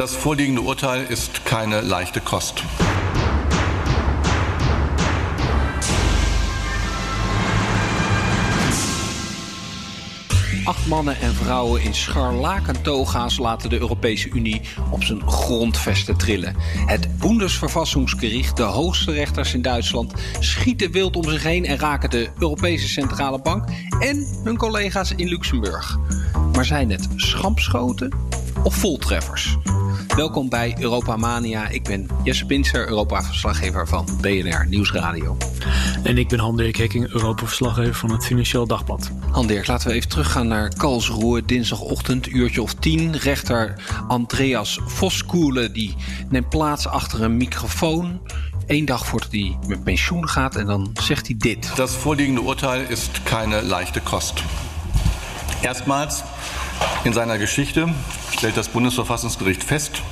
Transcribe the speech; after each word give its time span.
Das 0.00 0.16
vorliegende 0.16 0.62
Urteil 0.62 1.04
ist 1.08 1.44
keine 1.44 1.82
leichte 1.82 2.20
Kost. 2.20 2.64
Acht 10.64 10.86
mannen 10.86 11.20
en 11.20 11.34
vrouwen 11.34 11.82
in 11.82 11.94
scharlakentoga's 11.94 13.38
laten 13.38 13.70
de 13.70 13.78
Europese 13.78 14.28
Unie 14.28 14.60
op 14.90 15.04
zijn 15.04 15.28
grondvesten 15.28 16.16
trillen. 16.16 16.56
Het 16.86 17.18
Bundesverfassungsgericht, 17.18 18.56
de 18.56 18.62
hoogste 18.62 19.12
rechters 19.12 19.54
in 19.54 19.62
Duitsland, 19.62 20.12
schieten 20.38 20.92
wild 20.92 21.16
om 21.16 21.24
zich 21.24 21.42
heen 21.42 21.64
en 21.64 21.78
raken 21.78 22.10
de 22.10 22.28
Europese 22.38 22.88
Centrale 22.88 23.40
Bank 23.40 23.64
en 23.98 24.26
hun 24.44 24.56
collega's 24.56 25.12
in 25.14 25.28
Luxemburg. 25.28 25.98
Maar 26.52 26.64
zijn 26.64 26.90
het 26.90 27.08
schampschoten 27.16 28.12
of 28.64 28.74
voltreffers? 28.74 29.58
Welkom 30.16 30.48
bij 30.48 30.76
Europa 30.78 31.16
Mania. 31.16 31.68
Ik 31.68 31.82
ben 31.82 32.08
Jesse 32.22 32.46
Pinser, 32.46 32.88
Europa-verslaggever 32.88 33.88
van 33.88 34.08
BNR 34.20 34.66
Nieuwsradio. 34.68 35.36
En 36.02 36.18
ik 36.18 36.28
ben 36.28 36.38
Han-Dirk 36.38 36.76
Hekking, 36.76 37.12
Europa-verslaggever 37.12 37.94
van 37.94 38.10
het 38.10 38.24
Financieel 38.24 38.66
Dagblad. 38.66 39.10
Han-Dirk, 39.30 39.66
laten 39.66 39.88
we 39.88 39.94
even 39.94 40.08
teruggaan 40.08 40.48
naar 40.48 40.68
Karlsruhe, 40.76 41.44
dinsdagochtend, 41.44 42.26
uurtje 42.26 42.62
of 42.62 42.74
tien. 42.74 43.16
Rechter 43.16 43.82
Andreas 44.08 44.80
Voskoelen 44.84 45.72
die 45.72 45.94
neemt 46.28 46.48
plaats 46.48 46.86
achter 46.86 47.22
een 47.22 47.36
microfoon. 47.36 48.20
Eén 48.66 48.84
dag 48.84 49.06
voordat 49.06 49.32
hij 49.32 49.58
met 49.66 49.84
pensioen 49.84 50.28
gaat 50.28 50.56
en 50.56 50.66
dan 50.66 50.90
zegt 51.02 51.26
hij 51.26 51.36
dit. 51.38 51.76
Das 51.76 51.90
vorliegende 51.90 52.42
Urteil 52.42 52.88
ist 52.88 53.22
keine 53.22 53.62
leichte 53.62 54.00
Kost. 54.00 54.42
Erstmals 55.62 56.22
in 57.04 57.12
seiner 57.12 57.38
Geschichte 57.38 57.88
stellt 58.36 58.56
das 58.56 58.68
Bundesverfassungsgericht 58.68 59.64
fest, 59.64 60.02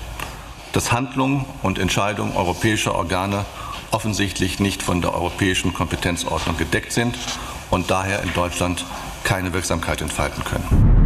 dass 0.73 0.93
Handlungen 0.93 1.45
und 1.63 1.79
Entscheidungen 1.79 2.37
europäischer 2.37 2.95
Organe 2.95 3.45
offensichtlich 3.91 4.59
nicht 4.61 4.83
von 4.83 5.01
der 5.01 5.15
europäischen 5.15 5.73
Kompetenzordnung 5.73 6.57
gedeckt 6.57 6.93
sind 6.93 7.15
und 7.71 7.91
daher 7.91 8.23
in 8.23 8.33
Deutschland 8.35 8.85
keine 9.25 9.53
Wirksamkeit 9.53 10.01
entfalten 10.01 10.45
können. 10.45 10.97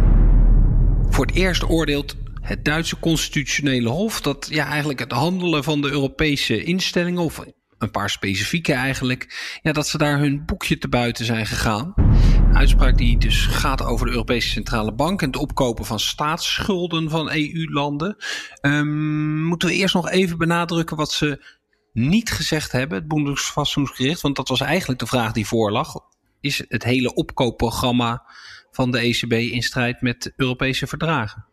Voor 1.09 1.25
het 1.25 1.35
eerst 1.35 1.63
oordeelt 1.69 2.15
het 2.41 2.65
Duitse 2.65 2.99
constitutionele 2.99 3.89
hof 3.89 4.21
dat 4.21 4.47
ja, 4.49 4.65
eigenlijk 4.65 4.99
het 4.99 5.11
handelen 5.11 5.63
van 5.63 5.81
de 5.81 5.89
Europese 5.89 6.63
instellingen, 6.63 7.21
of 7.21 7.45
een 7.77 7.91
paar 7.91 8.09
specifieke 8.09 8.73
eigenlijk, 8.73 9.57
ja, 9.61 9.71
dat 9.71 9.87
ze 9.87 9.97
daar 9.97 10.17
hun 10.17 10.45
boekje 10.45 10.77
te 10.77 10.87
buiten 10.87 11.25
zijn 11.25 11.45
gegaan. 11.45 11.93
Uitspraak 12.53 12.97
die 12.97 13.17
dus 13.17 13.45
gaat 13.45 13.83
over 13.83 14.05
de 14.05 14.11
Europese 14.11 14.49
Centrale 14.49 14.93
Bank 14.93 15.21
en 15.21 15.27
het 15.27 15.37
opkopen 15.37 15.85
van 15.85 15.99
staatsschulden 15.99 17.09
van 17.09 17.31
EU-landen. 17.31 18.17
Um, 18.61 19.43
moeten 19.43 19.67
we 19.67 19.73
eerst 19.73 19.93
nog 19.93 20.09
even 20.09 20.37
benadrukken 20.37 20.97
wat 20.97 21.11
ze 21.11 21.45
niet 21.93 22.31
gezegd 22.31 22.71
hebben, 22.71 22.97
het 22.97 23.07
Bundesverfassungsgericht, 23.07 24.21
want 24.21 24.35
dat 24.35 24.47
was 24.47 24.61
eigenlijk 24.61 24.99
de 24.99 25.07
vraag 25.07 25.31
die 25.31 25.47
voorlag. 25.47 25.93
Is 26.41 26.65
het 26.67 26.83
hele 26.83 27.13
opkoopprogramma 27.13 28.23
van 28.71 28.91
de 28.91 28.99
ECB 28.99 29.33
in 29.33 29.63
strijd 29.63 30.01
met 30.01 30.33
Europese 30.35 30.87
verdragen? 30.87 31.45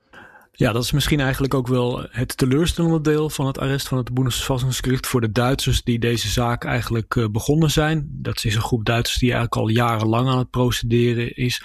Ja, 0.61 0.73
dat 0.73 0.85
is 0.85 0.93
misschien 0.93 1.21
eigenlijk 1.21 1.55
ook 1.55 1.67
wel 1.67 2.07
het 2.11 2.37
teleurstellende 2.37 3.01
deel 3.01 3.31
van 3.31 3.47
het 3.47 3.59
arrest 3.59 3.89
van 3.89 3.99
het 3.99 4.15
Bundesverfassungsgericht 4.15 5.07
voor 5.07 5.21
de 5.21 5.33
Duitsers 5.33 5.83
die 5.83 5.99
deze 5.99 6.29
zaak 6.29 6.65
eigenlijk 6.65 7.15
uh, 7.15 7.29
begonnen 7.29 7.71
zijn. 7.71 8.09
Dat 8.13 8.45
is 8.45 8.55
een 8.55 8.61
groep 8.61 8.85
Duitsers 8.85 9.19
die 9.19 9.33
eigenlijk 9.33 9.63
al 9.63 9.69
jarenlang 9.69 10.29
aan 10.29 10.39
het 10.39 10.51
procederen 10.51 11.37
is. 11.37 11.63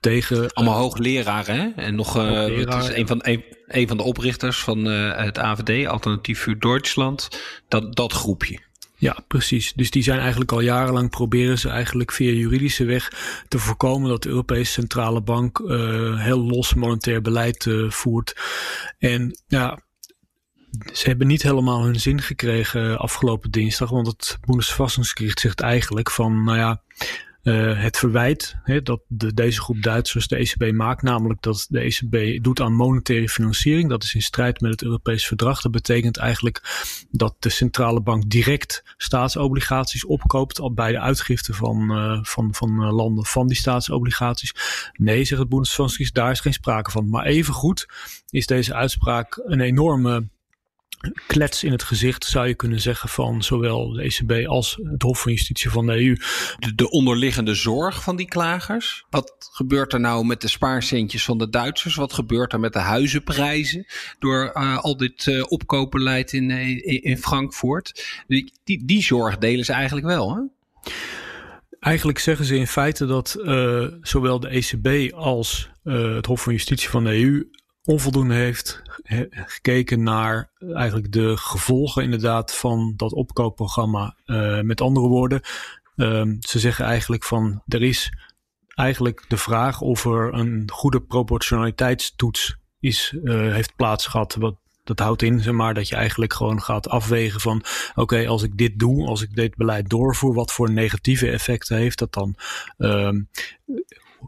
Tegen, 0.00 0.42
uh, 0.42 0.48
Allemaal 0.52 0.78
hoogleraren, 0.78 1.56
hè? 1.56 1.82
En 1.82 1.94
nog 1.94 2.16
uh, 2.16 2.56
het 2.56 2.74
is 2.74 2.88
een 2.96 3.06
van, 3.06 3.18
een, 3.22 3.44
een 3.66 3.88
van 3.88 3.96
de 3.96 4.02
oprichters 4.02 4.58
van 4.58 4.84
het 4.84 5.38
AVD, 5.38 5.86
Alternatief 5.86 6.40
voor 6.40 6.58
Duitsland. 6.58 7.28
Dat, 7.68 7.96
dat 7.96 8.12
groepje. 8.12 8.58
Ja, 9.02 9.16
precies. 9.28 9.72
Dus 9.72 9.90
die 9.90 10.02
zijn 10.02 10.18
eigenlijk 10.18 10.52
al 10.52 10.60
jarenlang 10.60 11.10
proberen 11.10 11.58
ze 11.58 11.68
eigenlijk 11.68 12.12
via 12.12 12.30
juridische 12.32 12.84
weg 12.84 13.12
te 13.48 13.58
voorkomen 13.58 14.08
dat 14.08 14.22
de 14.22 14.28
Europese 14.28 14.72
Centrale 14.72 15.20
Bank 15.20 15.58
uh, 15.58 16.20
heel 16.20 16.38
los 16.38 16.74
monetair 16.74 17.20
beleid 17.20 17.64
uh, 17.64 17.90
voert. 17.90 18.36
En 18.98 19.42
ja, 19.46 19.82
ze 20.92 21.08
hebben 21.08 21.26
niet 21.26 21.42
helemaal 21.42 21.84
hun 21.84 22.00
zin 22.00 22.20
gekregen 22.20 22.98
afgelopen 22.98 23.50
dinsdag, 23.50 23.90
want 23.90 24.06
het 24.06 24.38
Bundesverfassungsgericht 24.46 25.40
zegt 25.40 25.60
eigenlijk 25.60 26.10
van, 26.10 26.44
nou 26.44 26.58
ja, 26.58 26.82
uh, 27.42 27.82
het 27.82 27.98
verwijt 27.98 28.56
hè, 28.62 28.82
dat 28.82 29.00
de, 29.06 29.34
deze 29.34 29.60
groep 29.60 29.82
Duitsers 29.82 30.28
de 30.28 30.36
ECB 30.36 30.72
maakt, 30.72 31.02
namelijk 31.02 31.42
dat 31.42 31.66
de 31.68 31.80
ECB 31.80 32.42
doet 32.42 32.60
aan 32.60 32.74
monetaire 32.74 33.28
financiering. 33.28 33.88
Dat 33.88 34.02
is 34.02 34.14
in 34.14 34.22
strijd 34.22 34.60
met 34.60 34.70
het 34.70 34.82
Europees 34.82 35.26
Verdrag. 35.26 35.60
Dat 35.60 35.72
betekent 35.72 36.16
eigenlijk 36.16 36.60
dat 37.10 37.36
de 37.38 37.48
centrale 37.48 38.00
bank 38.00 38.30
direct 38.30 38.82
staatsobligaties 38.96 40.04
opkoopt 40.04 40.60
al 40.60 40.72
bij 40.72 40.92
de 40.92 41.00
uitgifte 41.00 41.54
van, 41.54 41.98
uh, 41.98 42.18
van, 42.22 42.54
van 42.54 42.92
landen 42.92 43.24
van 43.24 43.46
die 43.46 43.56
staatsobligaties. 43.56 44.54
Nee, 44.92 45.24
zegt 45.24 45.40
het 45.40 45.50
Bundesverfassungsgericht, 45.50 46.14
daar 46.14 46.30
is 46.30 46.40
geen 46.40 46.52
sprake 46.52 46.90
van. 46.90 47.08
Maar 47.08 47.24
evengoed 47.24 47.86
is 48.30 48.46
deze 48.46 48.74
uitspraak 48.74 49.42
een 49.44 49.60
enorme 49.60 50.28
klets 51.26 51.64
in 51.64 51.72
het 51.72 51.82
gezicht, 51.82 52.24
zou 52.24 52.46
je 52.46 52.54
kunnen 52.54 52.80
zeggen, 52.80 53.08
van 53.08 53.42
zowel 53.42 53.92
de 53.92 54.02
ECB 54.02 54.48
als 54.48 54.78
het 54.82 55.02
Hof 55.02 55.20
van 55.20 55.32
Justitie 55.32 55.70
van 55.70 55.86
de 55.86 55.92
EU. 55.92 56.16
De, 56.58 56.74
de, 56.74 56.90
onderliggende 56.90 57.54
zorg 57.54 58.02
van 58.02 58.16
die 58.16 58.28
klagers. 58.28 59.04
Wat 59.10 59.34
gebeurt 59.52 59.92
er 59.92 60.00
nou 60.00 60.24
met 60.24 60.40
de 60.40 60.48
spaarcentjes 60.48 61.24
van 61.24 61.38
de 61.38 61.48
Duitsers? 61.48 61.94
Wat 61.94 62.12
gebeurt 62.12 62.52
er 62.52 62.60
met 62.60 62.72
de 62.72 62.78
huizenprijzen 62.78 63.86
door 64.18 64.52
uh, 64.54 64.78
al 64.78 64.96
dit 64.96 65.26
uh, 65.26 65.44
opkoopbeleid 65.48 66.32
in, 66.32 66.50
in, 66.50 67.02
in 67.02 67.18
Frankfurt? 67.18 68.22
Die, 68.26 68.52
die, 68.64 68.84
die 68.84 69.02
zorg 69.02 69.38
delen 69.38 69.64
ze 69.64 69.72
eigenlijk 69.72 70.06
wel, 70.06 70.34
hè? 70.34 70.40
Eigenlijk 71.80 72.18
zeggen 72.18 72.44
ze 72.44 72.56
in 72.56 72.66
feite 72.66 73.06
dat 73.06 73.36
uh, 73.38 73.86
zowel 74.02 74.40
de 74.40 74.48
ECB 74.48 75.14
als 75.14 75.70
het 75.82 76.26
Hof 76.26 76.42
van 76.42 76.52
Justitie 76.52 76.88
van 76.88 77.04
de 77.04 77.10
EU 77.10 77.48
onvoldoende 77.84 78.34
heeft 78.34 78.82
gekeken 79.30 80.02
naar 80.02 80.50
eigenlijk 80.74 81.12
de 81.12 81.36
gevolgen 81.36 82.02
inderdaad 82.02 82.54
van 82.54 82.94
dat 82.96 83.12
opkoopprogramma. 83.12 84.16
Uh, 84.26 84.60
met 84.60 84.80
andere 84.80 85.08
woorden, 85.08 85.40
um, 85.96 86.36
ze 86.40 86.58
zeggen 86.58 86.84
eigenlijk 86.84 87.24
van 87.24 87.62
er 87.66 87.82
is 87.82 88.12
eigenlijk 88.74 89.24
de 89.28 89.36
vraag 89.36 89.80
of 89.80 90.04
er 90.04 90.34
een 90.34 90.70
goede 90.72 91.00
proportionaliteitstoets 91.00 92.56
is, 92.80 93.14
uh, 93.22 93.52
heeft 93.52 93.76
plaatsgehad. 93.76 94.34
Wat, 94.34 94.56
dat 94.84 94.98
houdt 94.98 95.22
in, 95.22 95.40
zeg 95.40 95.54
maar, 95.54 95.74
dat 95.74 95.88
je 95.88 95.96
eigenlijk 95.96 96.32
gewoon 96.32 96.62
gaat 96.62 96.88
afwegen 96.88 97.40
van, 97.40 97.64
oké, 97.94 98.26
als 98.26 98.42
ik 98.42 98.56
dit 98.56 98.78
doe, 98.78 99.06
als 99.06 99.22
ik 99.22 99.34
dit 99.34 99.56
beleid 99.56 99.88
doorvoer, 99.88 100.34
wat 100.34 100.52
voor 100.52 100.70
negatieve 100.70 101.30
effecten 101.30 101.76
heeft 101.76 101.98
dat 101.98 102.12
dan? 102.12 102.34
Um, 102.78 103.28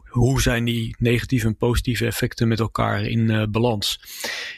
hoe 0.03 0.41
zijn 0.41 0.65
die 0.65 0.95
negatieve 0.99 1.47
en 1.47 1.57
positieve 1.57 2.05
effecten 2.05 2.47
met 2.47 2.59
elkaar 2.59 3.03
in 3.03 3.19
uh, 3.19 3.43
balans? 3.49 3.99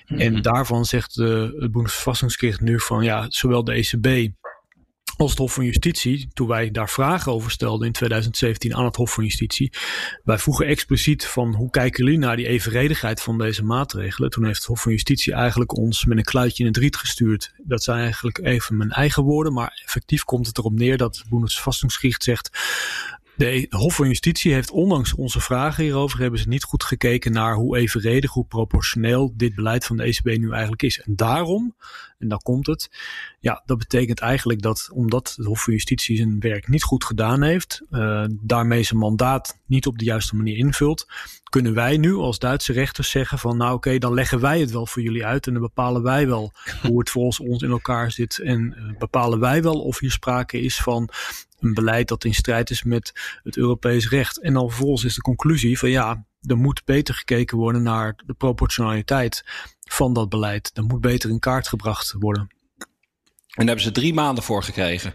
Mm 0.05 0.17
-hmm. 0.17 0.25
En 0.25 0.41
daarvan 0.41 0.85
zegt 0.85 1.17
uh, 1.17 1.41
het 1.41 1.71
Bundesverfassungsgericht 1.71 2.61
nu 2.61 2.79
van 2.79 3.03
ja, 3.03 3.25
zowel 3.29 3.63
de 3.63 3.73
ECB 3.73 4.31
als 5.17 5.29
het 5.29 5.39
Hof 5.39 5.53
van 5.53 5.65
Justitie, 5.65 6.27
toen 6.33 6.47
wij 6.47 6.71
daar 6.71 6.89
vragen 6.89 7.31
over 7.31 7.51
stelden 7.51 7.87
in 7.87 7.93
2017 7.93 8.75
aan 8.75 8.85
het 8.85 8.95
Hof 8.95 9.13
van 9.13 9.23
Justitie, 9.23 9.73
wij 10.23 10.37
vroegen 10.37 10.65
expliciet 10.65 11.25
van 11.25 11.53
hoe 11.53 11.69
kijken 11.69 12.03
jullie 12.03 12.19
naar 12.19 12.35
die 12.35 12.47
evenredigheid 12.47 13.21
van 13.21 13.37
deze 13.37 13.63
maatregelen. 13.63 14.29
Toen 14.29 14.45
heeft 14.45 14.57
het 14.57 14.65
Hof 14.65 14.81
van 14.81 14.91
Justitie 14.91 15.33
eigenlijk 15.33 15.77
ons 15.77 16.05
met 16.05 16.17
een 16.17 16.23
kluitje 16.23 16.63
in 16.63 16.69
het 16.69 16.77
riet 16.77 16.95
gestuurd. 16.95 17.53
Dat 17.63 17.83
zijn 17.83 17.99
eigenlijk 17.99 18.37
even 18.37 18.77
mijn 18.77 18.91
eigen 18.91 19.23
woorden, 19.23 19.53
maar 19.53 19.81
effectief 19.85 20.23
komt 20.23 20.47
het 20.47 20.57
erop 20.57 20.73
neer 20.73 20.97
dat 20.97 21.17
het 21.17 21.29
Bundesverfassungsgericht 21.29 22.23
zegt 22.23 22.49
de 23.37 23.65
Hof 23.69 23.95
van 23.95 24.07
Justitie 24.07 24.53
heeft 24.53 24.71
ondanks 24.71 25.13
onze 25.13 25.39
vragen 25.39 25.83
hierover 25.83 26.19
hebben 26.19 26.39
ze 26.39 26.47
niet 26.47 26.63
goed 26.63 26.83
gekeken 26.83 27.31
naar 27.31 27.55
hoe 27.55 27.77
evenredig, 27.77 28.31
hoe 28.31 28.45
proportioneel 28.45 29.33
dit 29.35 29.55
beleid 29.55 29.85
van 29.85 29.97
de 29.97 30.03
ECB 30.03 30.25
nu 30.25 30.51
eigenlijk 30.51 30.83
is. 30.83 31.01
En 31.01 31.15
daarom, 31.15 31.75
en 32.19 32.27
dan 32.27 32.37
komt 32.37 32.67
het, 32.67 32.89
ja, 33.39 33.63
dat 33.65 33.77
betekent 33.77 34.19
eigenlijk 34.19 34.61
dat 34.61 34.89
omdat 34.93 35.33
het 35.35 35.45
Hof 35.45 35.63
van 35.63 35.73
Justitie 35.73 36.17
zijn 36.17 36.39
werk 36.39 36.67
niet 36.67 36.83
goed 36.83 37.03
gedaan 37.03 37.43
heeft, 37.43 37.81
uh, 37.91 38.25
daarmee 38.29 38.83
zijn 38.83 38.99
mandaat 38.99 39.59
niet 39.65 39.87
op 39.87 39.97
de 39.97 40.05
juiste 40.05 40.35
manier 40.35 40.57
invult, 40.57 41.07
kunnen 41.43 41.73
wij 41.73 41.97
nu 41.97 42.13
als 42.13 42.39
Duitse 42.39 42.73
rechters 42.73 43.09
zeggen 43.09 43.39
van 43.39 43.57
nou 43.57 43.73
oké, 43.73 43.97
dan 43.97 44.13
leggen 44.13 44.39
wij 44.39 44.59
het 44.59 44.71
wel 44.71 44.87
voor 44.87 45.01
jullie 45.01 45.25
uit 45.25 45.47
en 45.47 45.53
dan 45.53 45.61
bepalen 45.61 46.03
wij 46.03 46.27
wel 46.27 46.53
hoe 46.81 46.99
het 46.99 47.09
volgens 47.09 47.39
ons 47.39 47.61
in 47.61 47.69
elkaar 47.69 48.11
zit 48.11 48.37
en 48.39 48.75
uh, 48.77 48.97
bepalen 48.97 49.39
wij 49.39 49.63
wel 49.63 49.81
of 49.81 49.99
hier 49.99 50.11
sprake 50.11 50.61
is 50.61 50.81
van 50.81 51.09
een 51.59 51.73
beleid 51.73 52.07
dat 52.07 52.23
in 52.23 52.33
strijd 52.33 52.69
is 52.69 52.83
met 52.83 53.39
het 53.43 53.57
Europees 53.57 54.09
recht. 54.09 54.41
En 54.41 54.53
dan 54.53 54.69
vervolgens 54.69 55.03
is 55.03 55.15
de 55.15 55.21
conclusie 55.21 55.79
van 55.79 55.89
ja, 55.89 56.25
er 56.41 56.57
moet 56.57 56.85
beter 56.85 57.13
gekeken 57.13 57.57
worden 57.57 57.83
naar 57.83 58.15
de 58.25 58.33
proportionaliteit 58.33 59.43
van 59.79 60.13
dat 60.13 60.29
beleid. 60.29 60.71
Er 60.73 60.83
moet 60.83 61.01
beter 61.01 61.29
in 61.29 61.39
kaart 61.39 61.67
gebracht 61.67 62.15
worden. 62.19 62.47
En 62.47 63.65
daar 63.65 63.75
hebben 63.75 63.83
ze 63.83 63.91
drie 63.91 64.13
maanden 64.13 64.43
voor 64.43 64.63
gekregen. 64.63 65.13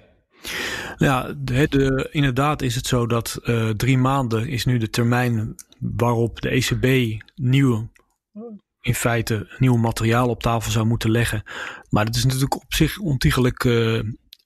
Ja, 0.96 1.34
de, 1.36 1.68
de, 1.68 2.08
inderdaad 2.10 2.62
is 2.62 2.74
het 2.74 2.86
zo 2.86 3.06
dat 3.06 3.40
uh, 3.44 3.70
drie 3.70 3.98
maanden 3.98 4.48
is 4.48 4.64
nu 4.64 4.78
de 4.78 4.90
termijn 4.90 5.54
waarop 5.78 6.40
de 6.40 6.48
ECB 6.48 7.18
nieuwe 7.34 7.90
in 8.80 8.94
feite 8.94 9.54
nieuw 9.58 9.76
materiaal 9.76 10.28
op 10.28 10.42
tafel 10.42 10.70
zou 10.70 10.86
moeten 10.86 11.10
leggen. 11.10 11.42
Maar 11.88 12.04
dat 12.04 12.16
is 12.16 12.24
natuurlijk 12.24 12.54
op 12.54 12.74
zich 12.74 12.98
ontiegelijk 12.98 13.64
uh, 13.64 14.00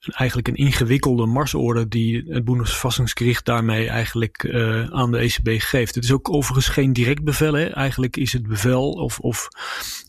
eigenlijk 0.09 0.49
een 0.49 0.55
ingewikkelde 0.55 1.27
marsorde 1.27 1.89
die 1.89 2.25
het 2.29 2.45
Bundesverfassungsgericht 2.45 3.45
daarmee 3.45 3.89
eigenlijk 3.89 4.43
uh, 4.43 4.91
aan 4.91 5.11
de 5.11 5.19
ECB 5.19 5.61
geeft. 5.61 5.95
Het 5.95 6.05
is 6.05 6.13
ook 6.13 6.31
overigens 6.31 6.69
geen 6.69 6.93
direct 6.93 7.25
bevel. 7.25 7.53
Hè. 7.53 7.65
Eigenlijk 7.65 8.17
is 8.17 8.33
het 8.33 8.47
bevel 8.47 8.91
of, 8.91 9.19
of 9.19 9.49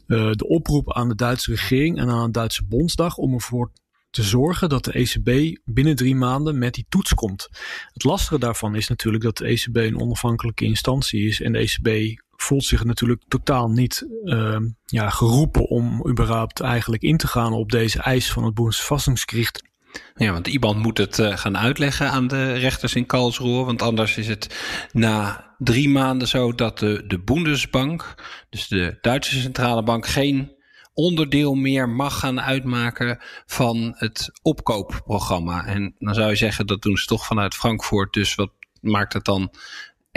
uh, 0.07 0.31
de 0.31 0.47
oproep 0.47 0.93
aan 0.93 1.09
de 1.09 1.15
Duitse 1.15 1.51
regering 1.51 1.97
en 1.97 2.09
aan 2.09 2.25
de 2.25 2.31
Duitse 2.31 2.65
Bondsdag 2.65 3.17
om 3.17 3.33
ervoor 3.33 3.71
te 4.09 4.23
zorgen 4.23 4.69
dat 4.69 4.85
de 4.85 4.91
ECB 4.91 5.59
binnen 5.65 5.95
drie 5.95 6.15
maanden 6.15 6.57
met 6.57 6.73
die 6.73 6.85
toets 6.89 7.13
komt. 7.13 7.47
Het 7.93 8.03
lastige 8.03 8.39
daarvan 8.39 8.75
is 8.75 8.87
natuurlijk 8.87 9.23
dat 9.23 9.37
de 9.37 9.45
ECB 9.45 9.75
een 9.75 9.99
onafhankelijke 9.99 10.65
instantie 10.65 11.27
is 11.27 11.41
en 11.41 11.51
de 11.51 11.59
ECB 11.59 12.19
voelt 12.37 12.63
zich 12.63 12.83
natuurlijk 12.83 13.23
totaal 13.27 13.69
niet 13.69 14.07
uh, 14.23 14.57
ja, 14.85 15.09
geroepen 15.09 15.69
om 15.69 16.07
überhaupt 16.09 16.59
eigenlijk 16.59 17.01
in 17.01 17.17
te 17.17 17.27
gaan 17.27 17.53
op 17.53 17.71
deze 17.71 18.01
eis 18.01 18.31
van 18.31 18.43
het 18.43 18.53
Bundesverfassungsgericht. 18.53 19.66
Ja, 20.15 20.31
want 20.31 20.47
iemand 20.47 20.77
moet 20.77 20.97
het 20.97 21.17
uh, 21.17 21.37
gaan 21.37 21.57
uitleggen 21.57 22.09
aan 22.09 22.27
de 22.27 22.53
rechters 22.53 22.95
in 22.95 23.05
Karlsruhe. 23.05 23.65
Want 23.65 23.81
anders 23.81 24.17
is 24.17 24.27
het 24.27 24.55
na 24.91 25.45
drie 25.57 25.89
maanden 25.89 26.27
zo 26.27 26.53
dat 26.53 26.79
de, 26.79 27.03
de 27.07 27.19
Bundesbank, 27.19 28.15
dus 28.49 28.67
de 28.67 28.97
Duitse 29.01 29.39
centrale 29.39 29.83
bank, 29.83 30.07
geen 30.07 30.55
onderdeel 30.93 31.53
meer 31.53 31.89
mag 31.89 32.19
gaan 32.19 32.41
uitmaken 32.41 33.19
van 33.45 33.93
het 33.97 34.29
opkoopprogramma. 34.41 35.65
En 35.65 35.95
dan 35.99 36.13
zou 36.13 36.29
je 36.29 36.35
zeggen, 36.35 36.67
dat 36.67 36.81
doen 36.81 36.97
ze 36.97 37.05
toch 37.05 37.25
vanuit 37.25 37.55
Frankfurt. 37.55 38.13
Dus 38.13 38.35
wat 38.35 38.51
maakt 38.81 39.13
het 39.13 39.25
dan 39.25 39.51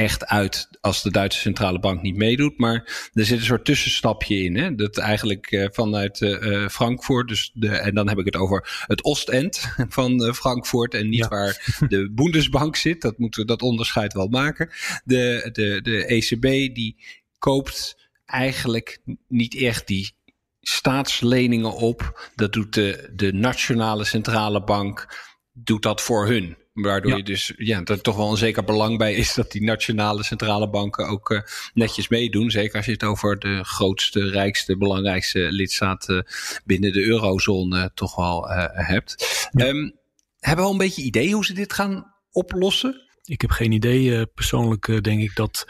echt 0.00 0.26
uit 0.26 0.69
als 0.81 1.02
de 1.02 1.11
Duitse 1.11 1.41
centrale 1.41 1.79
bank 1.79 2.02
niet 2.02 2.17
meedoet. 2.17 2.58
Maar 2.58 3.11
er 3.12 3.25
zit 3.25 3.38
een 3.38 3.44
soort 3.44 3.64
tussenstapje 3.64 4.43
in. 4.43 4.56
Hè? 4.56 4.75
Dat 4.75 4.99
eigenlijk 4.99 5.50
uh, 5.50 5.67
vanuit 5.70 6.20
uh, 6.20 6.69
Frankfurt, 6.69 7.29
dus 7.29 7.50
de, 7.55 7.69
en 7.69 7.94
dan 7.94 8.08
heb 8.08 8.19
ik 8.19 8.25
het 8.25 8.37
over 8.37 8.85
het 8.87 9.05
Oostend 9.05 9.75
van 9.99 10.23
uh, 10.23 10.32
Frankfurt 10.32 10.94
en 10.94 11.08
niet 11.08 11.19
ja. 11.19 11.29
waar 11.29 11.75
de 11.88 12.11
Bundesbank 12.12 12.76
zit. 12.76 13.00
Dat 13.00 13.19
moeten 13.19 13.41
we 13.41 13.47
dat 13.47 13.62
onderscheid 13.62 14.12
wel 14.12 14.29
maken. 14.29 14.70
De, 15.05 15.49
de, 15.52 15.81
de 15.82 16.05
ECB 16.05 16.75
die 16.75 16.96
koopt 17.38 18.08
eigenlijk 18.25 18.99
niet 19.29 19.56
echt 19.56 19.87
die 19.87 20.12
staatsleningen 20.61 21.73
op. 21.73 22.31
Dat 22.35 22.53
doet 22.53 22.75
de, 22.75 23.11
de 23.14 23.32
nationale 23.32 24.05
centrale 24.05 24.64
bank, 24.64 25.19
doet 25.53 25.82
dat 25.82 26.00
voor 26.00 26.26
hun. 26.26 26.56
Waardoor 26.72 27.17
je 27.17 27.22
dus, 27.22 27.52
ja, 27.56 27.82
er 27.84 28.00
toch 28.00 28.17
wel 28.17 28.31
een 28.31 28.37
zeker 28.37 28.64
belang 28.64 28.99
bij 28.99 29.14
is 29.14 29.34
dat 29.34 29.52
die 29.52 29.62
nationale 29.62 30.22
centrale 30.25 30.70
banken 30.70 31.08
ook 31.08 31.31
uh, 31.31 31.40
netjes 31.75 32.08
meedoen. 32.08 32.50
Zeker 32.50 32.76
als 32.76 32.87
je 32.87 32.93
het 32.93 33.05
over 33.05 33.38
de 33.38 33.64
grootste, 33.64 34.31
rijkste, 34.31 34.76
belangrijkste 34.76 35.38
lidstaat 35.38 36.08
uh, 36.08 36.20
binnen 36.64 36.93
de 36.93 37.06
eurozone 37.06 37.90
toch 37.94 38.17
wel 38.17 38.50
uh, 38.50 38.64
hebt. 38.70 39.49
Ja. 39.52 39.67
Um, 39.67 39.99
hebben 40.38 40.64
we 40.64 40.70
al 40.70 40.76
een 40.76 40.87
beetje 40.87 41.02
idee 41.02 41.34
hoe 41.34 41.44
ze 41.44 41.52
dit 41.52 41.72
gaan 41.72 42.14
oplossen? 42.31 43.08
Ik 43.25 43.40
heb 43.40 43.50
geen 43.50 43.72
idee. 43.72 44.26
persoonlijk 44.26 45.05
denk 45.05 45.20
ik 45.20 45.34
dat 45.34 45.67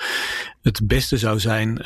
het 0.62 0.86
beste 0.86 1.18
zou 1.18 1.40
zijn 1.40 1.78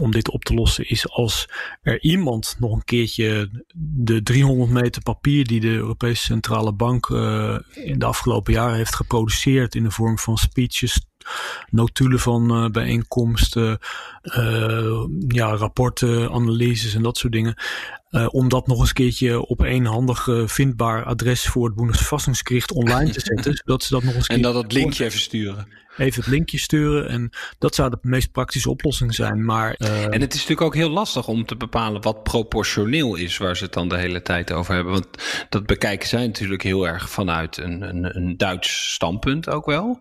om 0.00 0.10
dit 0.10 0.30
op 0.30 0.44
te 0.44 0.54
lossen 0.54 0.88
is 0.88 1.08
als 1.08 1.48
er 1.82 2.02
iemand 2.02 2.56
nog 2.58 2.72
een 2.72 2.84
keertje 2.84 3.50
de 3.76 4.22
300 4.22 4.70
meter 4.70 5.02
papier 5.02 5.46
die 5.46 5.60
de 5.60 5.68
Europese 5.68 6.22
Centrale 6.22 6.72
Bank 6.72 7.08
uh, 7.08 7.58
in 7.74 7.98
de 7.98 8.04
afgelopen 8.04 8.52
jaren 8.52 8.76
heeft 8.76 8.94
geproduceerd 8.94 9.74
in 9.74 9.82
de 9.82 9.90
vorm 9.90 10.18
van 10.18 10.38
speeches, 10.38 11.00
notulen 11.70 12.18
van 12.18 12.64
uh, 12.64 12.70
bijeenkomsten, 12.70 13.78
uh, 14.22 15.04
ja, 15.28 15.56
rapporten, 15.56 16.30
analyses 16.30 16.94
en 16.94 17.02
dat 17.02 17.16
soort 17.16 17.32
dingen. 17.32 17.54
Uh, 18.10 18.26
om 18.30 18.48
dat 18.48 18.66
nog 18.66 18.78
eens 18.78 18.88
een 18.88 18.94
keertje 18.94 19.46
op 19.46 19.60
een 19.60 19.86
handig 19.86 20.28
vindbaar 20.44 21.04
adres 21.04 21.46
voor 21.46 21.66
het 21.66 21.74
Bundesverfassungsgericht 21.74 22.72
online 22.72 23.10
te 23.10 23.20
zetten. 23.20 23.54
zodat 23.64 23.82
ze 23.82 23.92
dat 23.94 24.02
nog 24.02 24.14
eens 24.14 24.26
En 24.26 24.42
dat 24.42 24.54
het 24.54 24.72
linkje 24.72 25.04
even 25.04 25.20
sturen 25.20 25.66
even 25.98 26.22
het 26.22 26.30
linkje 26.30 26.58
sturen. 26.58 27.08
En 27.08 27.30
dat 27.58 27.74
zou 27.74 27.90
de 27.90 27.98
meest 28.02 28.32
praktische 28.32 28.70
oplossing 28.70 29.14
zijn. 29.14 29.44
Maar, 29.44 29.74
uh... 29.78 30.04
En 30.04 30.20
het 30.20 30.34
is 30.34 30.40
natuurlijk 30.40 30.60
ook 30.60 30.74
heel 30.74 30.90
lastig 30.90 31.28
om 31.28 31.46
te 31.46 31.56
bepalen 31.56 32.02
wat 32.02 32.22
proportioneel 32.22 33.14
is 33.14 33.36
waar 33.36 33.56
ze 33.56 33.64
het 33.64 33.72
dan 33.72 33.88
de 33.88 33.96
hele 33.96 34.22
tijd 34.22 34.52
over 34.52 34.74
hebben. 34.74 34.92
Want 34.92 35.08
dat 35.48 35.66
bekijken 35.66 36.08
zij 36.08 36.26
natuurlijk 36.26 36.62
heel 36.62 36.88
erg 36.88 37.10
vanuit 37.10 37.56
een, 37.56 37.82
een, 37.82 38.16
een 38.16 38.36
Duits 38.36 38.92
standpunt 38.92 39.48
ook 39.48 39.66
wel. 39.66 39.98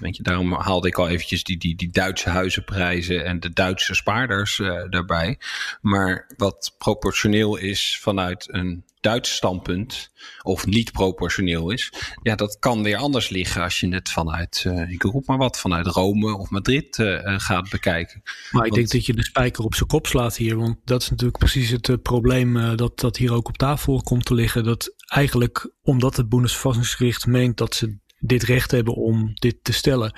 Weet 0.00 0.16
je, 0.16 0.22
daarom 0.22 0.52
haalde 0.52 0.88
ik 0.88 0.98
al 0.98 1.08
eventjes 1.08 1.44
die, 1.44 1.58
die, 1.58 1.76
die 1.76 1.90
Duitse 1.90 2.28
huizenprijzen 2.28 3.24
en 3.24 3.40
de 3.40 3.52
Duitse 3.52 3.94
spaarders 3.94 4.56
daarbij. 4.90 5.38
Maar 5.80 6.26
wat 6.36 6.74
proportioneel 6.78 7.39
is 7.48 7.98
vanuit 8.00 8.48
een 8.50 8.84
Duits 9.00 9.34
standpunt 9.34 10.10
of 10.42 10.66
niet 10.66 10.92
proportioneel 10.92 11.70
is, 11.70 11.92
ja, 12.22 12.34
dat 12.34 12.58
kan 12.58 12.82
weer 12.82 12.96
anders 12.96 13.28
liggen 13.28 13.62
als 13.62 13.80
je 13.80 13.94
het 13.94 14.10
vanuit, 14.10 14.64
uh, 14.66 14.90
ik 14.90 15.02
roep 15.02 15.26
maar 15.26 15.38
wat, 15.38 15.58
vanuit 15.58 15.86
Rome 15.86 16.36
of 16.36 16.50
Madrid 16.50 16.98
uh, 16.98 17.18
gaat 17.24 17.70
bekijken. 17.70 18.22
Maar 18.50 18.66
ik 18.66 18.72
denk 18.72 18.90
dat 18.90 19.06
je 19.06 19.14
de 19.14 19.24
spijker 19.24 19.64
op 19.64 19.74
zijn 19.74 19.88
kop 19.88 20.06
slaat 20.06 20.36
hier, 20.36 20.56
want 20.56 20.76
dat 20.84 21.02
is 21.02 21.10
natuurlijk 21.10 21.38
precies 21.38 21.70
het 21.70 21.88
uh, 21.88 21.96
probleem 22.02 22.76
dat, 22.76 23.00
dat 23.00 23.16
hier 23.16 23.32
ook 23.32 23.48
op 23.48 23.56
tafel 23.56 24.02
komt 24.02 24.24
te 24.24 24.34
liggen. 24.34 24.64
Dat 24.64 24.94
eigenlijk, 25.06 25.72
omdat 25.82 26.16
het 26.16 26.28
Bundesverfassungsgericht 26.28 27.26
meent 27.26 27.56
dat 27.56 27.74
ze 27.74 27.98
dit 28.18 28.42
recht 28.42 28.70
hebben 28.70 28.94
om 28.94 29.34
dit 29.34 29.58
te 29.62 29.72
stellen, 29.72 30.14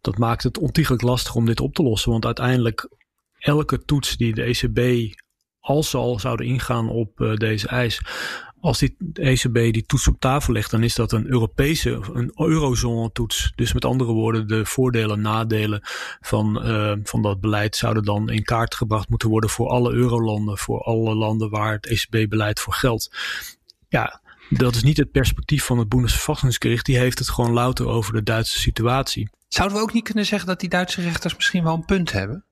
dat 0.00 0.18
maakt 0.18 0.42
het 0.42 0.58
ontiegelijk 0.58 1.02
lastig 1.02 1.34
om 1.34 1.46
dit 1.46 1.60
op 1.60 1.74
te 1.74 1.82
lossen. 1.82 2.10
Want 2.10 2.24
uiteindelijk, 2.24 2.88
elke 3.38 3.84
toets 3.84 4.16
die 4.16 4.34
de 4.34 4.42
ECB 4.42 5.12
als 5.66 5.90
ze 5.90 5.96
al 5.96 6.18
zouden 6.18 6.46
ingaan 6.46 6.88
op 6.88 7.20
uh, 7.20 7.36
deze 7.36 7.68
eis, 7.68 8.00
als 8.60 8.78
die 8.78 8.96
ECB 9.12 9.54
die 9.54 9.86
toets 9.86 10.08
op 10.08 10.20
tafel 10.20 10.52
legt, 10.52 10.70
dan 10.70 10.82
is 10.82 10.94
dat 10.94 11.12
een 11.12 11.26
Europese, 11.26 12.00
een 12.12 12.32
eurozone 12.34 13.12
toets. 13.12 13.52
Dus 13.54 13.72
met 13.72 13.84
andere 13.84 14.12
woorden, 14.12 14.48
de 14.48 14.66
voordelen 14.66 15.16
en 15.16 15.22
nadelen 15.22 15.80
van, 16.20 16.68
uh, 16.68 16.92
van 17.02 17.22
dat 17.22 17.40
beleid 17.40 17.76
zouden 17.76 18.02
dan 18.02 18.30
in 18.30 18.44
kaart 18.44 18.74
gebracht 18.74 19.08
moeten 19.08 19.28
worden 19.28 19.50
voor 19.50 19.68
alle 19.68 19.92
eurolanden, 19.92 20.58
voor 20.58 20.80
alle 20.80 21.14
landen 21.14 21.50
waar 21.50 21.72
het 21.72 21.86
ECB-beleid 21.86 22.60
voor 22.60 22.72
geldt. 22.72 23.16
Ja, 23.88 24.20
dat 24.50 24.74
is 24.74 24.82
niet 24.82 24.96
het 24.96 25.10
perspectief 25.10 25.64
van 25.64 25.78
het 25.78 25.88
Bundesverfassungsgericht. 25.88 26.86
Die 26.86 26.98
heeft 26.98 27.18
het 27.18 27.28
gewoon 27.28 27.52
louter 27.52 27.86
over 27.86 28.12
de 28.12 28.22
Duitse 28.22 28.58
situatie. 28.58 29.30
Zouden 29.48 29.76
we 29.76 29.82
ook 29.82 29.92
niet 29.92 30.04
kunnen 30.04 30.26
zeggen 30.26 30.48
dat 30.48 30.60
die 30.60 30.68
Duitse 30.68 31.02
rechters 31.02 31.36
misschien 31.36 31.62
wel 31.62 31.74
een 31.74 31.84
punt 31.84 32.12
hebben? 32.12 32.44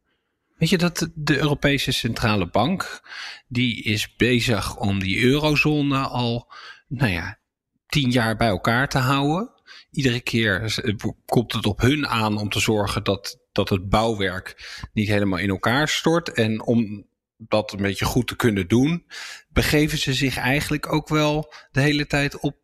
Weet 0.54 0.68
je 0.68 0.78
dat 0.78 1.08
de 1.14 1.38
Europese 1.38 1.92
Centrale 1.92 2.50
Bank, 2.50 3.00
die 3.48 3.82
is 3.82 4.16
bezig 4.16 4.76
om 4.76 5.00
die 5.00 5.22
eurozone 5.22 5.98
al, 5.98 6.52
nou 6.88 7.12
ja, 7.12 7.38
tien 7.86 8.10
jaar 8.10 8.36
bij 8.36 8.48
elkaar 8.48 8.88
te 8.88 8.98
houden. 8.98 9.50
Iedere 9.90 10.20
keer 10.20 10.82
komt 11.26 11.52
het 11.52 11.66
op 11.66 11.80
hun 11.80 12.06
aan 12.08 12.36
om 12.38 12.48
te 12.48 12.60
zorgen 12.60 13.04
dat, 13.04 13.38
dat 13.52 13.68
het 13.68 13.88
bouwwerk 13.88 14.80
niet 14.92 15.08
helemaal 15.08 15.38
in 15.38 15.48
elkaar 15.48 15.88
stort. 15.88 16.32
En 16.32 16.62
om 16.62 17.06
dat 17.36 17.72
een 17.72 17.82
beetje 17.82 18.04
goed 18.04 18.26
te 18.26 18.36
kunnen 18.36 18.68
doen, 18.68 19.04
begeven 19.48 19.98
ze 19.98 20.14
zich 20.14 20.36
eigenlijk 20.36 20.92
ook 20.92 21.08
wel 21.08 21.52
de 21.72 21.80
hele 21.80 22.06
tijd 22.06 22.38
op 22.40 22.56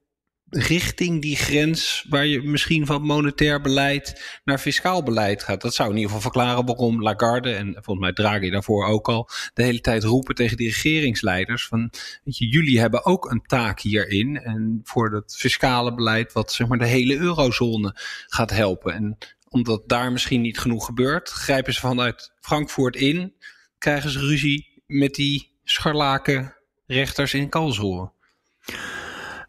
richting 0.51 1.23
die 1.23 1.37
grens 1.37 2.07
waar 2.09 2.27
je 2.27 2.43
misschien 2.43 2.87
van 2.87 3.03
monetair 3.03 3.61
beleid 3.61 4.41
naar 4.45 4.59
fiscaal 4.59 5.03
beleid 5.03 5.43
gaat. 5.43 5.61
Dat 5.61 5.75
zou 5.75 5.89
in 5.89 5.95
ieder 5.97 6.11
geval 6.11 6.31
verklaren 6.31 6.67
waarom 6.67 7.03
Lagarde 7.03 7.55
en 7.55 7.73
volgens 7.73 7.99
mij 7.99 8.13
Draghi 8.13 8.51
daarvoor 8.51 8.87
ook 8.87 9.09
al 9.09 9.29
de 9.55 9.63
hele 9.63 9.81
tijd 9.81 10.05
roepen 10.05 10.35
tegen 10.35 10.57
die 10.57 10.69
regeringsleiders 10.69 11.67
van 11.67 11.91
weet 12.25 12.39
je, 12.39 12.49
jullie 12.49 12.81
hebben 12.81 13.05
ook 13.05 13.31
een 13.31 13.43
taak 13.47 13.81
hierin 13.81 14.37
en 14.37 14.81
voor 14.85 15.11
dat 15.11 15.37
fiscale 15.37 15.95
beleid 15.95 16.33
wat 16.33 16.53
zeg 16.53 16.69
maar 16.69 16.79
de 16.79 16.87
hele 16.87 17.17
eurozone 17.17 17.97
gaat 18.27 18.51
helpen. 18.51 18.95
En 18.95 19.19
omdat 19.49 19.89
daar 19.89 20.13
misschien 20.13 20.41
niet 20.41 20.59
genoeg 20.59 20.85
gebeurt, 20.85 21.29
grijpen 21.29 21.75
ze 21.75 21.81
vanuit 21.81 22.33
Frankfurt 22.41 22.97
in, 22.97 23.35
krijgen 23.79 24.11
ze 24.11 24.19
ruzie 24.19 24.83
met 24.87 25.15
die 25.15 25.51
scharlaken 25.65 26.55
rechters 26.87 27.35
in 27.35 27.49
Karlsruhe. 27.49 28.11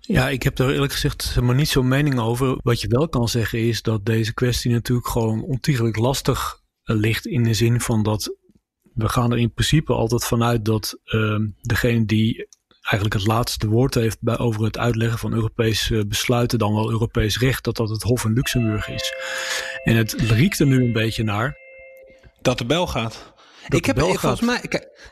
Ja, 0.01 0.29
ik 0.29 0.43
heb 0.43 0.55
daar 0.55 0.69
eerlijk 0.69 0.93
gezegd 0.93 1.41
maar 1.41 1.55
niet 1.55 1.67
zo'n 1.67 1.87
mening 1.87 2.19
over. 2.19 2.57
Wat 2.63 2.81
je 2.81 2.87
wel 2.87 3.09
kan 3.09 3.27
zeggen 3.27 3.59
is 3.59 3.81
dat 3.81 4.05
deze 4.05 4.33
kwestie 4.33 4.71
natuurlijk 4.71 5.07
gewoon 5.07 5.43
ontiegelijk 5.43 5.97
lastig 5.97 6.61
eh, 6.83 6.95
ligt. 6.95 7.25
In 7.25 7.43
de 7.43 7.53
zin 7.53 7.81
van 7.81 8.03
dat 8.03 8.35
we 8.93 9.09
gaan 9.09 9.31
er 9.31 9.37
in 9.37 9.53
principe 9.53 9.93
altijd 9.93 10.25
vanuit 10.25 10.65
dat 10.65 10.99
uh, 11.05 11.39
degene 11.61 12.05
die 12.05 12.47
eigenlijk 12.81 13.13
het 13.13 13.27
laatste 13.27 13.67
woord 13.67 13.93
heeft 13.93 14.17
bij, 14.21 14.37
over 14.37 14.63
het 14.63 14.77
uitleggen 14.77 15.19
van 15.19 15.33
Europese 15.33 16.05
besluiten, 16.07 16.59
dan 16.59 16.73
wel 16.73 16.91
Europees 16.91 17.39
recht, 17.39 17.63
dat 17.63 17.75
dat 17.75 17.89
het 17.89 18.01
Hof 18.01 18.25
in 18.25 18.33
Luxemburg 18.33 18.87
is. 18.87 19.13
En 19.83 19.95
het 19.95 20.13
riekt 20.13 20.59
er 20.59 20.65
nu 20.65 20.83
een 20.83 20.93
beetje 20.93 21.23
naar. 21.23 21.57
Dat 22.41 22.57
de 22.57 22.65
bel 22.65 22.87
gaat 22.87 23.30
ik 23.67 23.85
heb 23.85 23.99
volgens 23.99 24.41
mij. 24.41 24.61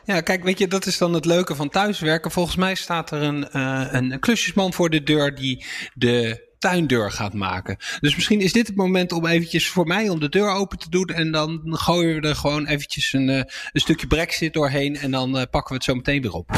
Ja, 0.04 0.20
kijk, 0.20 0.44
weet 0.44 0.58
je, 0.58 0.68
dat 0.68 0.86
is 0.86 0.98
dan 0.98 1.14
het 1.14 1.24
leuke 1.24 1.54
van 1.54 1.68
thuiswerken. 1.68 2.30
Volgens 2.30 2.56
mij 2.56 2.74
staat 2.74 3.10
er 3.10 3.22
een, 3.22 3.48
uh, 3.52 3.86
een 3.90 4.20
klusjesman 4.20 4.72
voor 4.72 4.90
de 4.90 5.02
deur 5.02 5.34
die 5.34 5.64
de 5.94 6.48
tuindeur 6.58 7.10
gaat 7.10 7.34
maken. 7.34 7.76
Dus 8.00 8.14
misschien 8.14 8.40
is 8.40 8.52
dit 8.52 8.66
het 8.66 8.76
moment 8.76 9.12
om 9.12 9.26
eventjes 9.26 9.68
voor 9.68 9.86
mij 9.86 10.08
om 10.08 10.20
de 10.20 10.28
deur 10.28 10.50
open 10.50 10.78
te 10.78 10.90
doen. 10.90 11.06
En 11.06 11.30
dan 11.30 11.60
gooien 11.64 12.20
we 12.20 12.28
er 12.28 12.36
gewoon 12.36 12.66
eventjes 12.66 13.12
een, 13.12 13.28
een 13.28 13.46
stukje 13.72 14.06
brexit 14.06 14.52
doorheen. 14.52 14.96
En 14.96 15.10
dan 15.10 15.32
pakken 15.50 15.68
we 15.68 15.74
het 15.74 15.84
zo 15.84 15.94
meteen 15.94 16.22
weer 16.22 16.32
op. 16.32 16.50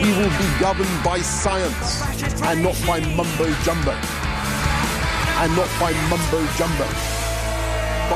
We 0.00 0.14
will 0.16 0.28
be 0.28 0.64
governed 0.64 1.02
by 1.02 1.20
science 1.22 2.02
and 2.42 2.62
not 2.62 2.76
by 2.86 3.00
mumbo 3.16 3.46
jumbo. 3.64 3.92
And 5.36 5.54
not 5.56 5.68
by 5.78 5.92
mumbo 6.08 6.40
jumbo. 6.56 7.19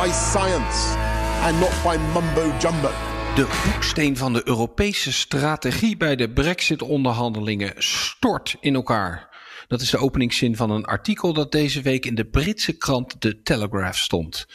By 0.03 0.11
science 0.11 0.97
and 1.43 1.61
not 1.61 1.83
by 1.83 1.97
mumbo 2.13 2.59
jumbo. 2.59 2.91
De 3.35 3.47
hoeksteen 3.65 4.17
van 4.17 4.33
de 4.33 4.43
Europese 4.45 5.13
strategie 5.13 5.97
bij 5.97 6.17
de 6.17 6.31
Brexit-onderhandelingen 6.31 7.73
stort 7.77 8.57
in 8.61 8.75
elkaar. 8.75 9.29
Dat 9.69 9.81
is 9.81 9.91
de 9.91 9.99
openingszin 9.99 10.57
van 10.57 10.71
een 10.71 10.85
artikel 10.85 11.33
dat 11.33 11.53
deze 11.53 11.83
week 11.83 12.07
in 12.07 12.15
de 12.15 12.25
Britse 12.25 12.77
krant 12.77 13.21
The 13.21 13.43
Telegraph 13.43 13.99
stond. 13.99 14.47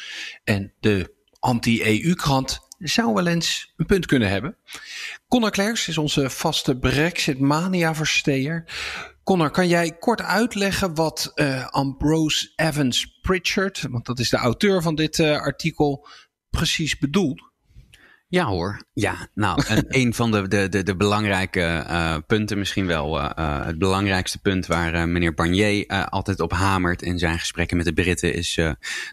En 0.43 0.74
de 0.79 1.13
anti-EU-krant 1.39 2.60
zou 2.79 3.13
wel 3.13 3.27
eens 3.27 3.74
een 3.77 3.86
punt 3.86 4.05
kunnen 4.05 4.29
hebben. 4.29 4.58
Connor 5.27 5.51
Claers 5.51 5.88
is 5.88 5.98
onze 5.98 6.29
vaste 6.29 6.77
Brexit-mania-versteer. 6.77 8.65
Connor, 9.29 9.51
kan 9.51 9.67
jij 9.67 9.98
kort 9.98 10.21
uitleggen 10.21 10.95
wat 10.95 11.31
uh, 11.36 11.67
Ambrose 11.67 12.53
Evans 12.55 13.19
Pritchard, 13.21 13.81
want 13.89 14.05
dat 14.05 14.19
is 14.19 14.29
de 14.29 14.38
auteur 14.38 14.81
van 14.81 14.95
dit 14.95 15.17
uh, 15.17 15.41
artikel, 15.41 16.07
precies 16.50 16.98
bedoelt? 16.98 17.49
Ja 18.31 18.45
hoor, 18.45 18.83
ja. 18.93 19.27
Nou, 19.33 19.63
en 19.67 19.86
een 19.88 20.13
van 20.13 20.31
de, 20.31 20.48
de, 20.48 20.69
de, 20.69 20.83
de 20.83 20.95
belangrijke 20.95 21.86
uh, 21.89 22.17
punten, 22.27 22.57
misschien 22.57 22.86
wel 22.86 23.19
uh, 23.19 23.65
het 23.65 23.77
belangrijkste 23.77 24.39
punt 24.39 24.65
waar 24.65 24.95
uh, 24.95 25.03
meneer 25.03 25.33
Barnier 25.33 25.88
altijd 25.88 26.39
op 26.39 26.51
hamert 26.51 27.01
in 27.01 27.19
zijn 27.19 27.39
gesprekken 27.39 27.77
met 27.77 27.86
de 27.86 27.93
Britten, 27.93 28.33
is 28.33 28.59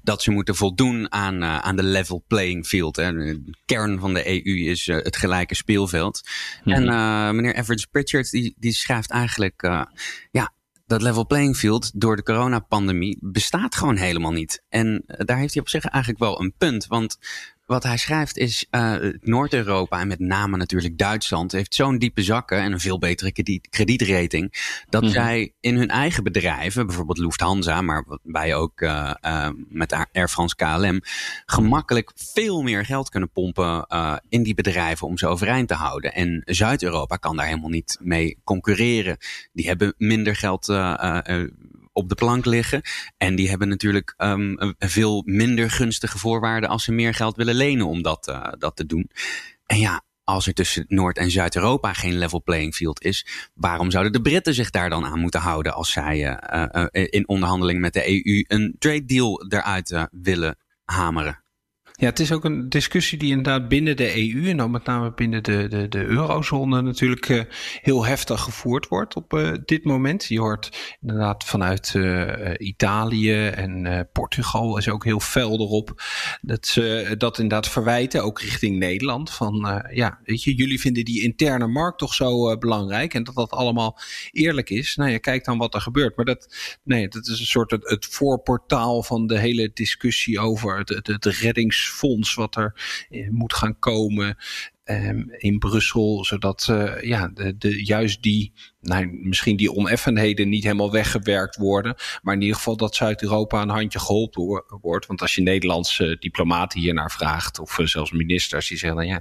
dat 0.03 0.23
ze 0.23 0.31
moeten 0.31 0.55
voldoen 0.55 1.13
aan, 1.13 1.45
aan 1.45 1.77
de 1.77 1.83
level 1.83 2.25
playing 2.27 2.67
field. 2.67 2.97
Hè. 2.97 3.13
De 3.13 3.55
kern 3.65 3.99
van 3.99 4.15
de 4.15 4.29
EU 4.29 4.57
is 4.57 4.87
het 4.87 5.17
gelijke 5.17 5.55
speelveld. 5.55 6.21
Mm 6.65 6.73
-hmm. 6.73 6.89
En 6.89 7.37
meneer 7.37 7.55
Everett 7.55 7.91
Pritchard, 7.91 8.31
die, 8.31 8.55
die 8.59 8.73
schrijft 8.73 9.11
eigenlijk, 9.11 9.87
ja, 10.31 10.53
dat 10.87 11.03
level 11.03 11.27
playing 11.27 11.57
field 11.57 12.01
door 12.01 12.17
de 12.17 12.23
coronapandemie 12.23 13.19
bestaat 13.21 13.75
gewoon 13.75 13.97
helemaal 13.97 14.33
niet. 14.33 14.63
En 14.69 15.03
daar 15.07 15.39
heeft 15.39 15.53
hij 15.53 15.63
op 15.63 15.69
zich 15.69 15.85
eigenlijk 15.85 16.23
wel 16.23 16.41
een 16.41 16.55
punt. 16.59 16.87
Want 16.87 17.19
wat 17.67 17.83
hij 17.83 17.97
schrijft 17.97 18.37
is, 18.37 18.67
uh, 18.71 18.97
Noord-Europa 19.21 20.01
en 20.01 20.09
met 20.09 20.19
name 20.19 20.57
natuurlijk 20.57 20.99
Duitsland 20.99 21.53
heeft 21.53 21.75
zo'n 21.75 21.99
diepe 21.99 22.23
zakken 22.23 22.59
en 22.59 22.73
een 22.73 22.81
veel 22.81 22.99
betere 22.99 23.33
krediet, 23.33 23.69
kredietrating, 23.69 24.53
dat 24.89 25.01
mm 25.03 25.09
-hmm. 25.09 25.17
zij 25.17 25.53
in 25.61 25.77
hun 25.77 25.89
eigen 25.89 26.23
bedrijven, 26.23 26.87
bijvoorbeeld 26.87 27.19
Lufthansa, 27.19 27.83
maar 27.83 28.05
wij 28.23 28.55
ook 28.55 28.81
uh, 28.81 29.15
uh, 29.23 29.49
met 29.69 30.07
Air 30.13 30.29
France 30.29 30.57
KLM, 30.57 31.01
gemakkelijk 31.47 32.13
veel 32.15 32.63
meer 32.63 32.85
geld 32.85 33.09
kunnen 33.09 33.31
pompen 33.31 33.87
in 34.29 34.43
die 34.43 34.55
bedrijven 34.55 35.07
om 35.07 35.19
ze 35.19 35.27
overeind 35.27 35.69
te 35.69 35.75
houden. 35.75 36.15
En 36.15 36.43
Zuid-Europa 36.45 37.17
kan 37.17 37.37
daar 37.37 37.47
helemaal 37.47 37.71
niet 37.71 37.99
mee 38.01 38.39
concurreren. 38.45 39.17
Die 39.53 39.67
hebben 39.67 39.95
minder 39.99 40.37
geld 40.37 40.67
op 41.97 42.09
de 42.09 42.15
plank 42.15 42.45
liggen. 42.45 42.83
En 43.17 43.35
die 43.35 43.49
hebben 43.49 43.69
natuurlijk 43.69 44.15
um, 44.17 44.75
veel 44.79 45.23
minder 45.27 45.71
gunstige 45.71 46.19
voorwaarden 46.19 46.69
als 46.69 46.85
ze 46.85 46.93
meer 46.93 47.15
geld 47.15 47.37
willen 47.37 47.55
lenen 47.55 47.87
om 47.87 48.03
dat, 48.03 48.29
uh, 48.29 48.49
dat 48.59 48.77
te 48.77 48.87
doen. 48.87 49.11
En 49.67 49.79
ja, 49.79 50.05
als 50.25 50.47
er 50.47 50.55
tussen 50.55 50.85
Noord- 50.89 51.19
en 51.19 51.31
Zuid-Europa 51.31 51.93
geen 51.93 52.19
level 52.19 52.43
playing 52.43 52.75
field 52.75 53.03
is, 53.03 53.27
waarom 53.55 53.91
zouden 53.91 54.13
de 54.13 54.21
Britten 54.21 54.55
zich 54.55 54.71
daar 54.71 54.91
dan 54.91 55.05
aan 55.05 55.21
moeten 55.21 55.41
houden 55.41 55.75
als 55.75 55.93
zij 55.93 56.39
uh, 56.53 56.67
uh, 56.73 56.87
in 56.91 57.29
onderhandeling 57.29 57.81
met 57.81 57.93
de 57.93 58.09
EU 58.09 58.45
een 58.49 58.77
trade 58.79 59.05
deal 59.05 59.47
eruit 59.49 60.09
willen 60.11 60.59
hameren? 60.85 61.45
Ja, 61.99 62.07
het 62.07 62.21
is 62.21 62.33
ook 62.33 62.45
een 62.45 62.69
discussie 62.69 63.19
die 63.19 63.29
inderdaad 63.29 63.69
binnen 63.69 63.97
de 63.97 64.17
EU 64.17 64.49
en 64.49 64.57
dan 64.57 64.71
met 64.71 64.85
name 64.85 65.13
binnen 65.13 65.43
de, 65.43 65.69
de, 65.69 65.89
de 65.89 66.05
eurozone 66.05 66.83
natuurlijk 66.83 67.29
uh, 67.29 67.43
heel 67.83 68.07
heftig 68.07 68.41
gevoerd 68.41 68.89
wordt 68.89 69.17
op 69.17 69.33
uh, 69.33 69.53
dit 69.65 69.85
moment. 69.85 70.25
Je 70.25 70.41
hoort 70.41 70.97
inderdaad 71.01 71.45
vanuit 71.45 71.93
uh, 71.95 72.55
Italië 72.59 73.47
en 73.47 74.09
Portugal 74.13 74.79
is 74.79 74.89
ook 74.89 75.05
heel 75.05 75.21
fel 75.21 75.53
erop 75.53 76.03
dat 76.41 76.67
ze 76.67 77.15
dat 77.19 77.39
inderdaad 77.39 77.69
verwijten, 77.69 78.25
ook 78.25 78.41
richting 78.41 78.79
Nederland. 78.79 79.31
Van 79.31 79.83
ja, 79.93 80.19
weet 80.25 80.43
je, 80.43 80.55
jullie 80.55 80.81
vinden 80.81 81.05
die 81.05 81.23
interne 81.23 81.67
markt 81.67 81.99
toch 81.99 82.15
zo 82.15 82.59
belangrijk 82.59 83.15
en 83.15 83.25
dat 83.25 83.35
dat 83.35 83.51
allemaal 83.51 83.99
eerlijk 84.33 84.71
is. 84.71 84.97
Nou 84.97 85.11
ja, 85.11 85.19
kijk 85.19 85.45
dan 85.45 85.59
wat 85.59 85.75
er 85.75 85.81
gebeurt. 85.81 86.17
Maar 86.17 86.25
dat, 86.25 86.55
nee, 86.83 87.09
dat 87.09 87.27
is 87.27 87.41
een 87.41 87.47
soort 87.47 87.71
het, 87.71 88.07
voorportaal 88.11 89.03
van 89.03 89.27
de 89.27 89.39
hele 89.39 89.71
discussie 89.75 90.41
over 90.41 90.79
het, 90.79 90.89
het 91.03 91.25
reddings 91.25 91.86
fonds 91.89 92.35
wat 92.35 92.57
er 92.57 92.75
eh, 93.11 93.31
moet 93.31 93.55
gaan 93.55 93.79
komen 93.79 94.37
um, 94.87 95.31
in 95.39 95.59
Brussel, 95.59 96.25
zodat 96.25 96.67
uh, 96.71 97.01
ja, 97.01 97.29
de, 97.29 97.57
de, 97.57 97.85
juist 97.85 98.23
die, 98.23 98.53
nou, 98.81 99.07
misschien 99.07 99.57
die 99.57 99.73
oneffenheden 99.73 100.49
niet 100.49 100.63
helemaal 100.63 100.93
weggewerkt 100.93 101.57
worden, 101.57 101.95
maar 102.23 102.35
in 102.35 102.41
ieder 102.41 102.57
geval 102.57 102.77
dat 102.77 102.95
Zuid-Europa 102.95 103.63
een 103.63 103.69
handje 103.69 103.99
geholpen 103.99 104.65
wordt. 104.81 105.07
Want 105.07 105.21
als 105.21 105.35
je 105.35 105.43
Nederlandse 105.43 106.17
diplomaten 106.21 106.81
hier 106.81 106.95
naar 106.95 107.11
vraagt, 107.11 107.59
of 107.59 107.79
uh, 107.79 107.87
zelfs 107.87 108.13
ministers, 108.13 108.69
die 108.69 108.79
zeggen 108.79 108.99
dan 108.99 109.07
ja, 109.07 109.21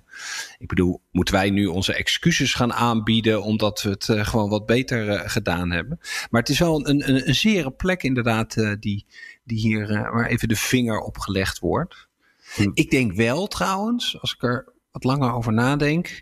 ik 0.57 0.67
bedoel, 0.67 1.01
moeten 1.11 1.33
wij 1.33 1.49
nu 1.49 1.65
onze 1.65 1.93
excuses 1.93 2.53
gaan 2.53 2.73
aanbieden 2.73 3.43
omdat 3.43 3.81
we 3.81 3.89
het 3.89 4.27
gewoon 4.27 4.49
wat 4.49 4.65
beter 4.65 5.29
gedaan 5.29 5.71
hebben. 5.71 5.99
Maar 6.29 6.41
het 6.41 6.49
is 6.49 6.59
wel 6.59 6.87
een, 6.87 7.09
een, 7.09 7.27
een 7.27 7.35
zere 7.35 7.71
plek 7.71 8.03
inderdaad 8.03 8.53
die, 8.79 9.05
die 9.43 9.59
hier 9.59 9.87
maar 9.87 10.25
even 10.25 10.47
de 10.47 10.55
vinger 10.55 10.99
op 10.99 11.17
gelegd 11.17 11.59
wordt. 11.59 12.04
Hm. 12.55 12.71
Ik 12.73 12.89
denk 12.89 13.13
wel 13.13 13.47
trouwens, 13.47 14.21
als 14.21 14.33
ik 14.33 14.43
er 14.43 14.73
wat 14.91 15.03
langer 15.03 15.33
over 15.33 15.53
nadenk. 15.53 16.21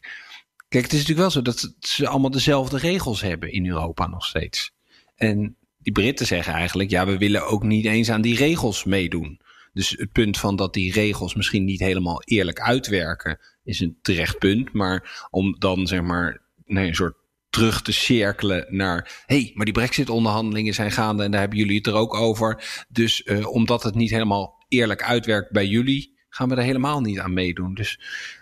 Kijk, 0.67 0.83
het 0.83 0.93
is 0.93 0.99
natuurlijk 0.99 1.19
wel 1.19 1.29
zo 1.29 1.41
dat 1.41 1.73
ze 1.79 2.07
allemaal 2.07 2.31
dezelfde 2.31 2.77
regels 2.77 3.21
hebben 3.21 3.51
in 3.51 3.67
Europa 3.67 4.07
nog 4.07 4.25
steeds. 4.25 4.71
En 5.15 5.57
die 5.77 5.93
Britten 5.93 6.25
zeggen 6.25 6.53
eigenlijk, 6.53 6.89
ja, 6.89 7.05
we 7.05 7.17
willen 7.17 7.47
ook 7.47 7.63
niet 7.63 7.85
eens 7.85 8.09
aan 8.09 8.21
die 8.21 8.35
regels 8.35 8.83
meedoen. 8.83 9.41
Dus 9.73 9.89
het 9.89 10.11
punt 10.11 10.37
van 10.37 10.55
dat 10.55 10.73
die 10.73 10.91
regels 10.91 11.35
misschien 11.35 11.65
niet 11.65 11.79
helemaal 11.79 12.21
eerlijk 12.23 12.59
uitwerken, 12.59 13.39
is 13.63 13.79
een 13.79 13.97
terecht 14.01 14.37
punt. 14.37 14.73
Maar 14.73 15.27
om 15.29 15.59
dan 15.59 15.87
zeg 15.87 16.01
maar 16.01 16.41
nee, 16.65 16.87
een 16.87 16.95
soort 16.95 17.15
terug 17.49 17.81
te 17.81 17.91
cirkelen 17.91 18.65
naar. 18.69 19.23
hey, 19.25 19.51
maar 19.53 19.65
die 19.65 19.73
Brexit-onderhandelingen 19.73 20.73
zijn 20.73 20.91
gaande 20.91 21.23
en 21.23 21.31
daar 21.31 21.39
hebben 21.39 21.59
jullie 21.59 21.77
het 21.77 21.87
er 21.87 21.93
ook 21.93 22.13
over. 22.13 22.83
Dus 22.89 23.21
uh, 23.25 23.47
omdat 23.47 23.83
het 23.83 23.95
niet 23.95 24.09
helemaal 24.09 24.63
eerlijk 24.67 25.03
uitwerkt 25.03 25.51
bij 25.51 25.67
jullie, 25.67 26.12
gaan 26.33 26.49
we 26.49 26.55
er 26.55 26.63
helemaal 26.63 27.01
niet 27.01 27.19
aan 27.19 27.33
meedoen. 27.33 27.73
Dus 27.73 27.99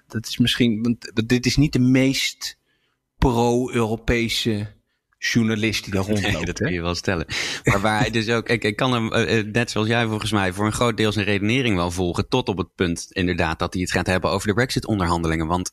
dat 0.07 0.27
is 0.27 0.37
misschien, 0.37 0.83
want 0.83 1.27
dit 1.27 1.45
is 1.45 1.55
niet 1.55 1.73
de 1.73 1.79
meest 1.79 2.57
pro-Europese 3.17 4.73
journalist 5.17 5.83
die 5.83 5.93
daar 5.93 6.05
rondloopt. 6.05 6.33
Nee, 6.33 6.45
dat 6.45 6.57
kun 6.57 6.73
je 6.73 6.81
wel 6.81 6.95
stellen. 6.95 7.25
Maar 7.63 7.81
waar 7.81 7.99
hij 7.99 8.09
dus 8.09 8.29
ook, 8.29 8.49
ik, 8.49 8.63
ik 8.63 8.75
kan 8.75 8.93
hem, 8.93 9.13
uh, 9.13 9.43
net 9.51 9.71
zoals 9.71 9.87
jij 9.87 10.05
volgens 10.05 10.31
mij, 10.31 10.53
voor 10.53 10.65
een 10.65 10.71
groot 10.71 10.97
deel 10.97 11.11
zijn 11.11 11.25
redenering 11.25 11.75
wel 11.75 11.91
volgen. 11.91 12.27
Tot 12.27 12.49
op 12.49 12.57
het 12.57 12.75
punt 12.75 13.07
inderdaad 13.09 13.59
dat 13.59 13.73
hij 13.73 13.81
het 13.81 13.91
gaat 13.91 14.07
hebben 14.07 14.29
over 14.29 14.47
de 14.47 14.53
Brexit-onderhandelingen. 14.53 15.47
Want 15.47 15.71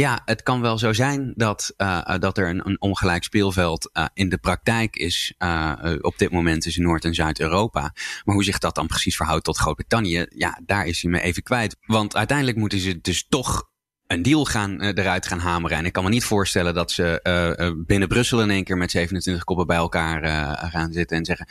ja, 0.00 0.20
het 0.24 0.42
kan 0.42 0.60
wel 0.60 0.78
zo 0.78 0.92
zijn 0.92 1.32
dat, 1.36 1.74
uh, 1.76 2.14
dat 2.18 2.38
er 2.38 2.48
een, 2.48 2.66
een 2.66 2.80
ongelijk 2.80 3.24
speelveld 3.24 3.90
uh, 3.92 4.04
in 4.14 4.28
de 4.28 4.38
praktijk 4.38 4.96
is 4.96 5.34
uh, 5.38 5.72
op 6.00 6.18
dit 6.18 6.30
moment 6.30 6.62
tussen 6.62 6.82
Noord- 6.82 7.04
en 7.04 7.14
Zuid-Europa. 7.14 7.80
Maar 8.24 8.34
hoe 8.34 8.44
zich 8.44 8.58
dat 8.58 8.74
dan 8.74 8.86
precies 8.86 9.16
verhoudt 9.16 9.44
tot 9.44 9.58
Groot-Brittannië, 9.58 10.26
ja, 10.28 10.60
daar 10.66 10.86
is 10.86 11.02
hij 11.02 11.10
me 11.10 11.20
even 11.20 11.42
kwijt. 11.42 11.76
Want 11.86 12.16
uiteindelijk 12.16 12.56
moeten 12.56 12.78
ze 12.78 13.00
dus 13.00 13.26
toch 13.28 13.68
een 14.06 14.22
deal 14.22 14.44
gaan, 14.44 14.80
eruit 14.80 15.26
gaan 15.26 15.38
hameren. 15.38 15.78
En 15.78 15.84
ik 15.84 15.92
kan 15.92 16.04
me 16.04 16.10
niet 16.10 16.24
voorstellen 16.24 16.74
dat 16.74 16.90
ze 16.90 17.74
binnen 17.86 18.08
Brussel 18.08 18.42
in 18.42 18.50
één 18.50 18.64
keer 18.64 18.76
met 18.76 18.90
27 18.90 19.44
koppen 19.44 19.66
bij 19.66 19.76
elkaar 19.76 20.22
gaan 20.70 20.92
zitten 20.92 21.16
en 21.16 21.24
zeggen... 21.24 21.46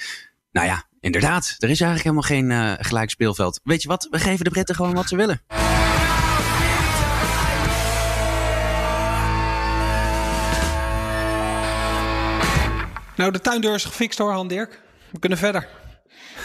Nou 0.51 0.67
ja, 0.67 0.83
inderdaad, 0.99 1.55
er 1.59 1.69
is 1.69 1.81
eigenlijk 1.81 2.03
helemaal 2.03 2.57
geen 2.57 2.85
gelijk 2.85 3.09
speelveld. 3.09 3.59
Weet 3.63 3.81
je 3.81 3.87
wat, 3.87 4.07
we 4.11 4.19
geven 4.19 4.43
de 4.43 4.51
Britten 4.51 4.75
gewoon 4.75 4.93
wat 4.93 5.07
ze 5.07 5.15
willen. 5.15 5.41
Nou, 13.17 13.31
de 13.31 13.39
tuindeur 13.39 13.73
is 13.73 13.85
gefixt 13.85 14.17
hoor, 14.17 14.31
Han 14.31 14.47
Dirk. 14.47 14.81
We 15.11 15.19
kunnen 15.19 15.37
verder. 15.37 15.67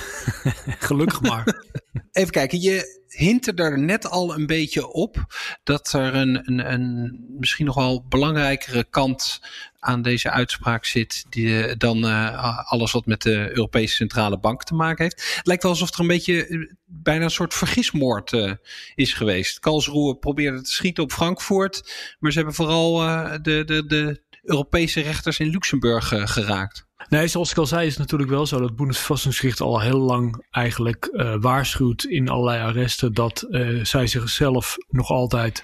Gelukkig 0.89 1.21
maar. 1.21 1.65
Even 2.13 2.31
kijken, 2.31 2.61
je 2.61 3.01
hint 3.09 3.59
er 3.59 3.79
net 3.79 4.11
al 4.11 4.35
een 4.35 4.47
beetje 4.47 4.89
op 4.93 5.25
dat 5.63 5.93
er 5.93 6.15
een, 6.15 6.43
een, 6.45 6.73
een 6.73 7.25
misschien 7.39 7.67
nog 7.67 7.75
wel 7.75 8.05
belangrijkere 8.09 8.85
kant 8.91 9.41
aan 9.79 10.03
deze 10.03 10.31
uitspraak 10.31 10.85
zit 10.85 11.25
die, 11.29 11.77
dan 11.77 12.05
uh, 12.05 12.71
alles 12.71 12.93
wat 12.93 13.07
met 13.07 13.23
de 13.23 13.49
Europese 13.49 13.95
Centrale 13.95 14.39
Bank 14.39 14.65
te 14.65 14.75
maken 14.75 15.03
heeft. 15.03 15.35
Het 15.37 15.47
lijkt 15.47 15.63
wel 15.63 15.73
alsof 15.73 15.95
er 15.95 16.01
een 16.01 16.07
beetje 16.07 16.49
uh, 16.49 16.71
bijna 16.85 17.25
een 17.25 17.31
soort 17.31 17.55
vergismoord 17.55 18.33
uh, 18.33 18.53
is 18.95 19.13
geweest. 19.13 19.59
Karlsruhe 19.59 20.17
probeerde 20.17 20.63
te 20.63 20.73
schieten 20.73 21.03
op 21.03 21.13
Frankfurt, 21.13 21.93
maar 22.19 22.31
ze 22.31 22.37
hebben 22.37 22.55
vooral 22.55 22.97
de, 23.43 23.63
de, 23.65 23.87
de 23.87 24.23
Europese 24.43 25.01
rechters 25.01 25.39
in 25.39 25.49
Luxemburg 25.49 26.09
geraakt. 26.09 26.87
Nee, 27.09 27.27
zoals 27.27 27.51
ik 27.51 27.57
al 27.57 27.67
zei, 27.67 27.87
is 27.87 27.91
het 27.91 27.99
natuurlijk 27.99 28.31
wel 28.31 28.47
zo 28.47 28.61
dat 28.61 28.77
Bundesverfassungsgericht 28.77 29.61
al 29.61 29.81
heel 29.81 29.99
lang 29.99 30.47
eigenlijk 30.51 31.09
uh, 31.13 31.35
waarschuwt 31.41 32.05
in 32.05 32.29
allerlei 32.29 32.63
arresten 32.63 33.15
dat 33.15 33.47
uh, 33.51 33.85
zij 33.85 34.07
zichzelf 34.07 34.77
nog 34.89 35.11
altijd 35.11 35.63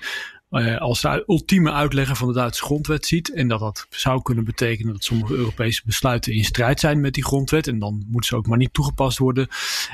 als 0.78 1.00
de 1.00 1.25
ultieme 1.26 1.73
uitlegger 1.73 2.16
van 2.16 2.28
de 2.28 2.35
Duitse 2.35 2.62
grondwet 2.62 3.06
ziet. 3.06 3.32
En 3.32 3.49
dat 3.49 3.61
dat 3.61 3.87
zou 3.90 4.23
kunnen 4.23 4.44
betekenen 4.44 4.92
dat 4.92 5.04
sommige 5.04 5.35
Europese 5.35 5.82
besluiten 5.85 6.32
in 6.32 6.44
strijd 6.44 6.80
zijn 6.80 7.00
met 7.00 7.14
die 7.14 7.25
grondwet. 7.25 7.66
En 7.66 7.78
dan 7.78 8.04
moeten 8.08 8.28
ze 8.30 8.37
ook 8.37 8.47
maar 8.47 8.58
niet 8.58 8.73
toegepast 8.73 9.18
worden 9.18 9.49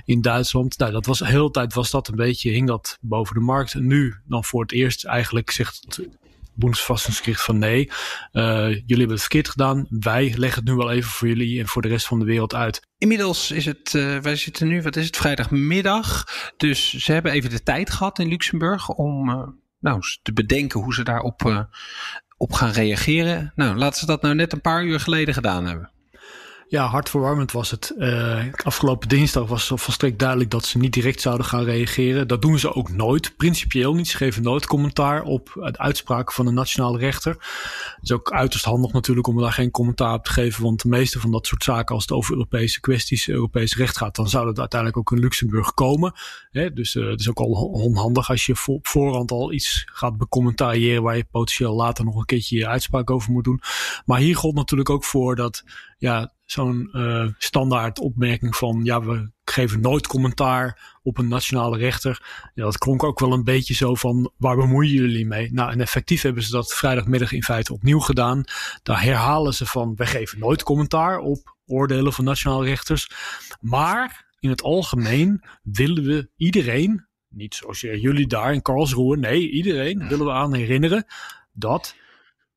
in 0.05 0.21
Duitsland. 0.23 0.79
Nou, 0.79 0.93
dat 0.93 1.07
was 1.07 1.19
de 1.19 1.27
hele 1.27 1.51
tijd 1.51 1.75
was 1.75 1.91
dat 1.91 2.09
een 2.09 2.17
beetje, 2.17 2.51
hing 2.51 2.67
dat 2.67 2.99
boven 3.01 3.35
de 3.35 3.41
markt. 3.41 3.75
En 3.75 3.87
nu 3.87 4.15
dan 4.27 4.45
voor 4.45 4.63
het 4.63 4.73
eerst 4.73 5.05
eigenlijk 5.05 5.51
zegt 5.51 6.01
Bundesverfassungsgericht 6.55 7.43
van 7.43 7.59
nee, 7.59 7.91
uh, 8.33 8.69
jullie 8.69 8.85
hebben 8.87 9.09
het 9.09 9.21
verkeerd 9.21 9.49
gedaan. 9.49 9.87
Wij 9.89 10.35
leggen 10.37 10.63
het 10.63 10.71
nu 10.71 10.77
wel 10.77 10.91
even 10.91 11.11
voor 11.11 11.29
jullie 11.29 11.61
en 11.61 11.67
voor 11.67 11.83
de 11.83 11.89
rest 11.89 12.07
van 12.07 12.19
de 12.19 12.25
wereld 12.25 12.55
uit. 12.55 12.89
Inmiddels 12.99 13.51
is 13.51 13.65
het, 13.65 13.93
uh, 13.95 14.19
wij 14.19 14.37
zitten 14.37 14.69
nu, 14.69 14.83
wat 14.83 14.97
is 14.97 15.07
het, 15.07 15.17
vrijdagmiddag. 15.17 16.25
Dus 16.57 16.95
ze 16.95 17.13
hebben 17.13 17.33
even 17.33 17.51
de 17.51 17.63
tijd 17.63 17.91
gehad 17.91 18.19
in 18.19 18.29
Luxemburg 18.29 18.89
om 18.89 19.29
uh, 19.29 19.47
nou, 19.81 20.01
te 20.23 20.33
bedenken 20.33 20.81
hoe 20.81 20.95
ze 20.95 21.05
daarop 21.05 21.69
op 22.37 22.53
gaan 22.53 22.71
reageren. 22.71 23.53
Nou, 23.55 23.77
laten 23.77 24.01
ze 24.01 24.07
dat 24.07 24.23
nou 24.23 24.35
net 24.35 24.53
een 24.53 24.61
paar 24.61 24.85
uur 24.85 25.01
geleden 25.01 25.35
gedaan 25.35 25.67
hebben. 25.67 25.91
Ja, 26.69 26.87
hartverwarmend 26.87 27.53
was 27.53 27.71
het. 27.71 27.95
Uh, 27.99 28.45
afgelopen 28.65 29.09
dinsdag 29.09 29.49
was 29.49 29.69
het 29.69 29.81
volstrekt 29.81 30.19
duidelijk 30.19 30.51
dat 30.51 30.65
ze 30.65 30.79
niet 30.79 30.93
direct 30.93 31.21
zouden 31.21 31.47
gaan 31.47 31.65
reageren. 31.65 32.29
Dat 32.29 32.43
doen 32.43 32.59
ze 32.59 32.75
ook 32.75 32.91
nooit, 32.91 33.37
principieel 33.37 33.95
niet. 33.95 34.09
Ze 34.09 34.17
geven 34.17 34.43
nooit 34.43 34.67
commentaar 34.67 35.23
op 35.23 35.51
de 35.55 35.79
uitspraak 35.79 36.33
van 36.33 36.45
de 36.45 36.51
nationale 36.51 36.99
rechter. 36.99 37.33
Het 37.33 38.03
is 38.03 38.13
ook 38.13 38.33
uiterst 38.33 38.65
handig 38.65 38.93
natuurlijk 38.93 39.27
om 39.27 39.41
daar 39.41 39.53
geen 39.53 39.71
commentaar 39.71 40.15
op 40.15 40.25
te 40.25 40.33
geven. 40.33 40.63
Want 40.63 40.83
de 40.83 40.89
meeste 40.89 41.21
van 41.21 41.31
dat 41.31 41.47
soort 41.47 41.65
zaken, 41.65 41.95
als 41.95 42.05
het 42.05 42.13
over 42.13 42.33
Europese 42.33 42.81
kwesties, 42.81 43.29
Europees 43.29 43.77
recht 43.77 43.97
gaat, 43.97 44.17
dan 44.17 44.29
zou 44.29 44.49
het 44.49 44.59
uiteindelijk 44.59 45.01
ook 45.01 45.13
in 45.13 45.23
Luxemburg 45.23 45.75
komen. 45.75 46.13
Hè? 46.51 46.73
Dus 46.73 46.95
uh, 46.95 47.11
het 47.11 47.21
is 47.21 47.29
ook 47.29 47.39
al 47.39 47.51
onhandig 47.73 48.31
als 48.31 48.47
je 48.47 48.63
op 48.67 48.87
voorhand 48.87 49.31
al 49.31 49.53
iets 49.53 49.83
gaat 49.93 50.17
becommentariëren 50.17 51.03
waar 51.03 51.17
je 51.17 51.27
potentieel 51.31 51.75
later 51.75 52.05
nog 52.05 52.17
een 52.17 52.25
keertje 52.25 52.57
je 52.57 52.69
uitspraak 52.69 53.11
over 53.11 53.33
moet 53.33 53.45
doen. 53.45 53.61
Maar 54.05 54.19
hier 54.19 54.37
gold 54.37 54.55
natuurlijk 54.55 54.91
ook 54.91 55.05
voor 55.05 55.37
dat 55.37 55.65
ja, 55.99 56.33
zo'n 56.45 56.89
uh, 56.93 57.29
standaard 57.39 57.99
opmerking 57.99 58.57
van 58.57 58.81
ja, 58.83 59.03
we 59.03 59.31
geven 59.45 59.81
nooit 59.81 60.07
commentaar 60.07 60.99
op 61.03 61.19
een 61.19 61.29
nationale 61.29 61.79
rechter. 61.79 62.23
Ja, 62.55 62.65
dat 62.65 62.79
klonk 62.79 63.03
ook 63.03 63.21
wel 63.21 63.33
een 63.33 63.45
beetje 63.45 63.75
zo 63.75 63.95
van 63.95 64.33
waar 64.37 64.57
bemoeien 64.57 64.93
jullie 64.93 65.27
mee? 65.27 65.53
Nou, 65.53 65.73
en 65.73 65.81
effectief 65.81 66.23
hebben 66.23 66.43
ze 66.43 66.51
dat 66.51 66.75
vrijdagmiddag 66.75 67.33
in 67.33 67.43
feite 67.43 67.73
opnieuw 67.73 68.01
gedaan. 68.01 68.45
Daar 68.83 69.03
herhalen 69.03 69.55
ze 69.55 69.67
van 69.67 69.95
wij 69.97 70.07
geven 70.07 70.39
nooit 70.39 70.63
commentaar 70.63 71.19
op 71.19 71.57
oordelen 71.67 72.13
van 72.13 72.25
nationale 72.25 72.65
rechters. 72.65 73.11
Maar 73.61 74.33
in 74.39 74.51
het 74.51 74.63
algemeen 74.63 75.43
willen 75.63 76.05
we 76.05 76.29
iedereen, 76.37 77.07
niet 77.29 77.55
zoals 77.55 77.81
jullie 77.81 78.27
daar 78.27 78.53
in 78.53 78.63
Karlsruhe, 78.63 79.17
nee, 79.17 79.51
iedereen 79.51 80.09
willen 80.09 80.27
we 80.27 80.33
aan 80.33 80.55
herinneren 80.55 81.05
dat 81.53 81.95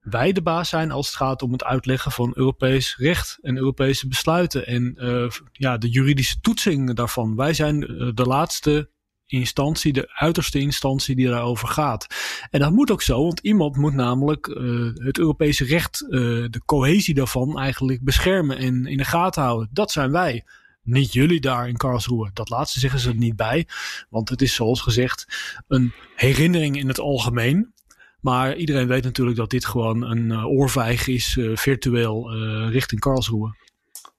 wij 0.09 0.31
de 0.31 0.41
baas 0.41 0.69
zijn 0.69 0.91
als 0.91 1.07
het 1.07 1.15
gaat 1.15 1.41
om 1.41 1.51
het 1.51 1.63
uitleggen 1.63 2.11
van 2.11 2.31
Europees 2.35 2.95
recht 2.97 3.37
en 3.41 3.57
Europese 3.57 4.07
besluiten 4.07 4.67
en 4.67 4.95
uh, 4.97 5.29
ja, 5.51 5.77
de 5.77 5.89
juridische 5.89 6.39
toetsing 6.39 6.93
daarvan. 6.93 7.35
Wij 7.35 7.53
zijn 7.53 7.91
uh, 7.91 8.11
de 8.13 8.23
laatste 8.23 8.89
instantie, 9.25 9.93
de 9.93 10.09
uiterste 10.13 10.59
instantie 10.59 11.15
die 11.15 11.27
daarover 11.27 11.67
gaat. 11.67 12.07
En 12.49 12.59
dat 12.59 12.71
moet 12.71 12.91
ook 12.91 13.01
zo, 13.01 13.23
want 13.23 13.39
iemand 13.39 13.75
moet 13.75 13.93
namelijk 13.93 14.47
uh, 14.47 14.91
het 14.93 15.17
Europese 15.19 15.65
recht, 15.65 15.97
de 16.09 16.61
cohesie 16.65 17.13
daarvan 17.13 17.59
eigenlijk 17.59 18.03
beschermen 18.03 18.57
en 18.57 18.85
in 18.85 18.97
de 18.97 19.05
gaten 19.05 19.41
houden. 19.41 19.69
Dat 19.71 19.91
zijn 19.91 20.11
wij. 20.11 20.45
Niet 20.83 21.13
jullie 21.13 21.39
daar 21.41 21.67
in 21.67 21.77
Karlsruhe. 21.77 22.29
Dat 22.33 22.49
laatste 22.49 22.79
zeggen 22.79 22.99
ze 22.99 23.09
er 23.09 23.15
niet 23.15 23.35
bij. 23.35 23.67
Want 24.09 24.29
het 24.29 24.41
is 24.41 24.55
zoals 24.55 24.81
gezegd 24.81 25.27
een 25.67 25.93
herinnering 26.15 26.77
in 26.77 26.87
het 26.87 26.99
algemeen. 26.99 27.73
Maar 28.21 28.55
iedereen 28.55 28.88
weet 28.88 29.03
natuurlijk 29.03 29.38
dat 29.38 29.50
dit 29.50 29.65
gewoon 29.65 30.03
een 30.03 30.29
uh, 30.29 30.45
oorvijg 30.45 31.07
is, 31.07 31.36
uh, 31.36 31.57
virtueel, 31.57 32.36
uh, 32.36 32.69
richting 32.71 33.01
Karlsruhe. 33.01 33.56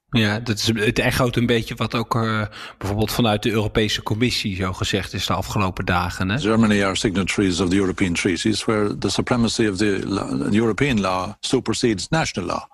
Ja, 0.09 0.39
dat 0.39 0.57
is, 0.57 0.67
het 0.67 0.99
echoot 0.99 1.35
een 1.35 1.45
beetje 1.45 1.75
wat 1.75 1.95
ook 1.95 2.13
bijvoorbeeld 2.77 3.11
vanuit 3.11 3.43
de 3.43 3.51
Europese 3.51 4.03
Commissie 4.03 4.55
zo 4.55 4.73
gezegd 4.73 5.13
is 5.13 5.25
de 5.25 5.33
afgelopen 5.33 5.85
dagen. 5.85 6.29
Hè? 6.29 6.39
Germany 6.39 6.83
are 6.83 6.95
signatories 6.95 7.59
of 7.59 7.69
the 7.69 7.75
European 7.75 8.13
treaties 8.13 8.65
where 8.65 8.97
the 8.97 9.09
supremacy 9.09 9.67
of 9.67 9.77
the, 9.77 9.99
the 10.49 10.57
European 10.57 11.01
law 11.01 11.33
supersedes 11.39 12.07
national 12.07 12.49
law. 12.49 12.65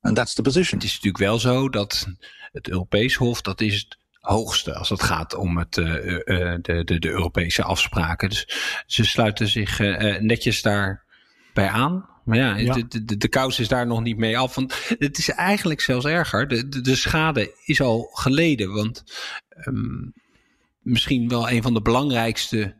And 0.00 0.16
that's 0.16 0.34
the 0.34 0.42
position. 0.42 0.78
Het 0.78 0.88
is 0.88 0.94
natuurlijk 0.94 1.24
wel 1.24 1.38
zo 1.38 1.68
dat 1.68 2.06
het 2.52 2.68
Europees 2.68 3.14
Hof, 3.14 3.40
dat 3.40 3.60
is 3.60 3.74
het 3.74 3.98
hoogste 4.26 4.74
als 4.74 4.88
het 4.88 5.02
gaat 5.02 5.34
om 5.34 5.58
het, 5.58 5.76
uh, 5.76 5.86
uh, 5.86 6.54
de, 6.62 6.82
de, 6.84 6.98
de 6.98 7.08
Europese 7.08 7.62
afspraken. 7.62 8.28
Dus 8.28 8.48
ze 8.86 9.04
sluiten 9.04 9.48
zich 9.48 9.78
uh, 9.78 10.18
netjes 10.18 10.62
daarbij 10.62 11.68
aan. 11.68 12.08
Maar 12.24 12.36
ja, 12.36 12.56
ja. 12.56 12.74
De, 12.74 13.04
de, 13.04 13.16
de 13.16 13.28
kous 13.28 13.58
is 13.58 13.68
daar 13.68 13.86
nog 13.86 14.02
niet 14.02 14.16
mee 14.16 14.38
af. 14.38 14.54
Want 14.54 14.94
het 14.98 15.18
is 15.18 15.28
eigenlijk 15.28 15.80
zelfs 15.80 16.04
erger. 16.04 16.48
De, 16.48 16.68
de, 16.68 16.80
de 16.80 16.96
schade 16.96 17.54
is 17.64 17.80
al 17.80 18.08
geleden. 18.12 18.72
Want 18.72 19.04
um, 19.64 20.12
misschien 20.80 21.28
wel 21.28 21.50
een 21.50 21.62
van 21.62 21.74
de 21.74 21.82
belangrijkste 21.82 22.76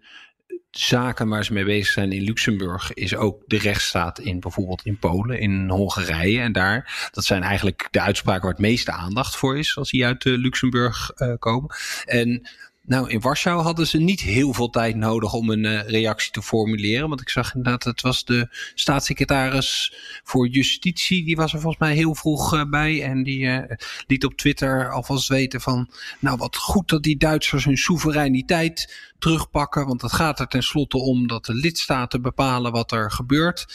zaken 0.78 1.28
waar 1.28 1.44
ze 1.44 1.52
mee 1.52 1.64
bezig 1.64 1.92
zijn 1.92 2.12
in 2.12 2.22
Luxemburg 2.22 2.92
is 2.94 3.16
ook 3.16 3.42
de 3.46 3.58
rechtsstaat 3.58 4.18
in 4.18 4.40
bijvoorbeeld 4.40 4.84
in 4.84 4.98
Polen, 4.98 5.40
in 5.40 5.68
Hongarije. 5.68 6.40
En 6.40 6.52
daar, 6.52 7.08
dat 7.12 7.24
zijn 7.24 7.42
eigenlijk 7.42 7.88
de 7.90 8.00
uitspraken 8.00 8.42
waar 8.42 8.50
het 8.50 8.60
meeste 8.60 8.92
aandacht 8.92 9.36
voor 9.36 9.58
is 9.58 9.76
als 9.76 9.90
die 9.90 10.04
uit 10.04 10.24
uh, 10.24 10.38
Luxemburg 10.38 11.12
uh, 11.16 11.32
komen. 11.38 11.74
En 12.04 12.48
nou, 12.82 13.10
in 13.10 13.20
Warschau 13.20 13.62
hadden 13.62 13.86
ze 13.86 13.98
niet 13.98 14.20
heel 14.20 14.52
veel 14.52 14.70
tijd 14.70 14.96
nodig 14.96 15.32
om 15.32 15.50
een 15.50 15.64
uh, 15.64 15.88
reactie 15.88 16.32
te 16.32 16.42
formuleren. 16.42 17.08
Want 17.08 17.20
ik 17.20 17.28
zag 17.28 17.54
inderdaad, 17.54 17.84
het 17.84 18.00
was 18.00 18.24
de 18.24 18.48
staatssecretaris 18.74 19.94
voor 20.24 20.48
Justitie. 20.48 21.24
Die 21.24 21.36
was 21.36 21.52
er 21.52 21.60
volgens 21.60 21.82
mij 21.82 21.94
heel 21.94 22.14
vroeg 22.14 22.68
bij. 22.68 23.02
En 23.02 23.22
die 23.22 23.66
liet 24.06 24.24
op 24.24 24.34
Twitter 24.34 24.90
alvast 24.90 25.28
weten 25.28 25.60
van... 25.60 25.90
Nou, 26.18 26.36
wat 26.36 26.56
goed 26.56 26.88
dat 26.88 27.02
die 27.02 27.16
Duitsers 27.16 27.64
hun 27.64 27.76
soevereiniteit 27.76 29.14
terugpakken. 29.18 29.86
Want 29.86 30.02
het 30.02 30.12
gaat 30.12 30.40
er 30.40 30.48
tenslotte 30.48 30.98
om 30.98 31.26
dat 31.26 31.44
de 31.44 31.54
lidstaten 31.54 32.22
bepalen 32.22 32.72
wat 32.72 32.92
er 32.92 33.10
gebeurt. 33.10 33.66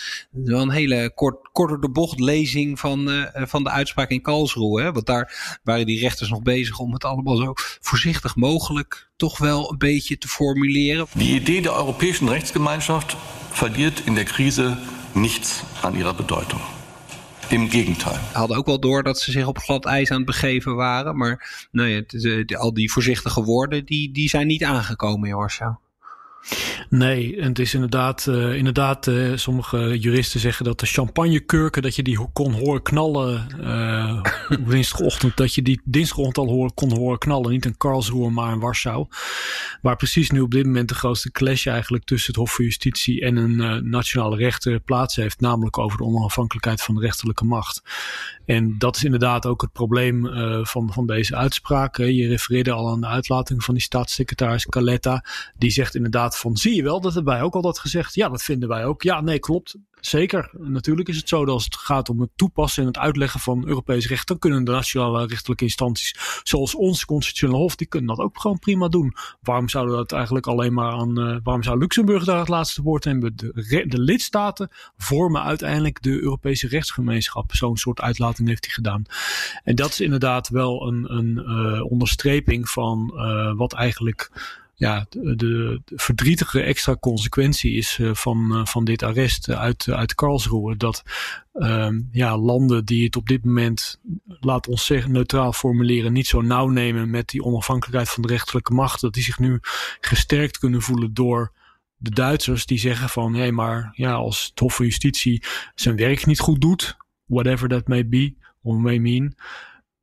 Een 0.45 0.71
hele 0.71 1.11
kort, 1.15 1.49
korter 1.51 1.79
de 1.81 1.89
bocht 1.89 2.19
lezing 2.19 2.79
van, 2.79 3.29
van 3.33 3.63
de 3.63 3.69
uitspraak 3.69 4.09
in 4.09 4.21
Karlsruhe. 4.21 4.81
Hè? 4.81 4.91
Want 4.91 5.05
daar 5.05 5.59
waren 5.63 5.85
die 5.85 5.99
rechters 5.99 6.29
nog 6.29 6.41
bezig 6.41 6.79
om 6.79 6.93
het 6.93 7.05
allemaal 7.05 7.35
zo 7.35 7.51
voorzichtig 7.79 8.35
mogelijk 8.35 9.09
toch 9.15 9.37
wel 9.37 9.71
een 9.71 9.77
beetje 9.77 10.17
te 10.17 10.27
formuleren. 10.27 11.05
Die 11.13 11.39
idee 11.39 11.61
der 11.61 11.75
Europäischen 11.75 12.29
Rechtsgemeinschaft 12.29 13.15
verliert 13.49 14.01
in 14.05 14.15
der 14.15 14.23
Krise 14.23 14.77
nichts 15.13 15.63
an 15.81 15.95
ihrer 15.95 16.15
Bedeutung. 16.15 16.61
Im 17.51 17.69
Gegenteil. 17.69 18.19
Hadden 18.33 18.57
ook 18.57 18.65
wel 18.65 18.79
door 18.79 19.03
dat 19.03 19.19
ze 19.19 19.31
zich 19.31 19.47
op 19.47 19.57
glad 19.57 19.85
ijs 19.85 20.11
aan 20.11 20.17
het 20.17 20.25
begeven 20.25 20.75
waren. 20.75 21.17
Maar 21.17 21.67
nou 21.71 21.89
ja, 21.89 22.01
de, 22.07 22.57
al 22.57 22.73
die 22.73 22.91
voorzichtige 22.91 23.43
woorden 23.43 23.85
die, 23.85 24.11
die 24.11 24.29
zijn 24.29 24.47
niet 24.47 24.63
aangekomen 24.63 25.29
in 25.29 25.35
Warschau. 25.35 25.75
Nee, 26.91 27.41
het 27.41 27.59
is 27.59 27.73
inderdaad, 27.73 28.25
uh, 28.29 28.55
inderdaad 28.55 29.07
uh, 29.07 29.37
sommige 29.37 29.99
juristen 29.99 30.39
zeggen 30.39 30.65
dat 30.65 30.79
de 30.79 30.85
champagnekurken, 30.85 31.81
dat 31.81 31.95
je 31.95 32.03
die 32.03 32.27
kon 32.33 32.53
horen 32.53 32.81
knallen 32.81 33.47
uh, 33.59 34.21
dinsdagochtend, 34.67 35.37
dat 35.37 35.53
je 35.53 35.61
die 35.61 35.81
dinsdagochtend 35.83 36.37
al 36.37 36.53
hoor, 36.53 36.73
kon 36.73 36.97
horen 36.97 37.17
knallen. 37.17 37.51
Niet 37.51 37.65
in 37.65 37.77
Karlsruhe, 37.77 38.29
maar 38.29 38.53
in 38.53 38.59
Warschau. 38.59 39.07
Waar 39.81 39.95
precies 39.95 40.29
nu 40.31 40.39
op 40.39 40.51
dit 40.51 40.65
moment 40.65 40.89
de 40.89 40.95
grootste 40.95 41.31
clash 41.31 41.67
eigenlijk 41.67 42.03
tussen 42.03 42.27
het 42.27 42.41
Hof 42.41 42.55
van 42.55 42.65
Justitie 42.65 43.21
en 43.21 43.35
een 43.35 43.89
nationale 43.89 44.35
rechter 44.35 44.79
plaats 44.79 45.15
heeft, 45.15 45.39
namelijk 45.39 45.77
over 45.77 45.97
de 45.97 46.03
onafhankelijkheid 46.03 46.81
van 46.81 46.95
de 46.95 47.01
rechterlijke 47.01 47.45
macht. 47.45 47.81
En 48.45 48.75
dat 48.77 48.95
is 48.95 49.03
inderdaad 49.03 49.45
ook 49.45 49.61
het 49.61 49.71
probleem 49.71 50.29
van, 50.65 50.93
van 50.93 51.07
deze 51.07 51.35
uitspraak. 51.35 51.97
Je 51.97 52.27
refereerde 52.27 52.71
al 52.71 52.89
aan 52.89 53.01
de 53.01 53.07
uitlating 53.07 53.63
van 53.63 53.73
die 53.73 53.83
staatssecretaris 53.83 54.65
Caletta. 54.65 55.25
Die 55.57 55.71
zegt 55.71 55.95
inderdaad 55.95 56.37
van, 56.37 56.57
zie 56.57 56.75
je 56.75 56.80
wel, 56.83 57.01
dat 57.01 57.13
hebben 57.13 57.33
wij 57.33 57.41
ook 57.41 57.55
al 57.55 57.61
dat 57.61 57.79
gezegd. 57.79 58.15
Ja, 58.15 58.29
dat 58.29 58.43
vinden 58.43 58.69
wij 58.69 58.85
ook. 58.85 59.01
Ja, 59.01 59.21
nee, 59.21 59.39
klopt. 59.39 59.77
Zeker. 60.01 60.49
Natuurlijk 60.57 61.09
is 61.09 61.17
het 61.17 61.29
zo 61.29 61.45
dat 61.45 61.53
als 61.53 61.65
het 61.65 61.75
gaat 61.75 62.09
om 62.09 62.21
het 62.21 62.29
toepassen 62.35 62.81
en 62.81 62.87
het 62.87 62.97
uitleggen 62.97 63.39
van 63.39 63.67
Europees 63.67 64.07
recht, 64.07 64.27
dan 64.27 64.39
kunnen 64.39 64.63
de 64.63 64.71
nationale 64.71 65.25
rechtelijke 65.25 65.63
instanties, 65.63 66.15
zoals 66.43 66.75
ons 66.75 67.05
constitutionele 67.05 67.57
hof, 67.61 67.75
die 67.75 67.87
kunnen 67.87 68.15
dat 68.15 68.25
ook 68.25 68.39
gewoon 68.39 68.59
prima 68.59 68.87
doen. 68.87 69.15
Waarom 69.41 69.69
zouden 69.69 69.95
dat 69.95 70.11
eigenlijk 70.11 70.47
alleen 70.47 70.73
maar 70.73 70.91
aan, 70.91 71.19
uh, 71.19 71.37
waarom 71.43 71.63
zou 71.63 71.77
Luxemburg 71.77 72.23
daar 72.23 72.39
het 72.39 72.47
laatste 72.47 72.81
woord 72.81 73.03
hebben? 73.03 73.35
De, 73.35 73.99
lidstaten 73.99 74.69
vormen 74.97 75.43
uiteindelijk 75.43 76.01
de 76.01 76.21
Europese 76.21 76.67
rechtsgemeenschap. 76.67 77.55
Zo'n 77.55 77.77
soort 77.77 78.01
uitlating 78.01 78.47
heeft 78.47 78.65
hij 78.65 78.73
gedaan. 78.73 79.03
En 79.63 79.75
dat 79.75 79.89
is 79.89 79.99
inderdaad 79.99 80.49
wel 80.49 80.87
een, 80.87 81.13
een 81.13 81.43
uh, 81.47 81.91
onderstreping 81.91 82.69
van 82.69 83.11
uh, 83.15 83.53
wat 83.55 83.73
eigenlijk 83.73 84.31
ja, 84.81 85.05
de, 85.09 85.35
de, 85.35 85.81
verdrietige 85.85 86.61
extra 86.61 86.95
consequentie 86.99 87.73
is 87.73 87.99
van, 88.01 88.67
van 88.67 88.85
dit 88.85 89.03
arrest 89.03 89.49
uit, 89.49 89.87
uit 89.89 90.15
Karlsruhe. 90.15 90.77
Dat 90.77 91.03
um, 91.53 92.09
ja, 92.11 92.37
landen 92.37 92.85
die 92.85 93.05
het 93.05 93.15
op 93.15 93.27
dit 93.27 93.45
moment, 93.45 93.99
laat 94.39 94.67
ons 94.67 94.85
zeggen, 94.85 95.11
neutraal 95.11 95.53
formuleren, 95.53 96.13
niet 96.13 96.27
zo 96.27 96.41
nauw 96.41 96.67
nemen 96.67 97.09
met 97.09 97.29
die 97.29 97.43
onafhankelijkheid 97.43 98.09
van 98.09 98.21
de 98.21 98.27
rechterlijke 98.27 98.73
macht, 98.73 99.01
dat 99.01 99.13
die 99.13 99.23
zich 99.23 99.39
nu 99.39 99.59
gesterkt 99.99 100.57
kunnen 100.57 100.81
voelen 100.81 101.13
door 101.13 101.53
de 101.95 102.11
Duitsers 102.11 102.65
die 102.65 102.79
zeggen 102.79 103.09
van, 103.09 103.33
hé, 103.33 103.39
hey, 103.39 103.51
maar 103.51 103.89
ja, 103.95 104.13
als 104.13 104.45
het 104.49 104.59
Hof 104.59 104.75
van 104.75 104.85
Justitie 104.85 105.43
zijn 105.75 105.95
werk 105.95 106.25
niet 106.25 106.39
goed 106.39 106.61
doet, 106.61 106.97
whatever 107.25 107.69
that 107.69 107.87
may 107.87 108.07
be, 108.07 108.35
or 108.61 108.79
may 108.79 108.97
mean, 108.97 109.35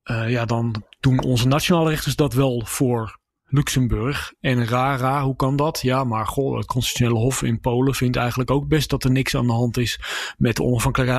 uh, 0.04 0.30
ja, 0.30 0.44
dan 0.44 0.84
doen 1.00 1.22
onze 1.22 1.48
nationale 1.48 1.90
rechters 1.90 2.16
dat 2.16 2.32
wel 2.32 2.62
voor 2.64 3.18
Luxemburg. 3.48 4.32
En 4.40 4.66
raar, 4.66 5.22
hoe 5.22 5.36
kan 5.36 5.56
dat? 5.56 5.80
Ja, 5.82 6.04
maar 6.04 6.26
goh, 6.26 6.56
het 6.56 6.66
constitutionele 6.66 7.24
hof 7.24 7.42
in 7.42 7.60
Polen 7.60 7.94
vindt 7.94 8.16
eigenlijk 8.16 8.50
ook 8.50 8.68
best 8.68 8.90
dat 8.90 9.04
er 9.04 9.10
niks 9.10 9.36
aan 9.36 9.46
de 9.46 9.52
hand 9.52 9.76
is 9.76 10.00
met 10.36 10.56
de 10.56 10.62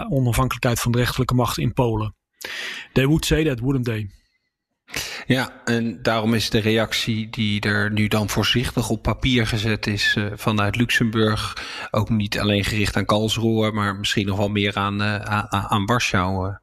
onafhankelijkheid 0.09 0.79
van 0.79 0.91
de 0.91 0.97
rechterlijke 0.97 1.35
macht 1.35 1.57
in 1.57 1.73
Polen. 1.73 2.15
They 2.93 3.05
would 3.05 3.25
say 3.25 3.43
that, 3.43 3.59
wouldn't 3.59 3.85
they? 3.85 4.09
Ja, 5.25 5.61
en 5.65 6.01
daarom 6.01 6.33
is 6.33 6.49
de 6.49 6.59
reactie 6.59 7.29
die 7.29 7.61
er 7.61 7.91
nu 7.91 8.07
dan 8.07 8.29
voorzichtig 8.29 8.89
op 8.89 9.01
papier 9.01 9.47
gezet 9.47 9.87
is 9.87 10.15
uh, 10.17 10.25
vanuit 10.35 10.75
Luxemburg 10.75 11.57
ook 11.91 12.09
niet 12.09 12.39
alleen 12.39 12.63
gericht 12.63 12.95
aan 12.95 13.05
Karlsruhe, 13.05 13.71
maar 13.71 13.95
misschien 13.95 14.25
nog 14.25 14.37
wel 14.37 14.49
meer 14.49 14.75
aan, 14.75 15.01
uh, 15.01 15.15
aan, 15.15 15.47
aan 15.49 15.85
Warschau, 15.85 16.47
uh, 16.47 16.55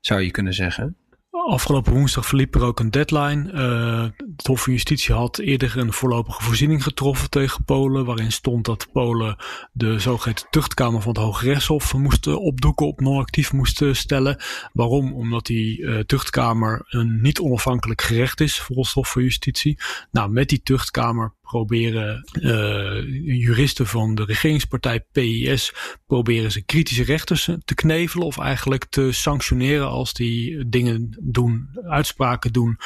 zou 0.00 0.20
je 0.20 0.30
kunnen 0.30 0.54
zeggen. 0.54 0.96
Afgelopen 1.34 1.92
woensdag 1.92 2.26
verliep 2.26 2.54
er 2.54 2.62
ook 2.62 2.80
een 2.80 2.90
deadline. 2.90 3.52
Uh, 3.52 4.26
het 4.36 4.46
Hof 4.46 4.62
van 4.62 4.72
Justitie 4.72 5.14
had 5.14 5.38
eerder 5.38 5.78
een 5.78 5.92
voorlopige 5.92 6.42
voorziening 6.42 6.82
getroffen 6.82 7.30
tegen 7.30 7.64
Polen, 7.64 8.04
waarin 8.04 8.32
stond 8.32 8.64
dat 8.64 8.88
Polen 8.92 9.36
de 9.72 9.98
zogeheten 9.98 10.46
tuchtkamer 10.50 11.02
van 11.02 11.12
het 11.12 11.22
Hoge 11.22 11.44
Rechtshof 11.44 11.94
moest 11.94 12.26
opdoeken, 12.26 12.86
op 12.86 13.00
non-actief 13.00 13.52
moest 13.52 13.82
stellen. 13.92 14.36
Waarom? 14.72 15.12
Omdat 15.12 15.46
die 15.46 16.04
tuchtkamer 16.06 16.84
een 16.88 17.20
niet 17.20 17.40
onafhankelijk 17.40 18.02
gerecht 18.02 18.40
is 18.40 18.60
volgens 18.60 18.88
het 18.88 18.96
Hof 18.96 19.12
van 19.12 19.22
Justitie. 19.22 19.78
Nou, 20.10 20.30
met 20.30 20.48
die 20.48 20.62
tuchtkamer 20.62 21.34
proberen 21.42 22.24
juristen 23.24 23.86
van 23.86 24.14
de 24.14 24.24
regeringspartij 24.24 25.00
PIS 25.12 25.74
proberen 26.06 26.52
ze 26.52 26.62
kritische 26.62 27.02
rechters 27.04 27.50
te 27.64 27.74
knevelen 27.74 28.26
of 28.26 28.38
eigenlijk 28.38 28.84
te 28.84 29.12
sanctioneren 29.12 29.88
als 29.88 30.12
die 30.12 30.68
dingen 30.68 31.23
doen, 31.24 31.68
uitspraken 31.88 32.52
doen. 32.52 32.78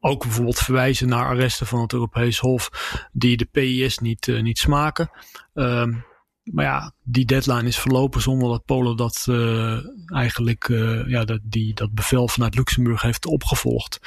Ook 0.00 0.22
bijvoorbeeld 0.22 0.58
verwijzen 0.58 1.08
naar 1.08 1.26
arresten 1.26 1.66
van 1.66 1.80
het 1.80 1.92
Europees 1.92 2.38
Hof 2.38 2.70
die 3.12 3.36
de 3.36 3.44
PIS 3.44 3.98
niet, 3.98 4.26
uh, 4.26 4.42
niet 4.42 4.58
smaken. 4.58 5.10
Uh, 5.54 5.86
maar 6.52 6.64
ja, 6.64 6.92
die 7.02 7.24
deadline 7.24 7.66
is 7.68 7.78
verlopen 7.78 8.20
zonder 8.20 8.48
dat 8.48 8.64
Polen 8.64 8.96
dat 8.96 9.26
uh, 9.28 9.78
eigenlijk 10.06 10.68
uh, 10.68 11.08
ja, 11.08 11.24
dat, 11.24 11.40
die, 11.42 11.74
dat 11.74 11.92
bevel 11.92 12.28
vanuit 12.28 12.54
Luxemburg 12.54 13.02
heeft 13.02 13.26
opgevolgd. 13.26 14.00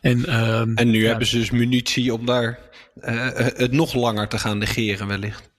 En, 0.00 0.18
uh, 0.18 0.60
en 0.60 0.90
nu 0.90 1.02
ja, 1.02 1.08
hebben 1.08 1.26
ze 1.26 1.38
dus 1.38 1.50
munitie 1.50 2.14
om 2.14 2.26
daar 2.26 2.58
het 3.54 3.72
nog 3.72 3.94
langer 3.94 4.28
te 4.28 4.38
gaan 4.38 4.58
negeren 4.58 5.06
wellicht. 5.06 5.50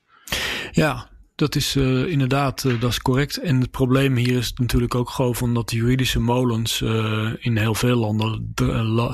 Ja, 0.72 1.10
dat 1.36 1.56
is 1.56 1.76
uh, 1.76 2.08
inderdaad, 2.08 2.64
uh, 2.64 2.82
dat 2.82 2.90
is 2.90 3.02
correct. 3.02 3.38
En 3.38 3.60
het 3.60 3.72
probleem 3.72 4.16
hier 4.16 4.38
is 4.38 4.54
natuurlijk 4.54 4.96
ook 4.96 5.10
gewoon 5.10 5.54
dat 5.54 5.70
de 5.70 5.76
juridische 5.76 6.20
molens 6.20 6.82
uh, 6.82 7.32
in 7.40 7.58
heel 7.58 7.76
veel 7.76 7.96
landen 7.96 8.54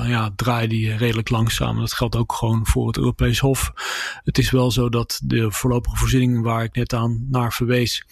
ja, 0.08 0.30
draaien 0.36 0.68
die 0.68 0.96
redelijk 0.96 1.30
langzaam. 1.30 1.78
Dat 1.78 1.92
geldt 1.92 2.16
ook 2.16 2.32
gewoon 2.32 2.66
voor 2.66 2.86
het 2.86 2.96
Europees 2.96 3.38
Hof. 3.38 3.72
Het 4.24 4.38
is 4.38 4.50
wel 4.50 4.70
zo 4.70 4.88
dat 4.88 5.20
de 5.24 5.50
voorlopige 5.52 5.96
voorziening 5.96 6.42
waar 6.42 6.64
ik 6.64 6.74
net 6.74 6.92
aan 6.92 7.26
naar 7.30 7.52
verwees, 7.52 8.04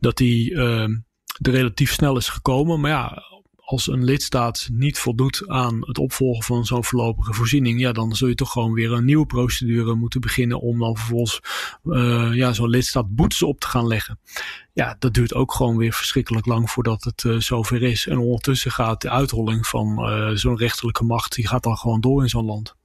dat 0.00 0.16
die 0.16 0.54
er 0.54 1.52
relatief 1.52 1.92
snel 1.92 2.16
is 2.16 2.28
gekomen. 2.28 2.80
Maar 2.80 2.90
ja, 2.90 3.22
als 3.68 3.86
een 3.88 4.04
lidstaat 4.04 4.68
niet 4.72 4.98
voldoet 4.98 5.48
aan 5.48 5.78
het 5.80 5.98
opvolgen 5.98 6.42
van 6.42 6.64
zo'n 6.64 6.84
voorlopige 6.84 7.32
voorziening, 7.34 7.80
ja, 7.80 7.92
dan 7.92 8.16
zul 8.16 8.28
je 8.28 8.34
toch 8.34 8.52
gewoon 8.52 8.72
weer 8.72 8.92
een 8.92 9.04
nieuwe 9.04 9.26
procedure 9.26 9.94
moeten 9.94 10.20
beginnen 10.20 10.60
om 10.60 10.78
dan 10.78 10.96
vervolgens 10.96 11.40
uh, 11.84 12.34
ja, 12.34 12.52
zo'n 12.52 12.68
lidstaat 12.68 13.14
boetes 13.14 13.42
op 13.42 13.60
te 13.60 13.66
gaan 13.66 13.86
leggen. 13.86 14.18
Ja, 14.72 14.96
dat 14.98 15.14
duurt 15.14 15.34
ook 15.34 15.52
gewoon 15.52 15.76
weer 15.76 15.92
verschrikkelijk 15.92 16.46
lang 16.46 16.70
voordat 16.70 17.04
het 17.04 17.24
uh, 17.24 17.40
zover 17.40 17.82
is. 17.82 18.06
En 18.06 18.18
ondertussen 18.18 18.70
gaat 18.70 19.00
de 19.02 19.10
uitholling 19.10 19.66
van 19.66 20.10
uh, 20.10 20.30
zo'n 20.34 20.56
rechterlijke 20.56 21.04
macht, 21.04 21.34
die 21.34 21.48
gaat 21.48 21.62
dan 21.62 21.76
gewoon 21.76 22.00
door 22.00 22.22
in 22.22 22.28
zo'n 22.28 22.44
land. 22.44 22.77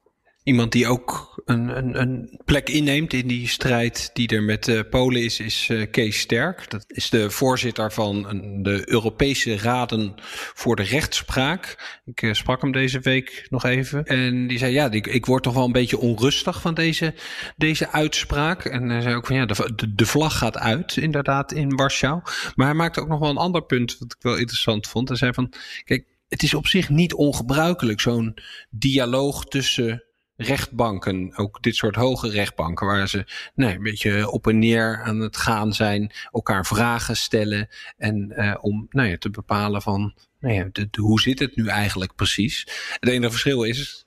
Iemand 0.44 0.72
die 0.72 0.88
ook 0.88 1.42
een, 1.46 1.78
een, 1.78 2.02
een, 2.02 2.40
plek 2.46 2.70
inneemt 2.70 3.14
in 3.14 3.28
die 3.28 3.48
strijd 3.48 4.10
die 4.14 4.28
er 4.28 4.44
met 4.44 4.68
uh, 4.68 4.80
Polen 4.90 5.24
is, 5.24 5.40
is 5.40 5.68
uh, 5.72 5.92
Kees 5.92 6.20
Sterk. 6.20 6.70
Dat 6.70 6.86
is 6.88 7.10
de 7.10 7.30
voorzitter 7.30 7.92
van 7.92 8.24
de 8.62 8.82
Europese 8.90 9.58
Raden 9.58 10.14
voor 10.54 10.76
de 10.76 10.84
Rechtspraak. 10.84 11.78
Ik 12.06 12.22
uh, 12.22 12.34
sprak 12.34 12.62
hem 12.62 12.72
deze 12.72 13.00
week 13.00 13.48
nog 13.50 13.64
even. 13.64 14.04
En 14.04 14.48
die 14.48 14.58
zei, 14.58 14.74
ja, 14.74 14.92
ik, 14.92 15.08
ik 15.08 15.26
word 15.26 15.44
toch 15.44 15.54
wel 15.54 15.66
een 15.66 15.72
beetje 15.72 15.98
onrustig 15.98 16.62
van 16.62 16.74
deze, 16.74 17.14
deze 17.58 17.92
uitspraak. 17.92 18.66
En 18.66 18.90
hij 18.90 19.02
zei 19.02 19.16
ook 19.16 19.26
van, 19.26 19.36
ja, 19.36 19.46
de, 19.46 19.72
de, 19.76 19.94
de 19.94 20.06
vlag 20.06 20.38
gaat 20.38 20.58
uit, 20.58 20.98
inderdaad, 20.98 21.52
in 21.52 21.76
Warschau. 21.76 22.22
Maar 22.56 22.68
hij 22.68 22.76
maakte 22.76 23.02
ook 23.02 23.08
nog 23.08 23.20
wel 23.20 23.30
een 23.30 23.38
ander 23.38 23.64
punt, 23.64 23.98
wat 24.00 24.14
ik 24.14 24.22
wel 24.22 24.38
interessant 24.38 24.88
vond. 24.88 25.08
Hij 25.08 25.18
zei 25.18 25.34
van, 25.34 25.54
kijk, 25.84 26.06
het 26.28 26.44
is 26.44 26.54
op 26.54 26.68
zich 26.68 26.90
niet 26.90 27.14
ongebruikelijk, 27.14 28.02
zo'n 28.02 28.34
dialoog 28.70 29.46
tussen 29.46 30.04
rechtbanken, 30.44 31.38
ook 31.38 31.62
dit 31.62 31.76
soort 31.76 31.96
hoge 31.96 32.30
rechtbanken, 32.30 32.88
waar 32.88 33.10
ze 33.10 33.26
nee, 33.56 33.76
een 33.76 33.84
beetje 33.84 34.30
op 34.32 34.48
en 34.48 34.60
neer 34.60 35.02
aan 35.04 35.20
het 35.20 35.38
gaan 35.38 35.74
zijn, 35.74 36.12
elkaar 36.32 36.66
vragen 36.66 37.18
stellen 37.18 37.70
en 37.98 38.34
uh, 38.38 38.56
om 38.62 38.88
nou 38.90 39.10
ja, 39.10 39.18
te 39.18 39.30
bepalen 39.30 39.82
van 39.82 40.14
nou 40.40 40.54
ja, 40.54 40.88
hoe 41.00 41.22
zit 41.22 41.40
het 41.40 41.56
nu 41.56 41.68
eigenlijk 41.68 42.16
precies. 42.16 42.68
Het 43.00 43.10
enige 43.10 43.32
verschil 43.32 43.64
is, 43.64 44.06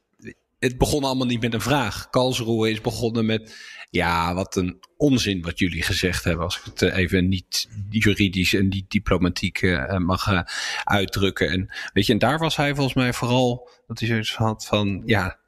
het 0.59 0.79
begon 0.79 1.05
allemaal 1.05 1.27
niet 1.27 1.41
met 1.41 1.55
een 1.55 1.61
vraag. 1.61 2.11
Karlsruhe 2.11 2.71
is 2.71 2.81
begonnen 2.81 3.27
met, 3.27 3.57
ja, 3.91 4.35
wat 4.35 4.57
een 4.57 4.81
onzin 4.97 5.43
wat 5.43 5.59
jullie 5.59 5.83
gezegd 5.83 6.25
hebben, 6.25 6.45
als 6.45 6.59
ik 6.59 6.65
het 6.65 6.83
eh, 6.83 6.97
even 6.97 7.29
niet 7.29 7.69
juridisch 7.89 8.55
en 8.55 8.69
niet 8.69 8.91
diplomatiek 8.91 9.63
uh, 9.63 9.97
mag 9.97 10.45
uitdrukken. 10.85 11.51
En 11.51 11.75
weet 11.93 12.07
je, 12.07 12.13
en 12.13 12.19
daar 12.19 12.39
was 12.39 12.57
hij 12.57 12.75
volgens 12.75 12.97
mij 12.97 13.13
vooral, 13.13 13.71
dat 13.87 13.99
hij 13.99 14.09
zoiets 14.09 14.35
had 14.35 14.67
van, 14.67 15.03
ja, 15.07 15.39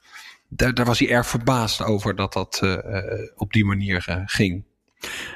daar, 0.48 0.74
daar 0.74 0.86
was 0.86 0.98
hij 0.98 1.08
erg 1.08 1.26
verbaasd 1.26 1.82
over 1.82 2.16
dat 2.16 2.32
dat 2.32 2.60
uh, 2.64 2.76
op 3.34 3.52
die 3.52 3.64
manier 3.64 4.06
uh, 4.08 4.22
ging. 4.24 4.66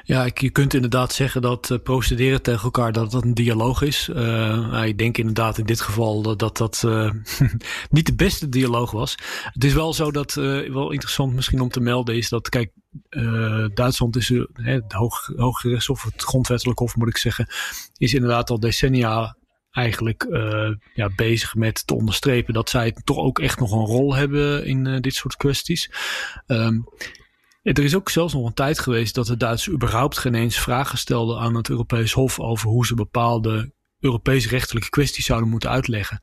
Ja, 0.03 0.27
je 0.33 0.49
kunt 0.49 0.73
inderdaad 0.73 1.13
zeggen 1.13 1.41
dat 1.41 1.79
procederen 1.83 2.41
tegen 2.41 2.63
elkaar 2.63 2.91
dat 2.91 3.11
dat 3.11 3.23
een 3.23 3.33
dialoog 3.33 3.81
is. 3.81 4.09
Uh, 4.15 4.83
ik 4.85 4.97
denk 4.97 5.17
inderdaad 5.17 5.57
in 5.57 5.65
dit 5.65 5.81
geval 5.81 6.21
dat 6.37 6.57
dat, 6.57 6.83
niet 7.89 8.05
de 8.05 8.15
beste 8.15 8.49
dialoog 8.49 8.91
was. 8.91 9.15
Het 9.43 9.63
is 9.63 9.73
wel 9.73 9.93
zo 9.93 10.11
dat, 10.11 10.33
wel 10.33 10.91
interessant 10.91 11.33
misschien 11.33 11.61
om 11.61 11.69
te 11.69 11.79
melden 11.79 12.15
is 12.15 12.29
dat, 12.29 12.49
kijk, 12.49 12.71
Duitsland 13.73 14.15
is, 14.15 14.27
het 14.53 14.93
hoog, 14.93 15.27
het 16.03 16.23
grondwettelijk 16.23 16.79
hof 16.79 16.95
moet 16.95 17.09
ik 17.09 17.17
zeggen, 17.17 17.47
is 17.97 18.13
inderdaad 18.13 18.49
al 18.49 18.59
decennia 18.59 19.35
eigenlijk 19.73 20.25
uh, 20.29 20.69
ja, 20.93 21.09
bezig 21.15 21.55
met 21.55 21.87
te 21.87 21.95
onderstrepen 21.95 22.53
dat 22.53 22.69
zij 22.69 22.95
toch 23.03 23.17
ook 23.17 23.39
echt 23.39 23.59
nog 23.59 23.71
een 23.71 23.85
rol 23.85 24.15
hebben 24.15 24.65
in 24.65 24.85
uh, 24.85 24.99
dit 24.99 25.13
soort 25.13 25.35
kwesties. 25.35 25.91
Um, 26.47 26.85
er 27.63 27.83
is 27.83 27.95
ook 27.95 28.09
zelfs 28.09 28.33
nog 28.33 28.45
een 28.45 28.53
tijd 28.53 28.79
geweest 28.79 29.15
dat 29.15 29.27
de 29.27 29.37
Duitsers 29.37 29.75
überhaupt 29.75 30.17
geen 30.17 30.35
eens 30.35 30.59
vragen 30.59 30.97
stelden 30.97 31.39
aan 31.39 31.55
het 31.55 31.69
Europees 31.69 32.11
Hof 32.11 32.39
over 32.39 32.69
hoe 32.69 32.85
ze 32.85 32.95
bepaalde 32.95 33.71
Europese 33.99 34.49
rechtelijke 34.49 34.89
kwesties 34.89 35.25
zouden 35.25 35.49
moeten 35.49 35.69
uitleggen. 35.69 36.21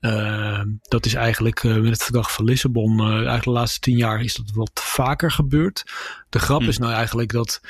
Uh, 0.00 0.60
dat 0.82 1.06
is 1.06 1.14
eigenlijk 1.14 1.62
uh, 1.62 1.74
met 1.76 1.90
het 1.90 2.02
verdrag 2.02 2.32
van 2.32 2.44
Lissabon, 2.44 3.00
uh, 3.00 3.06
eigenlijk 3.08 3.44
de 3.44 3.50
laatste 3.50 3.80
tien 3.80 3.96
jaar 3.96 4.20
is 4.20 4.34
dat 4.34 4.50
wat 4.54 4.70
vaker 4.74 5.30
gebeurd. 5.30 5.84
De 6.28 6.38
grap 6.38 6.60
hm. 6.60 6.68
is 6.68 6.78
nou 6.78 6.92
eigenlijk 6.92 7.32
dat 7.32 7.60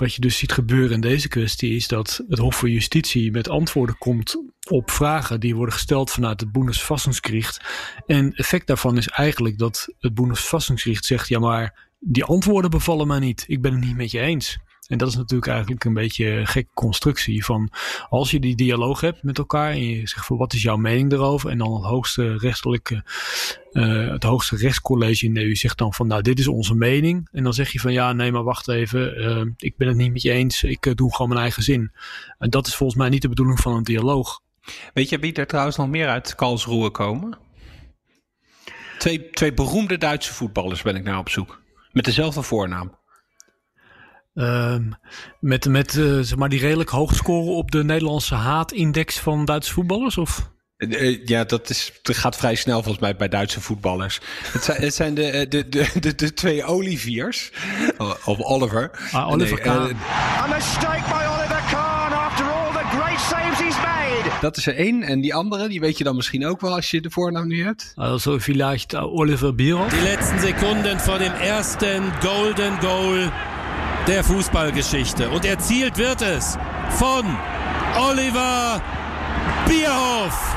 wat 0.00 0.14
je 0.14 0.20
dus 0.20 0.36
ziet 0.36 0.52
gebeuren 0.52 0.94
in 0.94 1.00
deze 1.00 1.28
kwestie 1.28 1.74
is 1.76 1.88
dat 1.88 2.24
het 2.28 2.38
Hof 2.38 2.56
voor 2.56 2.70
Justitie 2.70 3.30
met 3.30 3.48
antwoorden 3.48 3.98
komt 3.98 4.42
op 4.68 4.90
vragen 4.90 5.40
die 5.40 5.54
worden 5.54 5.74
gesteld 5.74 6.10
vanuit 6.10 6.40
het 6.40 6.52
Bundesverfassungsgericht. 6.52 7.60
En 8.06 8.32
effect 8.32 8.66
daarvan 8.66 8.96
is 8.96 9.08
eigenlijk 9.08 9.58
dat 9.58 9.94
het 9.98 10.14
Bundesverfassungsgericht 10.14 11.04
zegt: 11.04 11.28
ja, 11.28 11.38
maar 11.38 11.88
die 11.98 12.24
antwoorden 12.24 12.70
bevallen 12.70 13.06
mij 13.06 13.18
niet. 13.18 13.44
Ik 13.46 13.62
ben 13.62 13.72
het 13.72 13.84
niet 13.84 13.96
met 13.96 14.10
je 14.10 14.20
eens. 14.20 14.58
En 14.88 14.98
dat 14.98 15.08
is 15.08 15.16
natuurlijk 15.16 15.50
eigenlijk 15.50 15.84
een 15.84 15.94
beetje 15.94 16.30
een 16.30 16.46
gekke 16.46 16.70
constructie 16.74 17.44
van 17.44 17.70
als 18.08 18.30
je 18.30 18.40
die 18.40 18.56
dialoog 18.56 19.00
hebt 19.00 19.22
met 19.22 19.38
elkaar 19.38 19.70
en 19.70 19.88
je 19.88 20.08
zegt 20.08 20.26
van 20.26 20.36
wat 20.36 20.52
is 20.52 20.62
jouw 20.62 20.76
mening 20.76 21.12
erover 21.12 21.50
en 21.50 21.58
dan 21.58 21.74
het 21.74 21.84
hoogste 21.84 22.36
rechtelijke, 22.36 23.04
uh, 23.72 24.10
het 24.10 24.22
hoogste 24.22 24.56
rechtscollege 24.56 25.26
in 25.26 25.34
de 25.34 25.40
EU 25.40 25.54
zegt 25.54 25.78
dan 25.78 25.94
van 25.94 26.06
nou 26.06 26.22
dit 26.22 26.38
is 26.38 26.48
onze 26.48 26.74
mening 26.74 27.28
en 27.32 27.42
dan 27.42 27.54
zeg 27.54 27.72
je 27.72 27.80
van 27.80 27.92
ja 27.92 28.12
nee 28.12 28.32
maar 28.32 28.42
wacht 28.42 28.68
even 28.68 29.20
uh, 29.20 29.52
ik 29.56 29.76
ben 29.76 29.88
het 29.88 29.96
niet 29.96 30.12
met 30.12 30.22
je 30.22 30.30
eens 30.30 30.62
ik 30.62 30.86
uh, 30.86 30.94
doe 30.94 31.12
gewoon 31.12 31.28
mijn 31.28 31.40
eigen 31.40 31.62
zin. 31.62 31.92
En 32.38 32.50
dat 32.50 32.66
is 32.66 32.76
volgens 32.76 32.98
mij 32.98 33.08
niet 33.08 33.22
de 33.22 33.28
bedoeling 33.28 33.60
van 33.60 33.74
een 33.74 33.82
dialoog. 33.82 34.40
Weet 34.94 35.08
je 35.08 35.18
wie 35.18 35.32
er 35.32 35.46
trouwens 35.46 35.76
nog 35.76 35.88
meer 35.88 36.08
uit 36.08 36.34
Karlsruhe 36.34 36.90
komen? 36.90 37.38
Twee, 38.98 39.30
twee 39.30 39.54
beroemde 39.54 39.98
Duitse 39.98 40.34
voetballers 40.34 40.82
ben 40.82 40.96
ik 40.96 41.04
naar 41.04 41.18
op 41.18 41.28
zoek. 41.28 41.62
Met 41.92 42.04
dezelfde 42.04 42.42
voornaam. 42.42 42.97
Um, 44.40 44.94
met 45.40 45.68
met 45.68 45.94
uh, 45.94 46.18
zeg 46.20 46.36
maar 46.38 46.48
die 46.48 46.60
redelijk 46.60 46.90
hoog 46.90 47.14
scoren 47.14 47.54
op 47.54 47.70
de 47.70 47.84
Nederlandse 47.84 48.34
haatindex 48.34 49.18
van 49.18 49.44
Duitse 49.44 49.72
voetballers? 49.72 50.18
Of? 50.18 50.50
Uh, 50.76 51.26
ja, 51.26 51.44
dat, 51.44 51.70
is, 51.70 51.92
dat 52.02 52.16
gaat 52.16 52.36
vrij 52.36 52.54
snel 52.54 52.82
volgens 52.82 52.98
mij 52.98 53.16
bij 53.16 53.28
Duitse 53.28 53.60
voetballers. 53.60 54.20
Het 54.52 54.64
zijn, 54.64 54.82
het 54.82 54.94
zijn 54.94 55.14
de, 55.14 55.46
de, 55.48 55.68
de, 55.68 55.90
de, 56.00 56.14
de 56.14 56.34
twee 56.34 56.64
Oliviers. 56.64 57.52
Of 58.24 58.40
Oliver. 58.40 58.90
Ah, 59.12 59.28
Oliver 59.28 59.54
nee, 59.54 59.64
Kahn. 59.64 59.96
A 60.38 60.46
mistake 60.46 61.02
by 61.08 61.24
Oliver 61.38 61.62
Kahn 61.70 62.12
after 62.12 62.44
all 62.44 62.72
the 62.72 62.96
great 62.96 63.20
saves 63.20 63.58
he's 63.58 63.76
made. 63.76 64.40
Dat 64.40 64.56
is 64.56 64.66
er 64.66 64.76
één. 64.76 65.02
En 65.02 65.20
die 65.20 65.34
andere, 65.34 65.68
die 65.68 65.80
weet 65.80 65.98
je 65.98 66.04
dan 66.04 66.16
misschien 66.16 66.46
ook 66.46 66.60
wel 66.60 66.74
als 66.74 66.90
je 66.90 67.00
de 67.00 67.10
voornaam 67.10 67.46
nu 67.46 67.64
hebt. 67.64 67.92
Also 67.94 68.38
vielleicht 68.38 68.94
Oliver 68.96 69.54
Bierhoff. 69.54 69.92
Die 69.94 70.02
letzten 70.02 70.40
Sekunden 70.40 71.00
vor 71.00 71.18
dem 71.18 71.32
ersten 71.32 72.12
Golden 72.20 72.80
Goal 72.80 73.30
der 74.08 74.24
Fußballgeschichte. 74.24 75.28
Und 75.28 75.44
erzielt 75.44 75.98
wird 75.98 76.22
es 76.22 76.56
von 76.90 77.26
Oliver 77.98 78.82
Bierhoff. 79.66 80.56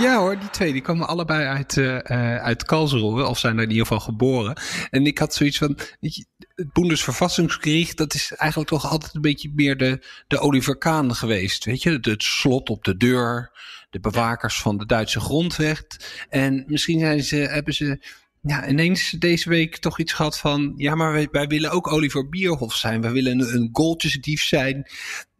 Ja 0.00 0.20
hoor, 0.20 0.36
die 0.36 0.48
twee 0.50 0.72
die 0.72 0.80
komen 0.80 1.08
allebei 1.08 1.46
uit, 1.46 1.76
uh, 1.76 1.98
uit 2.38 2.64
Karlsruhe, 2.64 3.26
of 3.26 3.38
zijn 3.38 3.56
er 3.56 3.62
in 3.62 3.70
ieder 3.70 3.86
geval 3.86 4.00
geboren. 4.00 4.54
En 4.90 5.06
ik 5.06 5.18
had 5.18 5.34
zoiets 5.34 5.58
van, 5.58 5.78
je, 6.00 6.26
het 6.54 6.72
Bundesverfassungsgericht, 6.72 7.96
dat 7.96 8.14
is 8.14 8.32
eigenlijk 8.32 8.70
toch 8.70 8.90
altijd 8.90 9.14
een 9.14 9.20
beetje 9.20 9.52
meer 9.54 9.76
de, 9.76 10.06
de 10.26 10.38
Oliver 10.38 10.76
Kahn 10.76 11.10
geweest. 11.10 11.64
Weet 11.64 11.82
je, 11.82 11.90
het, 11.90 12.04
het 12.04 12.22
slot 12.22 12.70
op 12.70 12.84
de 12.84 12.96
deur, 12.96 13.50
de 13.90 14.00
bewakers 14.00 14.60
van 14.60 14.78
de 14.78 14.86
Duitse 14.86 15.20
grondweg. 15.20 15.82
En 16.28 16.64
misschien 16.66 17.00
zijn 17.00 17.22
ze, 17.22 17.36
hebben 17.36 17.74
ze 17.74 17.98
ja, 18.42 18.68
ineens 18.68 19.10
deze 19.10 19.48
week 19.48 19.76
toch 19.76 19.98
iets 19.98 20.12
gehad 20.12 20.38
van... 20.38 20.72
ja, 20.76 20.94
maar 20.94 21.28
wij, 21.30 21.46
willen 21.46 21.70
ook 21.70 21.92
Oliver 21.92 22.28
Bierhoff 22.28 22.76
zijn. 22.76 23.00
We 23.00 23.10
willen 23.10 23.40
een, 23.40 23.54
een 23.54 23.68
goaltjesdief 23.72 24.42
zijn. 24.42 24.86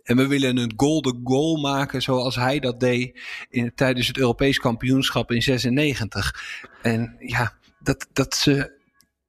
En 0.02 0.16
we 0.16 0.26
willen 0.26 0.56
een 0.56 0.72
golden 0.76 1.20
goal 1.24 1.60
maken 1.60 2.02
zoals 2.02 2.34
hij 2.34 2.60
dat 2.60 2.80
deed 2.80 3.20
in, 3.50 3.74
tijdens 3.74 4.06
het 4.06 4.18
Europees 4.18 4.58
kampioenschap 4.58 5.30
in 5.30 5.42
96. 5.42 6.68
En 6.82 7.16
ja, 7.18 7.58
dat, 7.78 8.08
dat 8.12 8.34
ze 8.34 8.80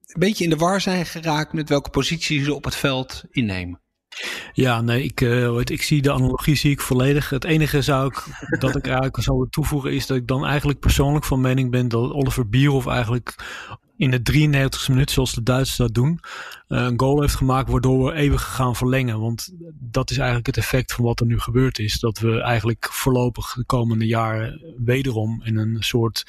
een 0.07 0.19
beetje 0.19 0.43
in 0.43 0.49
de 0.49 0.55
war 0.55 0.81
zijn 0.81 1.05
geraakt 1.05 1.53
met 1.53 1.69
welke 1.69 1.89
positie 1.89 2.43
ze 2.43 2.53
op 2.53 2.63
het 2.63 2.75
veld 2.75 3.23
innemen. 3.31 3.82
Ja, 4.53 4.81
nee, 4.81 5.03
ik, 5.03 5.21
uh, 5.21 5.59
ik 5.63 5.81
zie 5.81 6.01
de 6.01 6.11
analogie 6.11 6.55
zie 6.55 6.71
ik 6.71 6.81
volledig. 6.81 7.29
Het 7.29 7.43
enige 7.43 7.81
zou 7.81 8.07
ik, 8.07 8.25
dat 8.59 8.75
ik 8.75 8.85
eigenlijk 8.85 9.21
zou 9.21 9.47
toevoegen 9.49 9.93
is 9.93 10.07
dat 10.07 10.17
ik 10.17 10.27
dan 10.27 10.45
eigenlijk 10.45 10.79
persoonlijk 10.79 11.25
van 11.25 11.41
mening 11.41 11.71
ben 11.71 11.87
dat 11.87 12.11
Oliver 12.11 12.49
Bierhoff 12.49 12.87
eigenlijk 12.87 13.35
in 13.97 14.11
de 14.11 14.21
93 14.21 14.87
e 14.87 14.91
minuut, 14.91 15.11
zoals 15.11 15.33
de 15.33 15.43
Duitsers 15.43 15.77
dat 15.77 15.93
doen, 15.93 16.19
uh, 16.67 16.83
een 16.83 16.99
goal 16.99 17.21
heeft 17.21 17.35
gemaakt 17.35 17.69
waardoor 17.69 18.05
we 18.05 18.13
eeuwig 18.13 18.55
gaan 18.55 18.75
verlengen. 18.75 19.19
Want 19.19 19.53
dat 19.73 20.11
is 20.11 20.17
eigenlijk 20.17 20.47
het 20.47 20.57
effect 20.57 20.93
van 20.93 21.05
wat 21.05 21.19
er 21.19 21.25
nu 21.25 21.39
gebeurd 21.39 21.79
is. 21.79 21.99
Dat 21.99 22.19
we 22.19 22.41
eigenlijk 22.41 22.87
voorlopig 22.91 23.53
de 23.53 23.65
komende 23.65 24.05
jaren 24.05 24.75
wederom 24.77 25.41
in 25.43 25.57
een 25.57 25.77
soort 25.79 26.23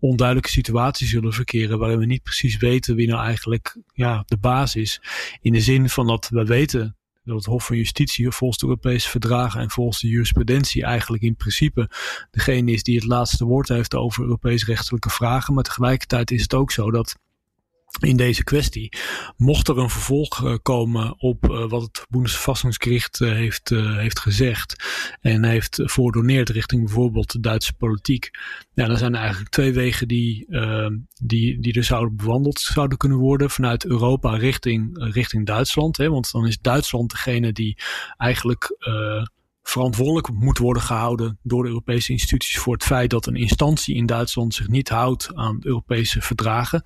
onduidelijke 0.00 0.50
situatie 0.50 1.06
zullen 1.06 1.32
verkeren 1.32 1.78
waarin 1.78 1.98
we 1.98 2.06
niet 2.06 2.22
precies 2.22 2.56
weten 2.56 2.94
wie 2.94 3.08
nou 3.08 3.24
eigenlijk 3.24 3.76
ja, 3.92 4.22
de 4.26 4.36
baas 4.36 4.76
is. 4.76 5.00
In 5.40 5.52
de 5.52 5.60
zin 5.60 5.88
van 5.88 6.06
dat 6.06 6.28
we 6.28 6.44
weten 6.44 6.96
dat 7.28 7.36
het 7.36 7.46
Hof 7.46 7.66
van 7.66 7.76
Justitie 7.76 8.30
volgens 8.30 8.60
de 8.60 8.66
Europese 8.66 9.08
verdragen 9.08 9.60
en 9.60 9.70
volgens 9.70 10.00
de 10.00 10.08
jurisprudentie 10.08 10.84
eigenlijk 10.84 11.22
in 11.22 11.36
principe 11.36 11.90
degene 12.30 12.72
is 12.72 12.82
die 12.82 12.96
het 12.96 13.04
laatste 13.04 13.44
woord 13.44 13.68
heeft 13.68 13.94
over 13.94 14.22
Europees 14.22 14.64
rechtelijke 14.64 15.10
vragen. 15.10 15.54
Maar 15.54 15.64
tegelijkertijd 15.64 16.30
is 16.30 16.42
het 16.42 16.54
ook 16.54 16.70
zo 16.70 16.90
dat 16.90 17.18
in 17.98 18.16
deze 18.16 18.44
kwestie. 18.44 18.92
Mocht 19.36 19.68
er 19.68 19.78
een 19.78 19.90
vervolg 19.90 20.44
uh, 20.44 20.54
komen 20.62 21.14
op 21.18 21.50
uh, 21.50 21.68
wat 21.68 21.82
het 21.82 22.06
Bundesverfassungsgericht 22.08 23.20
uh, 23.20 23.32
heeft, 23.32 23.68
heeft 23.68 24.18
gezegd 24.18 24.84
en 25.20 25.44
heeft 25.44 25.80
voordoneerd 25.84 26.48
richting 26.48 26.84
bijvoorbeeld 26.84 27.32
de 27.32 27.40
Duitse 27.40 27.74
politiek, 27.74 28.30
ja, 28.74 28.86
dan 28.86 28.96
zijn 28.96 29.14
er 29.14 29.20
eigenlijk 29.20 29.50
twee 29.50 29.72
wegen 29.72 30.08
die, 30.08 30.46
ehm, 30.50 30.96
die, 31.22 31.60
die 31.60 31.72
er 31.72 31.84
zouden 31.84 32.16
bewandeld 32.16 32.60
zouden 32.60 32.98
kunnen 32.98 33.18
worden 33.18 33.50
vanuit 33.50 33.84
Europa 33.84 34.36
richting, 34.36 35.12
richting 35.12 35.46
Duitsland. 35.46 35.96
Hè, 35.96 36.08
want 36.10 36.32
dan 36.32 36.46
is 36.46 36.58
Duitsland 36.58 37.10
degene 37.10 37.52
die 37.52 37.78
eigenlijk 38.16 38.76
verantwoordelijk 39.68 40.32
moet 40.32 40.58
worden 40.58 40.82
gehouden 40.82 41.38
door 41.42 41.62
de 41.62 41.68
Europese 41.68 42.12
instituties 42.12 42.58
voor 42.58 42.72
het 42.72 42.84
feit 42.84 43.10
dat 43.10 43.26
een 43.26 43.36
instantie 43.36 43.94
in 43.94 44.06
Duitsland 44.06 44.54
zich 44.54 44.68
niet 44.68 44.88
houdt 44.88 45.34
aan 45.34 45.58
Europese 45.60 46.20
verdragen. 46.20 46.82